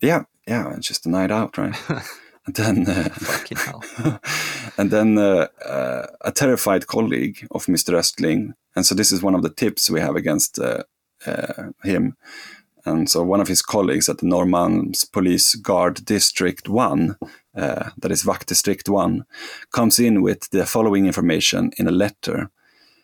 yeah, 0.00 0.22
yeah, 0.46 0.72
it's 0.76 0.86
just 0.86 1.06
a 1.06 1.10
night 1.10 1.32
out, 1.32 1.58
right? 1.58 1.76
and 2.46 2.54
then, 2.54 2.88
uh, 2.88 4.18
and 4.78 4.90
then 4.92 5.18
uh, 5.18 5.48
uh, 5.64 6.06
a 6.20 6.30
terrified 6.30 6.86
colleague 6.86 7.44
of 7.50 7.66
Mr. 7.66 7.94
Östling, 7.94 8.54
and 8.76 8.86
so 8.86 8.94
this 8.94 9.10
is 9.10 9.20
one 9.20 9.34
of 9.34 9.42
the 9.42 9.54
tips 9.62 9.90
we 9.90 10.00
have 10.00 10.14
against 10.14 10.60
uh, 10.60 10.84
uh, 11.26 11.70
him. 11.82 12.16
And 12.84 13.10
so 13.10 13.22
one 13.22 13.40
of 13.40 13.48
his 13.48 13.62
colleagues 13.62 14.08
at 14.08 14.18
the 14.18 14.26
Norrmalms 14.26 15.10
Police 15.12 15.54
Guard 15.54 16.04
District 16.04 16.68
1 16.68 17.16
uh, 17.56 17.90
that 17.98 18.12
is 18.12 18.22
Vaktdistrikt 18.22 18.88
1, 18.88 19.24
comes 19.72 19.98
in 19.98 20.22
with 20.22 20.48
the 20.50 20.66
following 20.66 21.06
information 21.06 21.72
in 21.78 21.88
a 21.88 21.92
letter. 21.92 22.50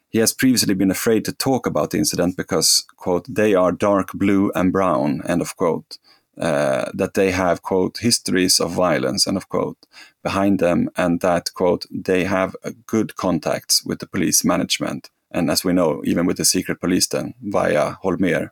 He 0.09 0.18
has 0.20 0.33
previously 0.33 0.74
been 0.74 0.91
afraid 0.91 1.24
to 1.24 1.33
talk 1.33 1.66
about 1.66 1.91
the 1.91 1.99
incident 1.99 2.37
because, 2.37 2.85
quote, 2.97 3.27
they 3.29 3.55
are 3.55 3.72
dark 3.72 4.12
blue 4.12 4.53
and 4.55 4.72
brown, 4.72 5.22
end 5.27 5.43
of 5.43 5.57
quote. 5.57 5.99
Uh, 6.39 6.91
that 6.93 7.14
they 7.14 7.31
have, 7.31 7.62
quote, 7.62 7.97
histories 7.97 8.61
of 8.61 8.70
violence, 8.70 9.27
end 9.27 9.39
of 9.39 9.49
quote, 9.49 9.79
behind 10.22 10.59
them, 10.59 10.91
and 10.95 11.20
that, 11.22 11.51
quote, 11.55 11.87
they 11.91 12.24
have 12.24 12.55
good 12.87 13.16
contacts 13.16 13.83
with 13.87 14.01
the 14.01 14.07
police 14.07 14.45
management. 14.45 15.09
And 15.31 15.51
as 15.51 15.64
we 15.64 15.72
know, 15.72 16.03
even 16.05 16.27
with 16.27 16.37
the 16.37 16.45
secret 16.45 16.79
police 16.79 17.07
then, 17.07 17.33
via 17.41 17.95
Holmér. 18.05 18.51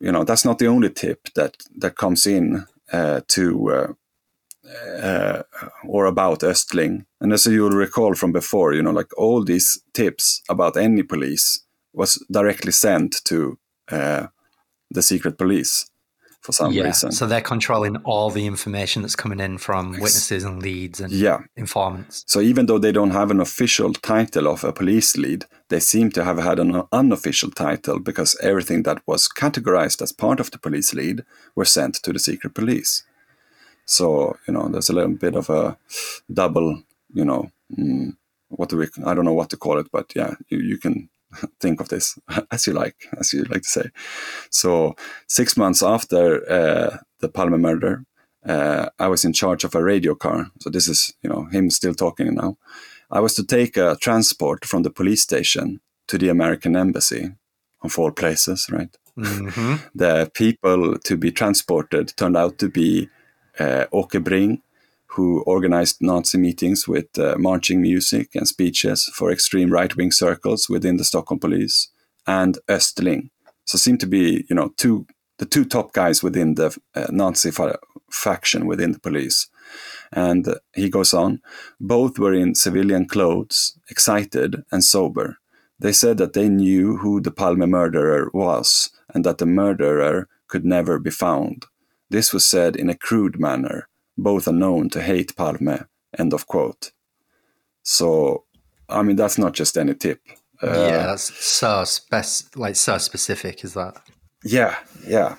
You 0.00 0.12
know, 0.12 0.24
that's 0.24 0.44
not 0.44 0.58
the 0.58 0.66
only 0.66 0.90
tip 0.90 1.28
that, 1.34 1.56
that 1.78 1.96
comes 1.96 2.26
in 2.26 2.66
uh, 2.92 3.20
to 3.28 3.70
uh, 3.70 3.92
uh, 5.02 5.42
or 5.84 6.06
about 6.06 6.40
Östling. 6.40 7.04
And 7.20 7.32
as 7.32 7.46
you'll 7.46 7.70
recall 7.70 8.14
from 8.14 8.32
before, 8.32 8.74
you 8.74 8.82
know, 8.82 8.90
like 8.90 9.16
all 9.16 9.44
these 9.44 9.80
tips 9.92 10.42
about 10.48 10.76
any 10.76 11.02
police 11.02 11.60
was 11.92 12.24
directly 12.30 12.72
sent 12.72 13.24
to 13.24 13.58
uh, 13.90 14.26
the 14.90 15.02
secret 15.02 15.38
police 15.38 15.86
for 16.46 16.52
some 16.52 16.72
yeah, 16.72 16.84
reason. 16.84 17.10
So 17.10 17.26
they're 17.26 17.40
controlling 17.40 17.96
all 17.98 18.30
the 18.30 18.46
information 18.46 19.02
that's 19.02 19.16
coming 19.16 19.40
in 19.40 19.58
from 19.58 19.90
witnesses 19.90 20.44
and 20.44 20.62
leads 20.62 21.00
and 21.00 21.12
yeah. 21.12 21.40
informants. 21.56 22.24
So 22.28 22.40
even 22.40 22.66
though 22.66 22.78
they 22.78 22.92
don't 22.92 23.10
have 23.10 23.32
an 23.32 23.40
official 23.40 23.92
title 23.92 24.46
of 24.46 24.62
a 24.62 24.72
police 24.72 25.16
lead, 25.16 25.44
they 25.70 25.80
seem 25.80 26.12
to 26.12 26.22
have 26.22 26.38
had 26.38 26.60
an 26.60 26.84
unofficial 26.92 27.50
title 27.50 27.98
because 27.98 28.38
everything 28.40 28.84
that 28.84 29.02
was 29.06 29.28
categorized 29.28 30.00
as 30.00 30.12
part 30.12 30.38
of 30.38 30.52
the 30.52 30.58
police 30.58 30.94
lead 30.94 31.24
were 31.56 31.64
sent 31.64 31.94
to 31.96 32.12
the 32.12 32.20
secret 32.20 32.54
police. 32.54 33.02
So 33.84 34.36
you 34.46 34.54
know, 34.54 34.68
there's 34.68 34.88
a 34.88 34.94
little 34.94 35.16
bit 35.16 35.34
of 35.34 35.50
a 35.50 35.76
double, 36.32 36.82
you 37.12 37.24
know, 37.24 37.50
mm, 37.76 38.16
what 38.48 38.68
do 38.68 38.76
we? 38.76 38.86
I 39.04 39.14
don't 39.14 39.24
know 39.24 39.34
what 39.40 39.50
to 39.50 39.56
call 39.56 39.78
it, 39.78 39.88
but 39.90 40.12
yeah, 40.14 40.34
you, 40.48 40.58
you 40.58 40.78
can 40.78 41.08
think 41.60 41.80
of 41.80 41.88
this 41.88 42.18
as 42.50 42.66
you 42.66 42.72
like, 42.72 43.08
as 43.18 43.32
you 43.32 43.44
like 43.44 43.62
to 43.62 43.68
say. 43.68 43.90
So 44.50 44.96
six 45.26 45.56
months 45.56 45.82
after 45.82 46.50
uh, 46.50 46.98
the 47.20 47.28
Palme 47.28 47.58
murder, 47.60 48.04
uh, 48.44 48.88
I 48.98 49.08
was 49.08 49.24
in 49.24 49.32
charge 49.32 49.64
of 49.64 49.74
a 49.74 49.82
radio 49.82 50.14
car. 50.14 50.46
So 50.60 50.70
this 50.70 50.88
is, 50.88 51.14
you 51.22 51.30
know, 51.30 51.44
him 51.46 51.70
still 51.70 51.94
talking 51.94 52.34
now. 52.34 52.56
I 53.10 53.20
was 53.20 53.34
to 53.34 53.44
take 53.44 53.76
a 53.76 53.96
transport 54.00 54.64
from 54.64 54.82
the 54.82 54.90
police 54.90 55.22
station 55.22 55.80
to 56.08 56.18
the 56.18 56.28
American 56.28 56.76
embassy, 56.76 57.32
of 57.82 57.98
all 57.98 58.10
places, 58.10 58.68
right? 58.70 58.96
Mm-hmm. 59.18 59.76
the 59.94 60.30
people 60.34 60.98
to 60.98 61.16
be 61.16 61.32
transported 61.32 62.16
turned 62.16 62.36
out 62.36 62.58
to 62.58 62.68
be 62.68 63.08
uh, 63.58 63.86
Åke 63.92 64.22
Bring, 64.22 64.62
who 65.08 65.42
organized 65.42 65.98
Nazi 66.00 66.38
meetings 66.38 66.86
with 66.86 67.18
uh, 67.18 67.36
marching 67.38 67.80
music 67.80 68.34
and 68.34 68.46
speeches 68.46 69.10
for 69.14 69.30
extreme 69.30 69.70
right-wing 69.70 70.12
circles 70.12 70.68
within 70.68 70.96
the 70.96 71.04
Stockholm 71.04 71.40
police, 71.40 71.88
and 72.26 72.58
Östling. 72.68 73.30
So 73.64 73.78
seemed 73.78 74.00
to 74.00 74.06
be, 74.06 74.44
you 74.48 74.56
know, 74.56 74.72
two 74.76 75.06
the 75.38 75.46
two 75.46 75.64
top 75.64 75.92
guys 75.92 76.22
within 76.22 76.54
the 76.54 76.76
uh, 76.94 77.06
Nazi 77.10 77.50
fa- 77.50 77.78
faction 78.10 78.66
within 78.66 78.92
the 78.92 78.98
police. 78.98 79.48
And 80.12 80.48
uh, 80.48 80.54
he 80.74 80.88
goes 80.88 81.12
on, 81.12 81.40
both 81.80 82.18
were 82.18 82.32
in 82.32 82.54
civilian 82.54 83.06
clothes, 83.06 83.78
excited 83.90 84.64
and 84.72 84.82
sober. 84.82 85.36
They 85.78 85.92
said 85.92 86.16
that 86.18 86.32
they 86.32 86.48
knew 86.48 86.96
who 86.96 87.20
the 87.20 87.30
Palme 87.30 87.66
murderer 87.66 88.30
was 88.32 88.90
and 89.12 89.24
that 89.24 89.38
the 89.38 89.46
murderer 89.46 90.28
could 90.48 90.64
never 90.64 90.98
be 90.98 91.10
found. 91.10 91.66
This 92.08 92.32
was 92.32 92.46
said 92.46 92.76
in 92.76 92.88
a 92.88 92.96
crude 92.96 93.38
manner. 93.38 93.88
Both 94.16 94.48
are 94.48 94.52
known 94.52 94.90
to 94.90 95.02
hate 95.02 95.36
Palme. 95.36 95.86
End 96.18 96.32
of 96.32 96.46
quote. 96.46 96.92
So, 97.82 98.44
I 98.88 99.02
mean, 99.02 99.16
that's 99.16 99.38
not 99.38 99.54
just 99.54 99.76
any 99.76 99.94
tip. 99.94 100.20
Uh, 100.62 100.88
yeah, 100.88 101.06
that's 101.06 101.34
so 101.44 101.84
spec- 101.84 102.56
like 102.56 102.76
so 102.76 102.98
specific. 102.98 103.64
Is 103.64 103.74
that? 103.74 103.96
Yeah, 104.44 104.76
yeah. 105.06 105.36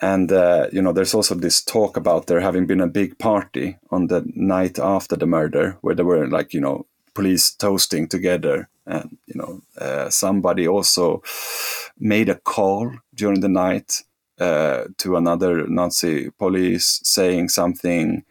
And 0.00 0.32
uh, 0.32 0.68
you 0.72 0.82
know, 0.82 0.92
there's 0.92 1.14
also 1.14 1.34
this 1.34 1.62
talk 1.62 1.96
about 1.96 2.26
there 2.26 2.40
having 2.40 2.66
been 2.66 2.80
a 2.80 2.86
big 2.86 3.18
party 3.18 3.78
on 3.90 4.06
the 4.06 4.24
night 4.34 4.78
after 4.78 5.14
the 5.14 5.26
murder, 5.26 5.76
where 5.82 5.94
there 5.94 6.06
were 6.06 6.26
like 6.26 6.54
you 6.54 6.60
know 6.60 6.86
police 7.14 7.54
toasting 7.54 8.08
together, 8.08 8.68
and 8.86 9.18
you 9.26 9.34
know 9.36 9.60
uh, 9.78 10.08
somebody 10.08 10.66
also 10.66 11.22
made 11.98 12.28
a 12.28 12.34
call 12.34 12.92
during 13.14 13.40
the 13.40 13.48
night 13.48 14.02
uh, 14.40 14.84
to 14.98 15.16
another 15.16 15.66
Nazi 15.66 16.30
police 16.30 17.00
saying 17.04 17.50
something 17.50 18.24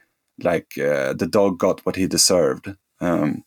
like 0.43 0.78
uh, 0.78 1.14
the 1.14 1.28
dog 1.30 1.60
got 1.60 1.86
what 1.86 1.95
he 1.95 2.07
deserved. 2.07 2.76
Um, 2.99 3.43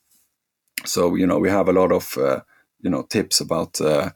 so 0.84 1.14
you 1.14 1.26
know 1.26 1.38
we 1.38 1.50
have 1.50 1.68
a 1.68 1.72
lot 1.72 1.92
of 1.92 2.16
uh, 2.16 2.40
you 2.80 2.90
know 2.90 3.02
tips 3.02 3.40
about 3.40 3.80
uh, 3.80 4.10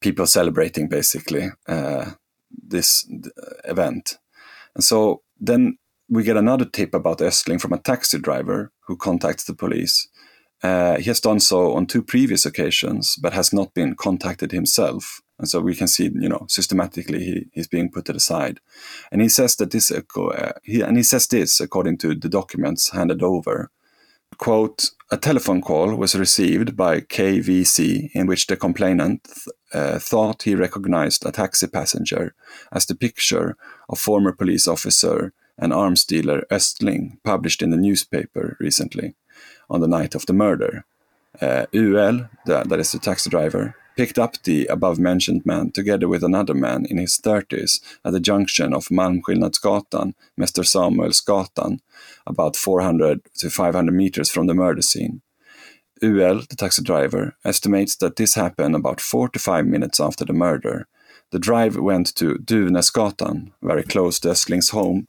people 0.00 0.26
celebrating 0.26 0.88
basically 0.88 1.50
uh, 1.68 2.12
this 2.50 3.06
event, 3.64 4.18
and 4.74 4.82
so 4.84 5.22
then 5.38 5.78
we 6.08 6.22
get 6.22 6.36
another 6.36 6.64
tip 6.64 6.94
about 6.94 7.18
Östling 7.18 7.60
from 7.60 7.72
a 7.72 7.78
taxi 7.78 8.18
driver 8.18 8.72
who 8.86 8.96
contacts 8.96 9.44
the 9.44 9.54
police. 9.54 10.08
Uh, 10.62 10.96
he 10.96 11.04
has 11.04 11.20
done 11.20 11.40
so 11.40 11.74
on 11.74 11.86
two 11.86 12.02
previous 12.02 12.46
occasions, 12.46 13.16
but 13.20 13.32
has 13.32 13.52
not 13.52 13.74
been 13.74 13.94
contacted 13.94 14.52
himself. 14.52 15.20
And 15.38 15.48
so 15.48 15.60
we 15.60 15.74
can 15.74 15.88
see, 15.88 16.04
you 16.04 16.28
know, 16.28 16.46
systematically 16.48 17.24
he, 17.24 17.46
he's 17.52 17.68
being 17.68 17.90
put 17.90 18.06
to 18.06 18.12
the 18.12 18.20
side. 18.20 18.60
And 19.12 19.20
he 19.20 19.28
says 19.28 19.56
that 19.56 19.70
this, 19.70 19.90
uh, 19.90 20.52
he, 20.62 20.80
and 20.80 20.96
he 20.96 21.02
says 21.02 21.26
this 21.26 21.60
according 21.60 21.98
to 21.98 22.14
the 22.14 22.28
documents 22.28 22.90
handed 22.90 23.22
over. 23.22 23.70
Quote, 24.38 24.90
a 25.10 25.16
telephone 25.16 25.62
call 25.62 25.94
was 25.94 26.16
received 26.16 26.76
by 26.76 27.00
KVC 27.00 28.10
in 28.12 28.26
which 28.26 28.46
the 28.46 28.56
complainant 28.56 29.24
th- 29.24 29.46
uh, 29.72 29.98
thought 29.98 30.42
he 30.42 30.54
recognized 30.54 31.24
a 31.24 31.32
taxi 31.32 31.66
passenger 31.66 32.34
as 32.72 32.86
the 32.86 32.94
picture 32.94 33.56
of 33.88 33.98
former 33.98 34.32
police 34.32 34.66
officer 34.66 35.32
and 35.58 35.72
arms 35.72 36.04
dealer 36.04 36.44
Östling 36.50 37.18
published 37.24 37.62
in 37.62 37.70
the 37.70 37.76
newspaper 37.76 38.56
recently 38.60 39.14
on 39.70 39.80
the 39.80 39.88
night 39.88 40.14
of 40.14 40.26
the 40.26 40.32
murder. 40.32 40.84
Uh, 41.40 41.66
UL, 41.74 42.28
the, 42.46 42.64
that 42.66 42.80
is 42.80 42.92
the 42.92 42.98
taxi 42.98 43.30
driver, 43.30 43.74
picked 43.96 44.18
up 44.18 44.42
the 44.42 44.66
above 44.66 44.98
mentioned 44.98 45.44
man 45.44 45.70
together 45.72 46.06
with 46.06 46.22
another 46.22 46.54
man 46.54 46.84
in 46.84 46.98
his 46.98 47.18
30s 47.18 47.80
at 48.04 48.12
the 48.12 48.20
junction 48.20 48.74
of 48.74 48.88
Malmskillnadsgatan, 48.88 50.14
Mester 50.36 50.62
Samuelsgatan, 50.62 51.80
about 52.26 52.56
400 52.56 53.20
to 53.38 53.50
500 53.50 53.92
meters 53.92 54.30
from 54.30 54.46
the 54.46 54.54
murder 54.54 54.82
scene. 54.82 55.22
UL, 56.02 56.42
the 56.48 56.56
taxi 56.56 56.82
driver, 56.82 57.34
estimates 57.44 57.96
that 57.96 58.16
this 58.16 58.34
happened 58.34 58.76
about 58.76 59.00
four 59.00 59.28
to 59.30 59.38
five 59.38 59.66
minutes 59.66 59.98
after 59.98 60.24
the 60.24 60.34
murder. 60.34 60.86
The 61.32 61.38
drive 61.38 61.76
went 61.76 62.14
to 62.16 62.34
Duvnäsgatan, 62.34 63.52
very 63.62 63.82
close 63.82 64.20
to 64.20 64.28
Östling's 64.28 64.70
home, 64.70 65.08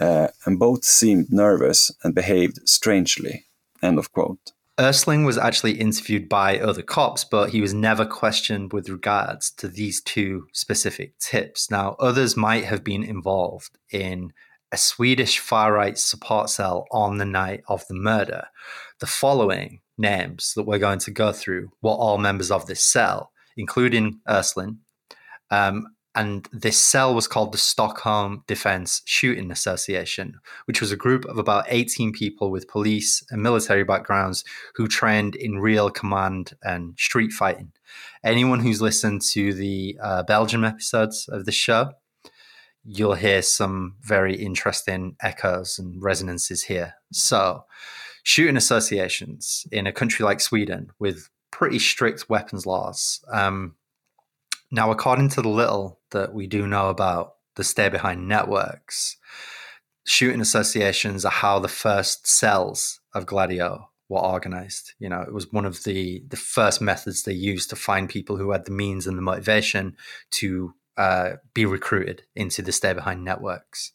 uh, 0.00 0.28
and 0.46 0.58
both 0.58 0.84
seemed 0.84 1.32
nervous 1.32 1.90
and 2.02 2.14
behaved 2.14 2.68
strangely. 2.68 3.46
End 3.82 3.98
of 3.98 4.12
quote. 4.12 4.52
Östling 4.78 5.26
was 5.26 5.36
actually 5.36 5.72
interviewed 5.72 6.28
by 6.28 6.58
other 6.60 6.82
cops, 6.82 7.24
but 7.24 7.50
he 7.50 7.60
was 7.60 7.74
never 7.74 8.06
questioned 8.06 8.72
with 8.72 8.88
regards 8.88 9.50
to 9.50 9.66
these 9.66 10.00
two 10.00 10.46
specific 10.52 11.18
tips. 11.18 11.68
Now, 11.68 11.96
others 11.98 12.36
might 12.36 12.64
have 12.64 12.84
been 12.84 13.02
involved 13.02 13.76
in 13.90 14.32
a 14.70 14.76
Swedish 14.76 15.40
far 15.40 15.72
right 15.72 15.98
support 15.98 16.48
cell 16.50 16.86
on 16.92 17.18
the 17.18 17.24
night 17.24 17.62
of 17.66 17.86
the 17.88 17.94
murder. 17.94 18.44
The 19.00 19.06
following 19.06 19.80
names 19.96 20.52
that 20.54 20.64
we're 20.64 20.78
going 20.78 21.00
to 21.00 21.10
go 21.10 21.32
through 21.32 21.70
were 21.82 21.90
all 21.90 22.18
members 22.18 22.52
of 22.52 22.66
this 22.66 22.84
cell, 22.84 23.32
including 23.56 24.20
Östling, 24.28 24.76
um, 25.50 25.86
and 26.18 26.48
this 26.52 26.76
cell 26.76 27.14
was 27.14 27.28
called 27.28 27.52
the 27.52 27.58
Stockholm 27.58 28.42
Defense 28.48 29.02
Shooting 29.04 29.52
Association, 29.52 30.40
which 30.64 30.80
was 30.80 30.90
a 30.90 30.96
group 30.96 31.24
of 31.26 31.38
about 31.38 31.66
18 31.68 32.10
people 32.10 32.50
with 32.50 32.66
police 32.66 33.22
and 33.30 33.40
military 33.40 33.84
backgrounds 33.84 34.42
who 34.74 34.88
trained 34.88 35.36
in 35.36 35.60
real 35.60 35.90
command 35.90 36.54
and 36.64 36.98
street 36.98 37.30
fighting. 37.30 37.70
Anyone 38.24 38.58
who's 38.58 38.82
listened 38.82 39.22
to 39.30 39.54
the 39.54 39.96
uh, 40.02 40.24
Belgium 40.24 40.64
episodes 40.64 41.28
of 41.28 41.44
the 41.44 41.52
show, 41.52 41.92
you'll 42.84 43.14
hear 43.14 43.40
some 43.40 43.94
very 44.00 44.34
interesting 44.34 45.14
echoes 45.22 45.78
and 45.78 46.02
resonances 46.02 46.64
here. 46.64 46.94
So, 47.12 47.64
shooting 48.24 48.56
associations 48.56 49.68
in 49.70 49.86
a 49.86 49.92
country 49.92 50.24
like 50.24 50.40
Sweden 50.40 50.90
with 50.98 51.30
pretty 51.52 51.78
strict 51.78 52.28
weapons 52.28 52.66
laws. 52.66 53.24
Um, 53.32 53.76
now, 54.70 54.90
according 54.90 55.30
to 55.30 55.42
the 55.42 55.48
little 55.48 56.00
that 56.10 56.32
we 56.32 56.46
do 56.46 56.66
know 56.66 56.88
about 56.88 57.34
the 57.56 57.64
stay 57.64 57.88
behind 57.88 58.28
networks, 58.28 59.16
shooting 60.06 60.40
associations 60.40 61.24
are 61.24 61.32
how 61.32 61.58
the 61.58 61.68
first 61.68 62.26
cells 62.26 63.00
of 63.14 63.26
Gladio 63.26 63.90
were 64.08 64.20
organized. 64.20 64.92
You 64.98 65.08
know, 65.08 65.20
it 65.20 65.32
was 65.32 65.52
one 65.52 65.64
of 65.64 65.84
the 65.84 66.22
the 66.28 66.36
first 66.36 66.80
methods 66.80 67.22
they 67.22 67.32
used 67.32 67.70
to 67.70 67.76
find 67.76 68.08
people 68.08 68.36
who 68.36 68.52
had 68.52 68.64
the 68.64 68.72
means 68.72 69.06
and 69.06 69.18
the 69.18 69.22
motivation 69.22 69.96
to 70.32 70.74
uh, 70.96 71.32
be 71.54 71.64
recruited 71.64 72.22
into 72.34 72.62
the 72.62 72.72
stay 72.72 72.92
behind 72.92 73.24
networks. 73.24 73.92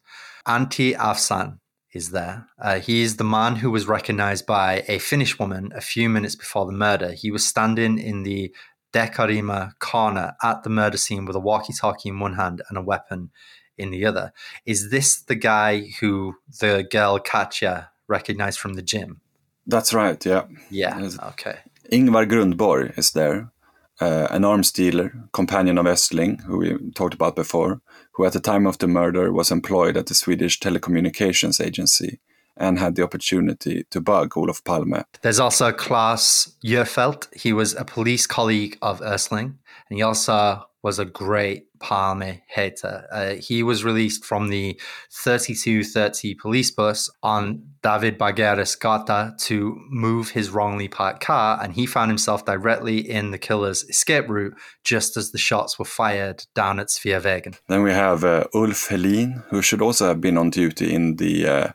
Antti 0.48 0.96
Avsan 0.96 1.60
is 1.94 2.12
there. 2.12 2.48
Uh, 2.60 2.80
he 2.80 3.02
is 3.02 3.18
the 3.18 3.24
man 3.24 3.58
who 3.58 3.70
was 3.70 3.88
recognized 3.88 4.46
by 4.46 4.84
a 4.88 4.98
Finnish 5.00 5.38
woman 5.38 5.72
a 5.76 5.82
few 5.82 6.10
minutes 6.10 6.36
before 6.36 6.66
the 6.66 6.72
murder. 6.72 7.12
He 7.12 7.30
was 7.30 7.46
standing 7.46 8.00
in 8.00 8.24
the 8.24 8.54
Dekorima 8.94 9.78
corner 9.80 10.36
at 10.42 10.64
the 10.64 10.70
murder 10.70 10.98
scene 10.98 11.26
with 11.26 11.36
a 11.36 11.40
walkie 11.40 11.74
talkie 11.74 12.10
in 12.10 12.20
one 12.20 12.36
hand 12.36 12.62
and 12.70 12.78
a 12.78 12.82
weapon 12.82 13.32
in 13.78 13.90
the 13.92 14.06
other. 14.06 14.32
Is 14.66 14.92
this 14.92 15.22
the 15.22 15.36
guy 15.36 15.92
who 16.00 16.36
the 16.60 16.88
girl 16.90 17.20
Katja 17.20 17.90
recognized 18.08 18.60
from 18.60 18.74
the 18.74 18.82
gym? 18.82 19.22
That's 19.66 19.94
right, 19.94 20.24
yeah. 20.26 20.44
Yeah, 20.70 21.10
okay. 21.30 21.60
Ingvar 21.92 22.28
Grundborg 22.28 22.98
is 22.98 23.12
there, 23.12 23.52
uh, 24.00 24.28
an 24.30 24.46
arms 24.46 24.72
dealer, 24.72 25.14
companion 25.32 25.78
of 25.78 25.86
Östling, 25.86 26.42
who 26.44 26.58
we 26.58 26.92
talked 26.92 27.14
about 27.14 27.36
before, 27.36 27.82
who 28.12 28.26
at 28.26 28.34
the 28.34 28.40
time 28.40 28.68
of 28.68 28.78
the 28.78 28.88
murder 28.88 29.32
was 29.32 29.52
employed 29.52 29.98
at 29.98 30.08
the 30.08 30.16
Swedish 30.16 30.60
telecommunications 30.60 31.64
agency 31.66 32.20
and 32.58 32.80
had 32.80 32.96
the 32.96 33.04
opportunity 33.04 33.86
to 33.90 34.02
bug 34.02 34.38
Olof 34.38 34.64
Palme. 34.64 35.04
There's 35.22 35.40
also 35.40 35.72
Claes 35.72 36.56
Djurfeldt. 36.64 37.28
He 37.36 37.54
was 37.54 37.76
a 37.76 37.86
police 37.86 38.28
colleague 38.28 38.78
of 38.82 39.00
Östling, 39.02 39.56
and 39.90 39.98
he 39.98 40.02
also 40.02 40.66
was 40.84 41.00
a 41.00 41.06
great 41.06 41.68
Palme 41.80 42.42
hater. 42.48 43.08
Uh, 43.12 43.34
he 43.36 43.64
was 43.64 43.84
released 43.84 44.26
from 44.26 44.50
the 44.50 44.80
3230 45.12 46.36
police 46.36 46.72
bus 46.72 47.10
on 47.24 47.64
David 47.82 48.18
Bagares 48.20 48.80
Gata 48.80 49.34
to 49.40 49.78
move 49.90 50.30
his 50.30 50.50
wrongly 50.50 50.88
parked 50.88 51.22
car, 51.22 51.60
and 51.62 51.74
he 51.74 51.86
found 51.86 52.10
himself 52.10 52.46
directly 52.46 52.98
in 52.98 53.32
the 53.32 53.38
killer's 53.38 53.84
escape 53.84 54.30
route 54.30 54.56
just 54.84 55.18
as 55.18 55.32
the 55.32 55.38
shots 55.38 55.80
were 55.80 55.86
fired 55.86 56.46
down 56.54 56.80
at 56.80 56.88
Sveavägen. 56.88 57.58
Then 57.68 57.84
we 57.84 57.92
have 57.92 58.24
uh, 58.24 58.46
Ulf 58.54 58.90
Helin, 58.90 59.44
who 59.50 59.62
should 59.62 59.82
also 59.82 60.08
have 60.08 60.22
been 60.22 60.38
on 60.38 60.50
duty 60.50 60.94
in 60.94 61.16
the 61.16 61.48
uh, 61.48 61.72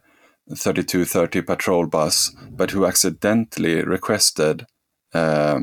3230 0.55 1.43
patrol 1.43 1.87
bus, 1.87 2.35
but 2.51 2.71
who 2.71 2.87
accidentally 2.87 3.83
requested 3.83 4.67
uh, 5.15 5.61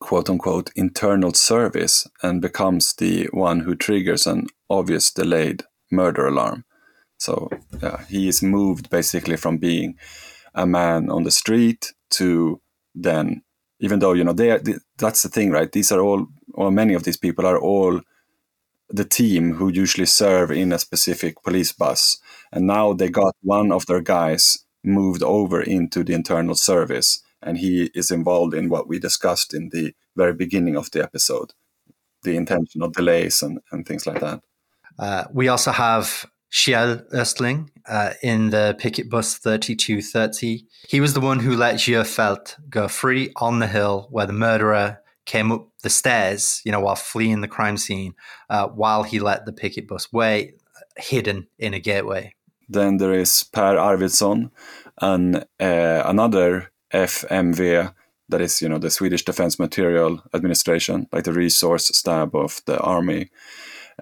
quote 0.00 0.28
unquote 0.28 0.70
internal 0.76 1.32
service 1.32 2.06
and 2.22 2.40
becomes 2.40 2.94
the 2.94 3.28
one 3.32 3.60
who 3.60 3.74
triggers 3.74 4.26
an 4.26 4.46
obvious 4.68 5.12
delayed 5.12 5.62
murder 5.90 6.26
alarm. 6.26 6.64
So 7.18 7.48
he 8.08 8.28
is 8.28 8.42
moved 8.42 8.90
basically 8.90 9.36
from 9.36 9.58
being 9.58 9.96
a 10.54 10.66
man 10.66 11.10
on 11.10 11.24
the 11.24 11.30
street 11.30 11.92
to 12.10 12.60
then, 12.94 13.42
even 13.80 13.98
though 13.98 14.12
you 14.12 14.24
know 14.24 14.32
they 14.32 14.50
are, 14.50 14.60
that's 14.98 15.22
the 15.22 15.28
thing, 15.28 15.50
right? 15.50 15.70
These 15.70 15.90
are 15.90 16.00
all, 16.00 16.26
or 16.52 16.70
many 16.70 16.94
of 16.94 17.04
these 17.04 17.16
people 17.16 17.46
are 17.46 17.58
all 17.58 18.00
the 18.90 19.04
team 19.04 19.54
who 19.54 19.68
usually 19.68 20.06
serve 20.06 20.50
in 20.50 20.72
a 20.72 20.78
specific 20.78 21.42
police 21.42 21.72
bus. 21.72 22.18
And 22.54 22.68
now 22.68 22.92
they 22.92 23.08
got 23.10 23.34
one 23.42 23.72
of 23.72 23.86
their 23.86 24.00
guys 24.00 24.64
moved 24.84 25.22
over 25.22 25.60
into 25.60 26.04
the 26.04 26.14
internal 26.14 26.54
service. 26.54 27.20
And 27.42 27.58
he 27.58 27.90
is 27.94 28.10
involved 28.10 28.54
in 28.54 28.68
what 28.68 28.88
we 28.88 28.98
discussed 28.98 29.52
in 29.52 29.70
the 29.70 29.92
very 30.16 30.32
beginning 30.32 30.76
of 30.76 30.90
the 30.92 31.02
episode 31.02 31.52
the 32.22 32.36
intentional 32.36 32.88
delays 32.88 33.42
and, 33.42 33.58
and 33.70 33.86
things 33.86 34.06
like 34.06 34.20
that. 34.20 34.40
Uh, 34.98 35.24
we 35.30 35.48
also 35.48 35.72
have 35.72 36.24
Kjell 36.50 37.06
Östling 37.12 37.68
uh, 37.86 38.14
in 38.22 38.48
the 38.48 38.74
picket 38.78 39.10
bus 39.10 39.36
3230. 39.36 40.66
He 40.88 41.00
was 41.00 41.12
the 41.12 41.20
one 41.20 41.40
who 41.40 41.54
let 41.54 41.74
Djurfeldt 41.74 42.56
go 42.70 42.88
free 42.88 43.30
on 43.36 43.58
the 43.58 43.66
hill 43.66 44.08
where 44.10 44.26
the 44.26 44.32
murderer 44.32 45.00
came 45.26 45.52
up 45.52 45.68
the 45.82 45.90
stairs, 45.90 46.62
you 46.64 46.72
know, 46.72 46.80
while 46.80 46.96
fleeing 46.96 47.40
the 47.40 47.48
crime 47.48 47.76
scene, 47.76 48.14
uh, 48.48 48.68
while 48.68 49.02
he 49.02 49.20
let 49.20 49.44
the 49.44 49.52
picket 49.52 49.86
bus 49.86 50.12
wait, 50.12 50.54
hidden 50.96 51.46
in 51.58 51.74
a 51.74 51.80
gateway. 51.80 52.34
Then 52.68 52.98
there 52.98 53.12
is 53.12 53.44
Per 53.52 53.76
Arvidsson, 53.76 54.50
and 55.00 55.36
uh, 55.60 56.02
another 56.06 56.70
FMV, 56.92 57.92
that 58.28 58.40
is, 58.40 58.62
you 58.62 58.68
know, 58.68 58.78
the 58.78 58.90
Swedish 58.90 59.24
Defense 59.24 59.58
Material 59.58 60.22
Administration, 60.32 61.08
like 61.12 61.24
the 61.24 61.32
resource 61.32 61.86
stab 61.88 62.34
of 62.34 62.62
the 62.66 62.78
army. 62.80 63.30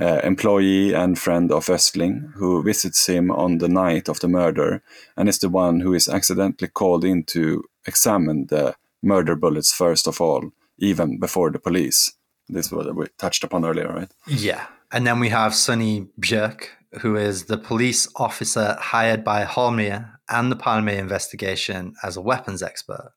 Uh, 0.01 0.21
employee 0.25 0.95
and 0.95 1.19
friend 1.19 1.53
of 1.53 1.67
Östling, 1.67 2.33
who 2.37 2.63
visits 2.63 3.07
him 3.07 3.31
on 3.31 3.59
the 3.59 3.69
night 3.69 4.09
of 4.09 4.21
the 4.21 4.29
murder 4.29 4.83
and 5.19 5.29
is 5.29 5.39
the 5.41 5.51
one 5.51 5.81
who 5.81 5.93
is 5.93 6.09
accidentally 6.09 6.69
called 6.69 7.05
in 7.05 7.23
to 7.25 7.63
examine 7.87 8.47
the 8.47 8.75
murder 9.03 9.37
bullets 9.37 9.71
first 9.71 10.07
of 10.07 10.19
all 10.19 10.51
even 10.79 11.19
before 11.19 11.51
the 11.51 11.59
police. 11.59 12.13
This 12.49 12.71
was 12.71 12.87
what 12.87 12.97
we 12.97 13.07
touched 13.19 13.45
upon 13.45 13.65
earlier, 13.65 13.89
right? 13.89 14.11
Yeah. 14.27 14.67
And 14.91 15.07
then 15.07 15.21
we 15.21 15.31
have 15.31 15.55
Sonny 15.55 16.09
Björk, 16.21 16.67
who 17.01 17.17
is 17.17 17.45
the 17.45 17.59
police 17.59 18.09
officer 18.17 18.77
hired 18.79 19.25
by 19.25 19.45
Holmér 19.45 20.13
and 20.29 20.51
the 20.51 20.57
Palme 20.57 20.89
investigation 20.89 21.95
as 22.03 22.17
a 22.17 22.21
weapons 22.21 22.63
expert. 22.63 23.13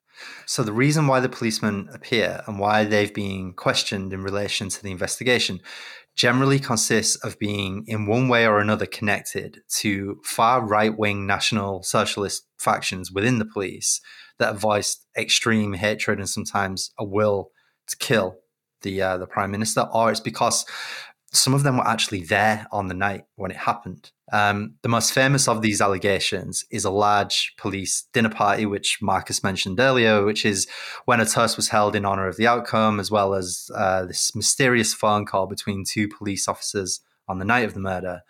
So, 0.45 0.63
the 0.63 0.71
reason 0.71 1.07
why 1.07 1.19
the 1.19 1.29
policemen 1.29 1.89
appear 1.93 2.41
and 2.47 2.57
why 2.57 2.85
they've 2.85 3.13
been 3.13 3.53
questioned 3.53 4.13
in 4.13 4.23
relation 4.23 4.69
to 4.69 4.81
the 4.81 4.91
investigation 4.91 5.59
generally 6.15 6.59
consists 6.59 7.17
of 7.17 7.37
being, 7.37 7.83
in 7.87 8.05
one 8.05 8.29
way 8.29 8.47
or 8.47 8.59
another, 8.59 8.85
connected 8.85 9.59
to 9.67 10.21
far 10.23 10.65
right 10.65 10.97
wing 10.97 11.27
National 11.27 11.83
Socialist 11.83 12.47
factions 12.57 13.11
within 13.11 13.39
the 13.39 13.45
police 13.45 13.99
that 14.39 14.47
have 14.47 14.59
voiced 14.59 15.05
extreme 15.17 15.73
hatred 15.73 16.19
and 16.19 16.29
sometimes 16.29 16.91
a 16.97 17.03
will 17.03 17.51
to 17.87 17.97
kill 17.97 18.37
the 18.81 19.01
uh, 19.01 19.17
the 19.17 19.27
prime 19.27 19.51
minister, 19.51 19.81
or 19.93 20.11
it's 20.11 20.19
because 20.19 20.65
some 21.35 21.53
of 21.53 21.63
them 21.63 21.77
were 21.77 21.87
actually 21.87 22.21
there 22.21 22.67
on 22.71 22.87
the 22.87 22.93
night 22.93 23.25
when 23.35 23.51
it 23.51 23.57
happened. 23.57 24.11
Um, 24.31 24.75
the 24.81 24.89
most 24.89 25.13
famous 25.13 25.47
of 25.47 25.61
these 25.61 25.81
allegations 25.81 26.65
is 26.71 26.85
a 26.85 26.89
large 26.89 27.53
police 27.57 28.07
dinner 28.13 28.29
party, 28.29 28.65
which 28.65 28.99
Marcus 29.01 29.43
mentioned 29.43 29.79
earlier, 29.79 30.23
which 30.23 30.45
is 30.45 30.67
when 31.05 31.19
a 31.19 31.25
toast 31.25 31.57
was 31.57 31.69
held 31.69 31.95
in 31.95 32.05
honor 32.05 32.27
of 32.27 32.37
the 32.37 32.47
outcome, 32.47 32.99
as 32.99 33.11
well 33.11 33.33
as 33.33 33.69
uh, 33.75 34.05
this 34.05 34.35
mysterious 34.35 34.93
phone 34.93 35.25
call 35.25 35.45
between 35.47 35.83
two 35.83 36.07
police 36.07 36.47
officers 36.47 37.01
on 37.27 37.39
the 37.39 37.45
night 37.45 37.65
of 37.65 37.73
the 37.73 37.79
murder, 37.79 38.21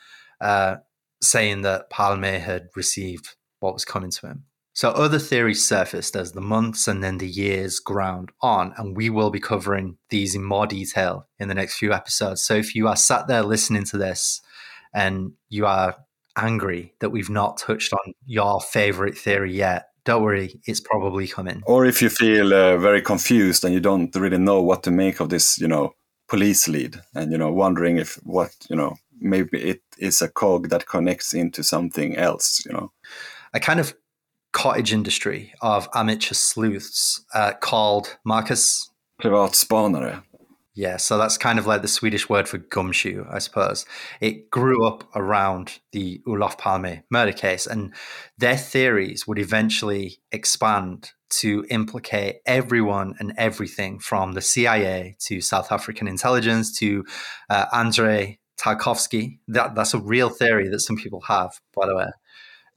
uh, 0.41 0.77
saying 1.21 1.61
that 1.61 1.89
Palme 1.89 2.23
had 2.23 2.67
received 2.75 3.35
what 3.59 3.73
was 3.73 3.85
coming 3.85 4.11
to 4.11 4.27
him. 4.27 4.43
So 4.75 4.89
other 4.89 5.19
theories 5.19 5.65
surfaced 5.65 6.17
as 6.17 6.33
the 6.33 6.41
months 6.41 6.85
and 6.85 7.01
then 7.01 7.17
the 7.17 7.29
years 7.29 7.79
ground 7.79 8.31
on, 8.41 8.73
and 8.75 8.95
we 8.95 9.09
will 9.09 9.29
be 9.29 9.39
covering 9.39 9.97
these 10.09 10.35
in 10.35 10.43
more 10.43 10.67
detail 10.67 11.29
in 11.39 11.47
the 11.47 11.53
next 11.55 11.77
few 11.77 11.93
episodes. 11.93 12.43
So 12.43 12.55
if 12.55 12.75
you 12.75 12.89
are 12.89 12.97
sat 12.97 13.27
there 13.27 13.41
listening 13.41 13.85
to 13.85 13.97
this 13.97 14.41
and 14.93 15.31
you 15.47 15.65
are 15.65 15.95
angry 16.37 16.93
that 16.99 17.11
we've 17.11 17.29
not 17.29 17.57
touched 17.57 17.93
on 17.93 18.13
your 18.25 18.59
favorite 18.59 19.17
theory 19.17 19.55
yet, 19.55 19.91
don't 20.03 20.23
worry, 20.23 20.59
it's 20.65 20.81
probably 20.81 21.25
coming. 21.25 21.63
Or 21.65 21.85
if 21.85 22.01
you 22.01 22.09
feel 22.09 22.53
uh, 22.53 22.75
very 22.75 23.01
confused 23.01 23.63
and 23.63 23.73
you 23.73 23.79
don't 23.79 24.13
really 24.13 24.37
know 24.37 24.61
what 24.61 24.83
to 24.83 24.91
make 24.91 25.21
of 25.21 25.29
this, 25.29 25.57
you 25.57 25.69
know, 25.69 25.93
police 26.27 26.67
lead, 26.67 26.99
and 27.13 27.31
you 27.31 27.37
know, 27.37 27.51
wondering 27.51 27.95
if 27.95 28.15
what 28.23 28.51
you 28.69 28.75
know, 28.75 28.95
maybe 29.21 29.57
it 29.57 29.81
is 29.97 30.21
a 30.21 30.27
cog 30.27 30.67
that 30.67 30.85
connects 30.85 31.33
into 31.33 31.63
something 31.63 32.17
else, 32.17 32.61
you 32.65 32.73
know. 32.73 32.91
I 33.53 33.59
kind 33.59 33.79
of 33.79 33.93
cottage 34.55 34.93
industry 34.93 35.53
of 35.61 35.89
amateur 35.93 36.33
sleuths 36.33 37.23
uh, 37.33 37.51
called 37.59 38.17
Marcus. 38.23 38.89
Privatspanare. 39.21 40.23
Yeah, 40.73 40.97
so 40.97 41.17
that's 41.17 41.37
kind 41.37 41.59
of 41.59 41.67
like 41.67 41.81
the 41.81 41.87
Swedish 41.87 42.29
word 42.29 42.47
for 42.47 42.57
gumshoe, 42.57 43.25
I 43.29 43.39
suppose. 43.39 43.85
It 44.21 44.49
grew 44.49 44.85
up 44.85 45.03
around 45.13 45.79
the 45.91 46.21
Olof 46.25 46.57
Palme 46.57 47.03
murder 47.09 47.31
case, 47.33 47.67
and 47.67 47.93
their 48.37 48.57
theories 48.57 49.27
would 49.27 49.39
eventually 49.39 50.17
expand 50.31 51.11
to 51.41 51.65
implicate 51.69 52.37
everyone 52.45 53.15
and 53.19 53.33
everything 53.37 53.99
from 53.99 54.33
the 54.33 54.41
CIA 54.41 55.17
to 55.27 55.41
South 55.41 55.71
African 55.71 56.07
intelligence 56.07 56.77
to 56.79 57.05
uh, 57.49 57.65
Andrei 57.73 58.39
Tarkovsky. 58.57 59.39
That, 59.49 59.75
that's 59.75 59.93
a 59.93 59.99
real 59.99 60.29
theory 60.29 60.69
that 60.69 60.79
some 60.79 60.95
people 60.95 61.21
have, 61.21 61.59
by 61.73 61.87
the 61.87 61.95
way. 61.95 62.07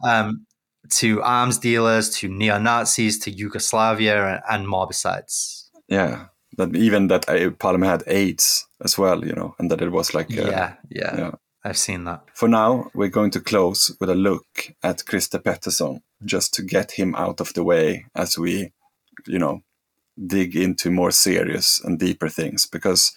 Um, 0.04 0.46
to 0.90 1.22
arms 1.22 1.58
dealers, 1.58 2.10
to 2.18 2.28
neo 2.28 2.58
Nazis, 2.58 3.18
to 3.20 3.30
Yugoslavia, 3.30 4.42
and 4.48 4.68
more 4.68 4.86
besides. 4.86 5.70
Yeah, 5.88 6.26
that 6.56 6.74
even 6.76 7.08
that 7.08 7.28
uh, 7.28 7.50
Palme 7.50 7.82
had 7.82 8.02
AIDS 8.06 8.66
as 8.84 8.98
well, 8.98 9.24
you 9.24 9.32
know, 9.32 9.54
and 9.58 9.70
that 9.70 9.82
it 9.82 9.90
was 9.90 10.14
like 10.14 10.30
uh, 10.30 10.48
yeah, 10.50 10.74
yeah, 10.90 11.16
yeah, 11.16 11.30
I've 11.64 11.78
seen 11.78 12.04
that. 12.04 12.24
For 12.34 12.48
now, 12.48 12.90
we're 12.94 13.08
going 13.08 13.30
to 13.32 13.40
close 13.40 13.94
with 14.00 14.10
a 14.10 14.14
look 14.14 14.46
at 14.82 15.04
Christer 15.04 15.42
Pettersson, 15.42 16.00
just 16.24 16.54
to 16.54 16.62
get 16.62 16.92
him 16.92 17.14
out 17.14 17.40
of 17.40 17.54
the 17.54 17.64
way 17.64 18.06
as 18.14 18.38
we, 18.38 18.72
you 19.26 19.38
know, 19.38 19.60
dig 20.26 20.56
into 20.56 20.90
more 20.90 21.10
serious 21.10 21.80
and 21.82 21.98
deeper 21.98 22.28
things 22.28 22.66
because. 22.66 23.12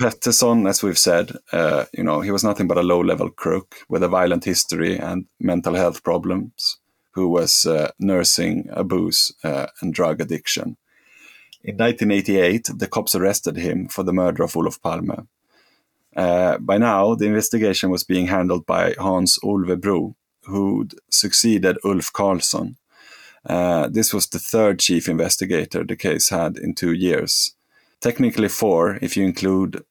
Pettersson, 0.00 0.68
as 0.68 0.82
we've 0.82 0.98
said, 0.98 1.32
uh, 1.52 1.86
you 1.92 2.04
know, 2.04 2.20
he 2.20 2.30
was 2.30 2.44
nothing 2.44 2.68
but 2.68 2.76
a 2.76 2.82
low-level 2.82 3.30
crook 3.30 3.76
with 3.88 4.02
a 4.02 4.08
violent 4.08 4.44
history 4.44 4.98
and 4.98 5.26
mental 5.40 5.74
health 5.74 6.04
problems, 6.04 6.78
who 7.12 7.28
was 7.28 7.64
uh, 7.64 7.90
nursing 7.98 8.68
abuse 8.72 9.32
uh, 9.42 9.68
and 9.80 9.94
drug 9.94 10.20
addiction. 10.20 10.76
In 11.64 11.76
1988, 11.78 12.70
the 12.76 12.86
cops 12.86 13.14
arrested 13.14 13.56
him 13.56 13.88
for 13.88 14.02
the 14.02 14.12
murder 14.12 14.42
of 14.42 14.54
Olof 14.54 14.80
Palme. 14.82 15.28
Uh, 16.14 16.58
by 16.58 16.76
now, 16.76 17.14
the 17.14 17.26
investigation 17.26 17.90
was 17.90 18.04
being 18.04 18.26
handled 18.26 18.66
by 18.66 18.94
Hans 18.98 19.38
Olvebro, 19.42 20.14
who'd 20.44 20.94
succeeded 21.10 21.78
Ulf 21.84 22.12
Karlsson. 22.12 22.76
Uh, 23.44 23.88
this 23.88 24.12
was 24.12 24.26
the 24.28 24.38
third 24.38 24.78
chief 24.78 25.08
investigator 25.08 25.84
the 25.84 25.96
case 25.96 26.28
had 26.28 26.58
in 26.58 26.74
two 26.74 26.92
years 26.92 27.55
technically 28.00 28.48
four 28.48 28.98
if 29.02 29.16
you 29.16 29.24
include 29.24 29.84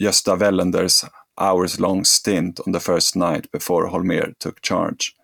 Gösta 0.00 0.38
Wellender's 0.38 1.04
hours 1.38 1.80
long 1.80 2.04
stint 2.04 2.60
on 2.66 2.72
the 2.72 2.80
first 2.80 3.16
night 3.16 3.50
before 3.52 3.90
Holmér 3.90 4.38
took 4.38 4.60
charge. 4.62 5.14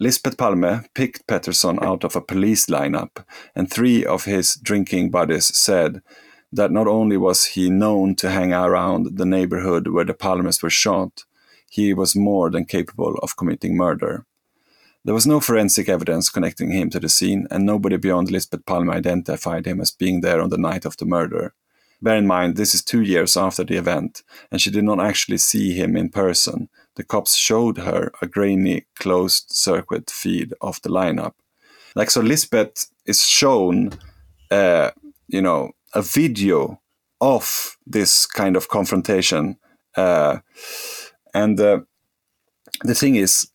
Lisbeth 0.00 0.36
Palme 0.36 0.84
picked 0.94 1.26
Pettersson 1.26 1.82
out 1.82 2.02
of 2.02 2.16
a 2.16 2.20
police 2.20 2.66
lineup, 2.66 3.24
and 3.54 3.70
three 3.70 4.04
of 4.04 4.24
his 4.24 4.56
drinking 4.56 5.10
buddies 5.10 5.56
said 5.56 6.02
that 6.52 6.72
not 6.72 6.86
only 6.86 7.16
was 7.16 7.44
he 7.44 7.70
known 7.70 8.14
to 8.16 8.30
hang 8.30 8.52
around 8.52 9.16
the 9.16 9.24
neighborhood 9.24 9.88
where 9.88 10.04
the 10.04 10.14
Palmes 10.14 10.62
were 10.62 10.70
shot, 10.70 11.24
he 11.70 11.94
was 11.94 12.16
more 12.16 12.50
than 12.50 12.64
capable 12.64 13.14
of 13.22 13.36
committing 13.36 13.76
murder. 13.76 14.26
There 15.04 15.14
was 15.14 15.26
no 15.26 15.40
forensic 15.40 15.88
evidence 15.88 16.30
connecting 16.30 16.70
him 16.70 16.88
to 16.90 17.00
the 17.00 17.08
scene, 17.08 17.48
and 17.50 17.66
nobody 17.66 17.96
beyond 17.96 18.30
Lisbeth 18.30 18.64
Palme 18.66 18.90
identified 18.90 19.66
him 19.66 19.80
as 19.80 19.90
being 19.90 20.20
there 20.20 20.40
on 20.40 20.50
the 20.50 20.58
night 20.58 20.84
of 20.84 20.96
the 20.96 21.04
murder. 21.04 21.54
Bear 22.00 22.16
in 22.16 22.26
mind, 22.26 22.56
this 22.56 22.74
is 22.74 22.82
two 22.82 23.00
years 23.00 23.36
after 23.36 23.64
the 23.64 23.76
event, 23.76 24.22
and 24.50 24.60
she 24.60 24.70
did 24.70 24.84
not 24.84 25.00
actually 25.00 25.38
see 25.38 25.72
him 25.72 25.96
in 25.96 26.08
person. 26.08 26.68
The 26.96 27.04
cops 27.04 27.36
showed 27.36 27.78
her 27.78 28.12
a 28.20 28.26
grainy, 28.26 28.86
closed 28.98 29.50
circuit 29.50 30.10
feed 30.10 30.52
of 30.60 30.80
the 30.82 30.88
lineup. 30.88 31.34
Like, 31.94 32.10
so 32.10 32.20
Lisbeth 32.20 32.90
is 33.06 33.24
shown, 33.24 33.92
uh, 34.50 34.90
you 35.28 35.42
know, 35.42 35.72
a 35.94 36.02
video 36.02 36.80
of 37.20 37.76
this 37.86 38.26
kind 38.26 38.56
of 38.56 38.68
confrontation. 38.68 39.58
Uh, 39.96 40.38
and 41.34 41.60
uh, 41.60 41.80
the 42.82 42.94
thing 42.94 43.16
is, 43.16 43.48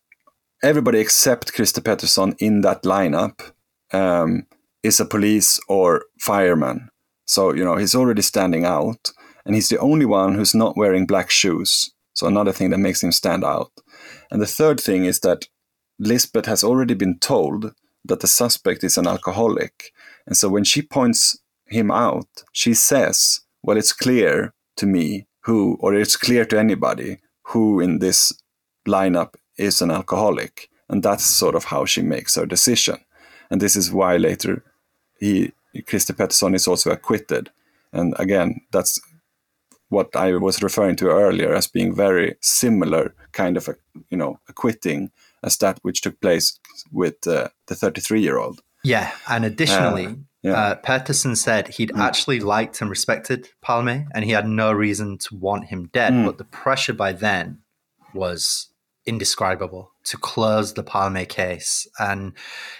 everybody 0.62 0.98
except 0.98 1.52
Christer 1.52 1.80
Pettersson 1.80 2.34
in 2.38 2.62
that 2.62 2.82
lineup 2.82 3.52
um, 3.92 4.46
is 4.82 5.00
a 5.00 5.04
police 5.04 5.60
or 5.68 6.04
fireman. 6.18 6.88
So, 7.26 7.52
you 7.52 7.64
know, 7.64 7.76
he's 7.76 7.94
already 7.94 8.22
standing 8.22 8.64
out. 8.64 9.10
And 9.44 9.54
he's 9.54 9.70
the 9.70 9.78
only 9.78 10.04
one 10.04 10.34
who's 10.34 10.54
not 10.54 10.76
wearing 10.76 11.06
black 11.06 11.30
shoes. 11.30 11.90
So, 12.12 12.26
another 12.26 12.52
thing 12.52 12.70
that 12.70 12.78
makes 12.78 13.02
him 13.02 13.12
stand 13.12 13.44
out. 13.44 13.70
And 14.30 14.42
the 14.42 14.46
third 14.46 14.78
thing 14.78 15.06
is 15.06 15.20
that 15.20 15.48
Lisbeth 15.98 16.46
has 16.46 16.62
already 16.62 16.94
been 16.94 17.18
told 17.18 17.72
that 18.04 18.20
the 18.20 18.26
suspect 18.26 18.84
is 18.84 18.98
an 18.98 19.06
alcoholic. 19.06 19.92
And 20.26 20.36
so, 20.36 20.50
when 20.50 20.64
she 20.64 20.82
points 20.82 21.38
him 21.66 21.90
out, 21.90 22.28
she 22.52 22.74
says, 22.74 23.40
Well, 23.62 23.78
it's 23.78 23.92
clear 23.92 24.52
to 24.76 24.86
me 24.86 25.28
who, 25.44 25.78
or 25.80 25.94
it's 25.94 26.16
clear 26.16 26.44
to 26.44 26.58
anybody 26.58 27.18
who 27.44 27.80
in 27.80 28.00
this 28.00 28.32
lineup 28.86 29.34
is 29.58 29.82
an 29.82 29.90
alcoholic. 29.90 30.70
And 30.88 31.02
that's 31.02 31.24
sort 31.24 31.54
of 31.54 31.64
how 31.64 31.84
she 31.84 32.02
makes 32.02 32.36
her 32.36 32.46
decision. 32.46 32.98
And 33.50 33.60
this 33.60 33.76
is 33.76 33.92
why 33.92 34.16
later 34.16 34.64
he, 35.18 35.52
Christer 35.76 36.14
Pettersson 36.14 36.54
is 36.54 36.66
also 36.66 36.90
acquitted. 36.90 37.50
And 37.92 38.14
again, 38.18 38.60
that's 38.72 39.00
what 39.88 40.14
I 40.14 40.34
was 40.36 40.62
referring 40.62 40.96
to 40.96 41.08
earlier 41.08 41.54
as 41.54 41.66
being 41.66 41.94
very 41.94 42.36
similar 42.40 43.14
kind 43.32 43.56
of 43.56 43.68
a, 43.68 43.74
you 44.10 44.16
know, 44.16 44.38
acquitting 44.48 45.10
as 45.42 45.56
that 45.58 45.78
which 45.82 46.02
took 46.02 46.20
place 46.20 46.58
with 46.92 47.26
uh, 47.26 47.48
the 47.66 47.74
33 47.74 48.20
year 48.20 48.38
old. 48.38 48.60
Yeah. 48.84 49.10
And 49.28 49.44
additionally, 49.44 50.06
uh, 50.06 50.14
yeah. 50.42 50.52
Uh, 50.52 50.74
Pettersson 50.76 51.36
said 51.36 51.68
he'd 51.68 51.90
mm. 51.90 51.98
actually 51.98 52.40
liked 52.40 52.80
and 52.80 52.88
respected 52.88 53.48
Palme 53.60 54.08
and 54.14 54.24
he 54.24 54.30
had 54.30 54.48
no 54.48 54.72
reason 54.72 55.18
to 55.18 55.34
want 55.34 55.66
him 55.66 55.90
dead. 55.92 56.12
Mm. 56.12 56.26
But 56.26 56.38
the 56.38 56.44
pressure 56.44 56.92
by 56.92 57.12
then 57.12 57.58
was 58.14 58.68
indescribable 59.08 59.92
to 60.04 60.18
close 60.18 60.74
the 60.74 60.82
Palme 60.82 61.24
case. 61.26 61.88
And 61.98 62.34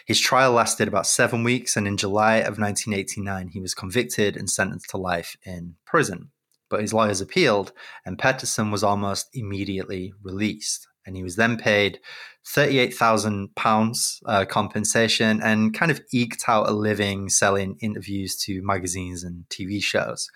his 0.06 0.20
trial 0.20 0.52
lasted 0.52 0.86
about 0.86 1.06
seven 1.06 1.42
weeks. 1.42 1.76
And 1.76 1.88
in 1.88 1.96
July 1.96 2.36
of 2.36 2.58
1989, 2.58 3.48
he 3.48 3.60
was 3.60 3.74
convicted 3.74 4.36
and 4.36 4.50
sentenced 4.50 4.90
to 4.90 4.98
life 4.98 5.36
in 5.44 5.76
prison. 5.86 6.30
But 6.68 6.82
his 6.82 6.92
lawyers 6.92 7.22
appealed, 7.22 7.72
and 8.04 8.18
Pettersson 8.18 8.70
was 8.70 8.84
almost 8.84 9.28
immediately 9.32 10.12
released. 10.22 10.86
And 11.06 11.16
he 11.16 11.22
was 11.22 11.36
then 11.36 11.56
paid 11.56 12.00
£38,000 12.46 14.20
uh, 14.26 14.44
compensation 14.44 15.40
and 15.42 15.72
kind 15.72 15.90
of 15.90 16.02
eked 16.12 16.44
out 16.46 16.68
a 16.68 16.72
living 16.72 17.30
selling 17.30 17.78
interviews 17.80 18.36
to 18.44 18.60
magazines 18.62 19.24
and 19.24 19.48
TV 19.48 19.82
shows. 19.82 20.28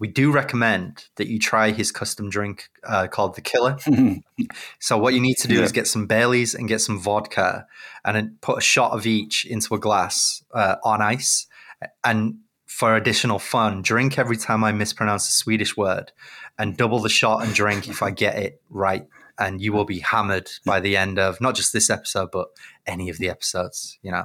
We 0.00 0.06
do 0.08 0.30
recommend 0.30 1.06
that 1.16 1.26
you 1.26 1.38
try 1.38 1.72
his 1.72 1.90
custom 1.90 2.30
drink 2.30 2.68
uh, 2.86 3.08
called 3.08 3.34
the 3.34 3.40
Killer. 3.40 3.76
so 4.80 4.96
what 4.96 5.12
you 5.14 5.20
need 5.20 5.36
to 5.38 5.48
do 5.48 5.56
Yeah. 5.56 5.62
is 5.62 5.72
get 5.72 5.86
some 5.88 6.06
Baileys 6.06 6.54
and 6.54 6.68
get 6.68 6.80
some 6.80 7.00
vodka, 7.00 7.66
and 8.04 8.40
put 8.40 8.58
a 8.58 8.60
shot 8.60 8.92
of 8.92 9.06
each 9.06 9.44
into 9.44 9.74
a 9.74 9.78
glass 9.78 10.42
uh, 10.54 10.76
on 10.84 11.02
ice. 11.02 11.46
And 12.04 12.38
for 12.66 12.94
additional 12.94 13.38
fun, 13.38 13.82
drink 13.82 14.18
every 14.18 14.36
time 14.36 14.62
I 14.62 14.72
mispronounce 14.72 15.28
a 15.28 15.32
Swedish 15.32 15.76
word, 15.76 16.12
and 16.58 16.76
double 16.76 17.00
the 17.00 17.08
shot 17.08 17.42
and 17.44 17.52
drink 17.54 17.88
if 17.88 18.02
I 18.02 18.10
get 18.10 18.36
it 18.38 18.62
right. 18.70 19.06
And 19.40 19.60
you 19.60 19.72
will 19.72 19.84
be 19.84 20.00
hammered 20.00 20.50
by 20.64 20.80
the 20.80 20.96
end 20.96 21.18
of 21.18 21.40
not 21.40 21.54
just 21.54 21.72
this 21.72 21.90
episode, 21.90 22.30
but 22.32 22.48
any 22.86 23.08
of 23.08 23.18
the 23.18 23.30
episodes. 23.30 23.98
You 24.02 24.10
know. 24.12 24.24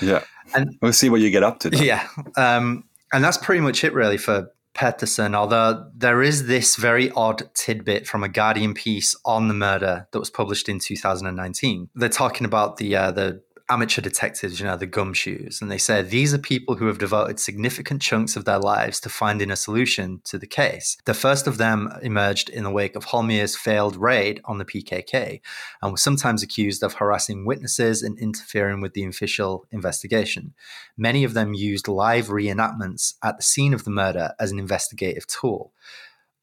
yeah. 0.00 0.24
And- 0.54 0.76
we'll 0.82 0.92
see 0.92 1.08
what 1.10 1.20
you 1.20 1.30
get 1.30 1.42
up 1.42 1.60
to. 1.60 1.70
then. 1.70 1.82
Yeah. 1.82 2.06
Um, 2.36 2.84
and 3.12 3.22
that's 3.22 3.36
pretty 3.38 3.60
much 3.60 3.84
it, 3.84 3.92
really, 3.92 4.16
for 4.18 4.48
Pettersson. 4.82 5.36
Although 5.36 5.88
there 5.94 6.22
is 6.22 6.46
this 6.46 6.74
very 6.74 7.12
odd 7.12 7.48
tidbit 7.54 8.04
from 8.04 8.24
a 8.24 8.28
Guardian 8.28 8.74
piece 8.74 9.14
on 9.24 9.46
the 9.46 9.54
murder 9.54 10.08
that 10.10 10.18
was 10.18 10.28
published 10.28 10.68
in 10.68 10.80
2019. 10.80 11.88
They're 11.94 12.08
talking 12.08 12.44
about 12.44 12.78
the 12.78 12.96
uh, 12.96 13.12
the 13.12 13.42
amateur 13.68 14.02
detectives, 14.02 14.60
you 14.60 14.66
know, 14.66 14.76
the 14.76 14.86
gumshoes, 14.86 15.60
and 15.60 15.70
they 15.70 15.78
say 15.78 16.02
these 16.02 16.32
are 16.34 16.38
people 16.38 16.76
who 16.76 16.86
have 16.86 16.98
devoted 16.98 17.38
significant 17.38 18.02
chunks 18.02 18.36
of 18.36 18.44
their 18.44 18.58
lives 18.58 19.00
to 19.00 19.08
finding 19.08 19.50
a 19.50 19.56
solution 19.56 20.20
to 20.24 20.38
the 20.38 20.46
case. 20.46 20.96
The 21.04 21.14
first 21.14 21.46
of 21.46 21.58
them 21.58 21.92
emerged 22.02 22.48
in 22.48 22.64
the 22.64 22.70
wake 22.70 22.96
of 22.96 23.06
Holmér's 23.06 23.56
failed 23.56 23.96
raid 23.96 24.40
on 24.44 24.58
the 24.58 24.64
PKK 24.64 25.40
and 25.80 25.92
was 25.92 26.02
sometimes 26.02 26.42
accused 26.42 26.82
of 26.82 26.94
harassing 26.94 27.44
witnesses 27.44 28.02
and 28.02 28.18
interfering 28.18 28.80
with 28.80 28.94
the 28.94 29.04
official 29.04 29.66
investigation. 29.70 30.54
Many 30.96 31.24
of 31.24 31.34
them 31.34 31.54
used 31.54 31.88
live 31.88 32.28
reenactments 32.28 33.14
at 33.22 33.36
the 33.36 33.42
scene 33.42 33.74
of 33.74 33.84
the 33.84 33.90
murder 33.90 34.32
as 34.38 34.50
an 34.50 34.58
investigative 34.58 35.26
tool. 35.26 35.72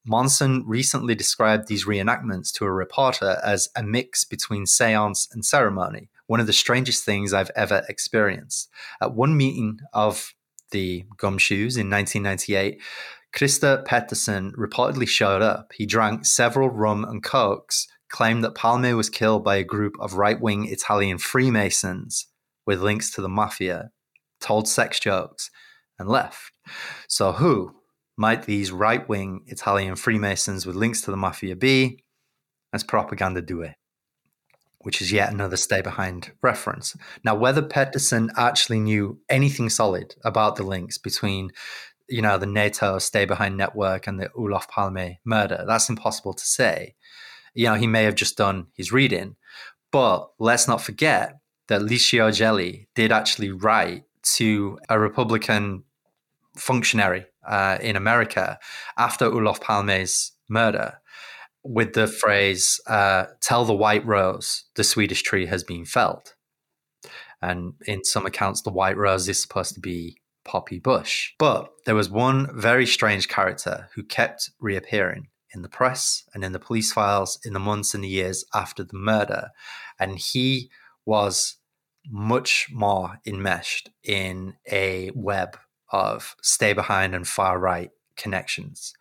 Monson 0.04 0.64
recently 0.66 1.14
described 1.14 1.68
these 1.68 1.84
reenactments 1.84 2.50
to 2.52 2.64
a 2.64 2.72
reporter 2.72 3.38
as 3.44 3.68
a 3.76 3.82
mix 3.82 4.24
between 4.24 4.64
seance 4.64 5.28
and 5.32 5.44
ceremony, 5.44 6.08
one 6.30 6.38
of 6.38 6.46
the 6.46 6.52
strangest 6.52 7.04
things 7.04 7.32
I've 7.32 7.50
ever 7.56 7.82
experienced. 7.88 8.70
At 9.02 9.16
one 9.16 9.36
meeting 9.36 9.80
of 9.92 10.32
the 10.70 11.04
Gumshoes 11.16 11.76
in 11.76 11.90
1998, 11.90 12.80
Christer 13.34 13.84
Pettersson 13.84 14.52
reportedly 14.52 15.08
showed 15.08 15.42
up. 15.42 15.72
He 15.74 15.86
drank 15.86 16.24
several 16.24 16.70
rum 16.70 17.04
and 17.04 17.20
cokes, 17.20 17.88
claimed 18.10 18.44
that 18.44 18.54
Palme 18.54 18.96
was 18.96 19.10
killed 19.10 19.42
by 19.42 19.56
a 19.56 19.64
group 19.64 19.96
of 19.98 20.14
right 20.14 20.40
wing 20.40 20.68
Italian 20.68 21.18
Freemasons 21.18 22.28
with 22.64 22.80
links 22.80 23.10
to 23.16 23.20
the 23.20 23.28
mafia, 23.28 23.90
told 24.40 24.68
sex 24.68 25.00
jokes, 25.00 25.50
and 25.98 26.08
left. 26.08 26.52
So, 27.08 27.32
who 27.32 27.74
might 28.16 28.44
these 28.44 28.70
right 28.70 29.08
wing 29.08 29.42
Italian 29.48 29.96
Freemasons 29.96 30.64
with 30.64 30.76
links 30.76 31.00
to 31.00 31.10
the 31.10 31.16
mafia 31.16 31.56
be? 31.56 32.04
As 32.72 32.84
propaganda 32.84 33.42
it, 33.62 33.74
which 34.82 35.02
is 35.02 35.12
yet 35.12 35.32
another 35.32 35.56
stay 35.56 35.80
behind 35.82 36.32
reference. 36.42 36.96
Now, 37.24 37.34
whether 37.34 37.62
Pettersson 37.62 38.30
actually 38.36 38.80
knew 38.80 39.18
anything 39.28 39.68
solid 39.68 40.14
about 40.24 40.56
the 40.56 40.62
links 40.62 40.98
between 40.98 41.52
you 42.10 42.20
know, 42.20 42.36
the 42.36 42.46
NATO 42.46 42.98
stay 42.98 43.24
behind 43.24 43.56
network 43.56 44.06
and 44.06 44.18
the 44.18 44.30
Olof 44.34 44.68
Palme 44.68 45.18
murder. 45.24 45.64
That's 45.66 45.88
impossible 45.88 46.34
to 46.34 46.44
say. 46.44 46.96
You 47.54 47.66
know, 47.66 47.74
he 47.74 47.86
may 47.86 48.02
have 48.02 48.16
just 48.16 48.36
done 48.36 48.66
his 48.74 48.92
reading, 48.92 49.36
but 49.92 50.30
let's 50.38 50.68
not 50.68 50.82
forget 50.82 51.38
that 51.68 51.82
Licio 51.82 52.36
Gelli 52.36 52.88
did 52.94 53.12
actually 53.12 53.50
write 53.50 54.04
to 54.22 54.78
a 54.88 54.98
Republican 54.98 55.84
functionary 56.56 57.26
uh, 57.46 57.78
in 57.80 57.96
America 57.96 58.58
after 58.98 59.26
Olof 59.26 59.60
Palme's 59.60 60.32
murder 60.48 60.98
with 61.62 61.92
the 61.92 62.06
phrase, 62.06 62.80
uh, 62.86 63.26
tell 63.40 63.64
the 63.64 63.74
white 63.74 64.04
rose 64.06 64.64
the 64.74 64.84
Swedish 64.84 65.22
tree 65.22 65.46
has 65.46 65.64
been 65.64 65.84
felled. 65.84 66.34
And 67.42 67.74
in 67.86 68.04
some 68.04 68.26
accounts, 68.26 68.62
the 68.62 68.72
white 68.72 68.96
rose 68.96 69.28
is 69.28 69.40
supposed 69.40 69.74
to 69.74 69.80
be 69.80 70.18
Poppy 70.44 70.78
Bush. 70.78 71.32
But 71.38 71.70
there 71.86 71.94
was 71.94 72.10
one 72.10 72.48
very 72.58 72.86
strange 72.86 73.28
character 73.28 73.88
who 73.94 74.02
kept 74.02 74.50
reappearing 74.60 75.28
in 75.54 75.62
the 75.62 75.68
press 75.68 76.24
and 76.34 76.44
in 76.44 76.52
the 76.52 76.58
police 76.58 76.92
files 76.92 77.38
in 77.44 77.52
the 77.52 77.58
months 77.58 77.94
and 77.94 78.04
the 78.04 78.08
years 78.08 78.44
after 78.54 78.84
the 78.84 78.96
murder. 78.96 79.50
And 79.98 80.18
he 80.18 80.70
was 81.04 81.56
much 82.08 82.68
more 82.72 83.18
enmeshed 83.26 83.90
in 84.02 84.54
a 84.70 85.10
web 85.14 85.58
of 85.92 86.36
stay 86.42 86.72
behind 86.72 87.14
and 87.14 87.26
far 87.26 87.58
right 87.58 87.90
connections. 88.16 88.94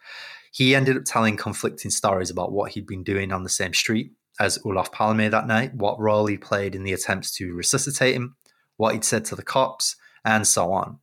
He 0.51 0.76
ended 0.76 0.97
up 0.97 1.03
telling 1.05 1.38
conflicting 1.38 1.91
stories 1.91 2.30
about 2.30 2.51
what 2.51 2.71
he'd 2.71 2.88
been 2.88 3.03
doing 3.03 3.31
on 3.31 3.43
the 3.43 3.49
same 3.49 3.73
street 3.73 4.11
as 4.39 4.57
Olof 4.65 4.91
Palme 4.91 5.30
that 5.30 5.47
night, 5.47 5.73
what 5.73 5.99
role 5.99 6.27
he 6.27 6.38
played 6.38 6.73
in 6.73 6.84
the 6.84 6.93
attempts 6.93 7.31
to 7.35 7.53
resuscitate 7.53 8.15
him, 8.15 8.35
what 8.77 8.93
he'd 8.93 9.03
said 9.03 9.26
to 9.26 9.35
the 9.35 9.43
cops, 9.43 9.95
and 10.23 10.47
so 10.47 10.71
on. 10.71 10.99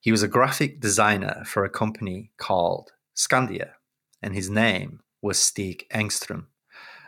He 0.00 0.12
was 0.12 0.22
a 0.22 0.28
graphic 0.28 0.80
designer 0.80 1.42
for 1.46 1.64
a 1.64 1.70
company 1.70 2.30
called 2.36 2.92
Skandia, 3.16 3.72
and 4.22 4.34
his 4.34 4.48
name 4.48 5.00
was 5.20 5.38
Stig 5.38 5.86
Engström. 5.92 6.46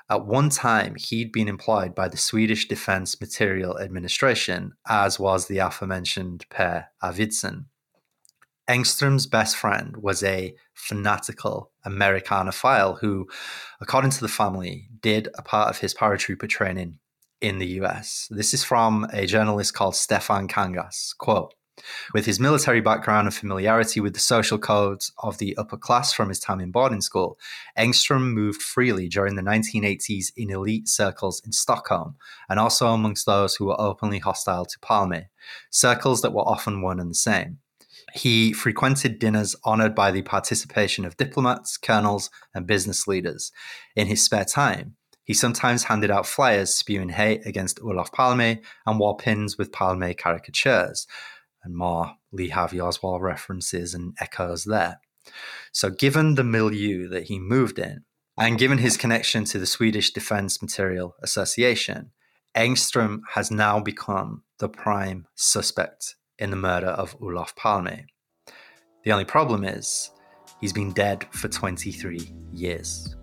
At 0.09 0.25
one 0.25 0.51
time, 0.51 0.95
he'd 0.97 1.33
been 1.33 1.49
employed 1.49 1.95
by 1.95 2.09
the 2.09 2.17
Swedish 2.17 2.69
Defense 2.69 3.21
Material 3.21 3.79
Administration, 3.79 4.75
as 4.89 5.19
was 5.19 5.47
the 5.47 5.59
aforementioned 5.59 6.47
Per 6.49 6.87
Arvidsson. 7.03 7.67
Engström's 8.69 9.27
best 9.27 9.57
friend 9.57 9.97
was 9.97 10.23
a 10.25 10.55
fanatical 10.75 11.71
Americanophile 11.87 12.99
who, 12.99 13.29
according 13.81 14.11
to 14.11 14.21
the 14.21 14.29
family, 14.29 14.89
did 15.01 15.29
a 15.39 15.43
part 15.43 15.71
of 15.71 15.79
his 15.79 15.95
paratrooper 15.95 16.49
training 16.49 16.99
in 17.41 17.59
the 17.59 17.81
US. 17.81 18.27
This 18.31 18.53
is 18.55 18.65
from 18.65 19.07
a 19.13 19.27
journalist 19.27 19.75
called 19.75 19.95
Stefan 19.95 20.49
Kangas. 20.49 21.17
Quote, 21.17 21.55
with 22.15 22.25
his 22.25 22.41
military 22.41 22.81
background 22.81 23.27
and 23.27 23.35
familiarity 23.35 24.01
with 24.01 24.15
the 24.15 24.21
social 24.21 24.59
codes 24.59 25.13
of 25.19 25.39
the 25.39 25.57
upper 25.57 25.77
class 25.77 26.13
from 26.13 26.31
his 26.31 26.41
time 26.41 26.59
in 26.59 26.71
boarding 26.71 27.03
school, 27.03 27.39
Engström 27.79 28.33
moved 28.33 28.63
freely 28.63 29.09
during 29.09 29.37
the 29.37 29.43
1980s 29.43 30.33
in 30.37 30.51
elite 30.51 30.89
circles 30.89 31.43
in 31.45 31.53
Stockholm 31.53 32.17
and 32.49 32.59
also 32.59 32.89
amongst 32.89 33.27
those 33.27 33.55
who 33.55 33.67
were 33.67 33.81
openly 33.81 34.19
hostile 34.19 34.65
to 34.65 34.79
Palme, 34.81 35.27
circles 35.71 36.23
that 36.23 36.33
were 36.33 36.49
often 36.49 36.81
one 36.81 36.99
and 36.99 37.11
the 37.11 37.15
same. 37.15 37.59
He 38.15 38.53
frequented 38.53 39.19
dinners 39.19 39.57
honored 39.65 39.95
by 39.95 40.11
the 40.11 40.23
participation 40.23 41.05
of 41.05 41.17
diplomats, 41.17 41.77
colonels, 41.77 42.31
and 42.55 42.67
business 42.67 43.07
leaders. 43.07 43.53
In 43.95 44.07
his 44.07 44.25
spare 44.25 44.45
time, 44.45 44.97
he 45.25 45.35
sometimes 45.35 45.85
handed 45.85 46.11
out 46.11 46.27
flyers 46.27 46.73
spewing 46.73 47.09
hate 47.11 47.45
against 47.45 47.81
Olof 47.81 48.13
Palme 48.13 48.61
and 48.87 48.99
wore 48.99 49.17
pins 49.17 49.59
with 49.59 49.73
Palme 49.73 50.15
caricatures 50.15 51.07
and 51.65 51.77
more 51.77 52.13
Lee 52.31 52.51
Harvey 52.51 52.81
Oswald 52.81 53.23
references 53.23 53.93
and 53.93 54.15
echoes 54.21 54.65
there. 54.65 55.01
So, 55.73 55.91
given 55.91 56.37
the 56.37 56.45
milieu 56.45 57.09
that 57.09 57.25
he 57.25 57.41
moved 57.41 57.81
in, 57.81 58.05
and 58.39 58.59
given 58.59 58.79
his 58.79 58.97
connection 58.97 59.45
to 59.47 59.59
the 59.59 59.67
Swedish 59.67 60.13
Defense 60.13 60.63
Material 60.63 61.17
Association, 61.23 62.13
Engström 62.57 63.21
has 63.35 63.51
now 63.51 63.81
become 63.81 64.45
the 64.59 64.69
prime 64.69 65.27
suspect 65.35 66.15
in 66.39 66.51
the 66.51 66.57
murder 66.57 66.89
of 66.89 67.17
Olof 67.21 67.55
Palme. 67.57 68.07
The 69.05 69.13
only 69.13 69.25
problem 69.25 69.65
is, 69.65 70.11
he's 70.61 70.73
been 70.73 70.93
dead 70.93 71.27
for 71.33 71.49
23 71.49 72.33
years. 72.53 73.17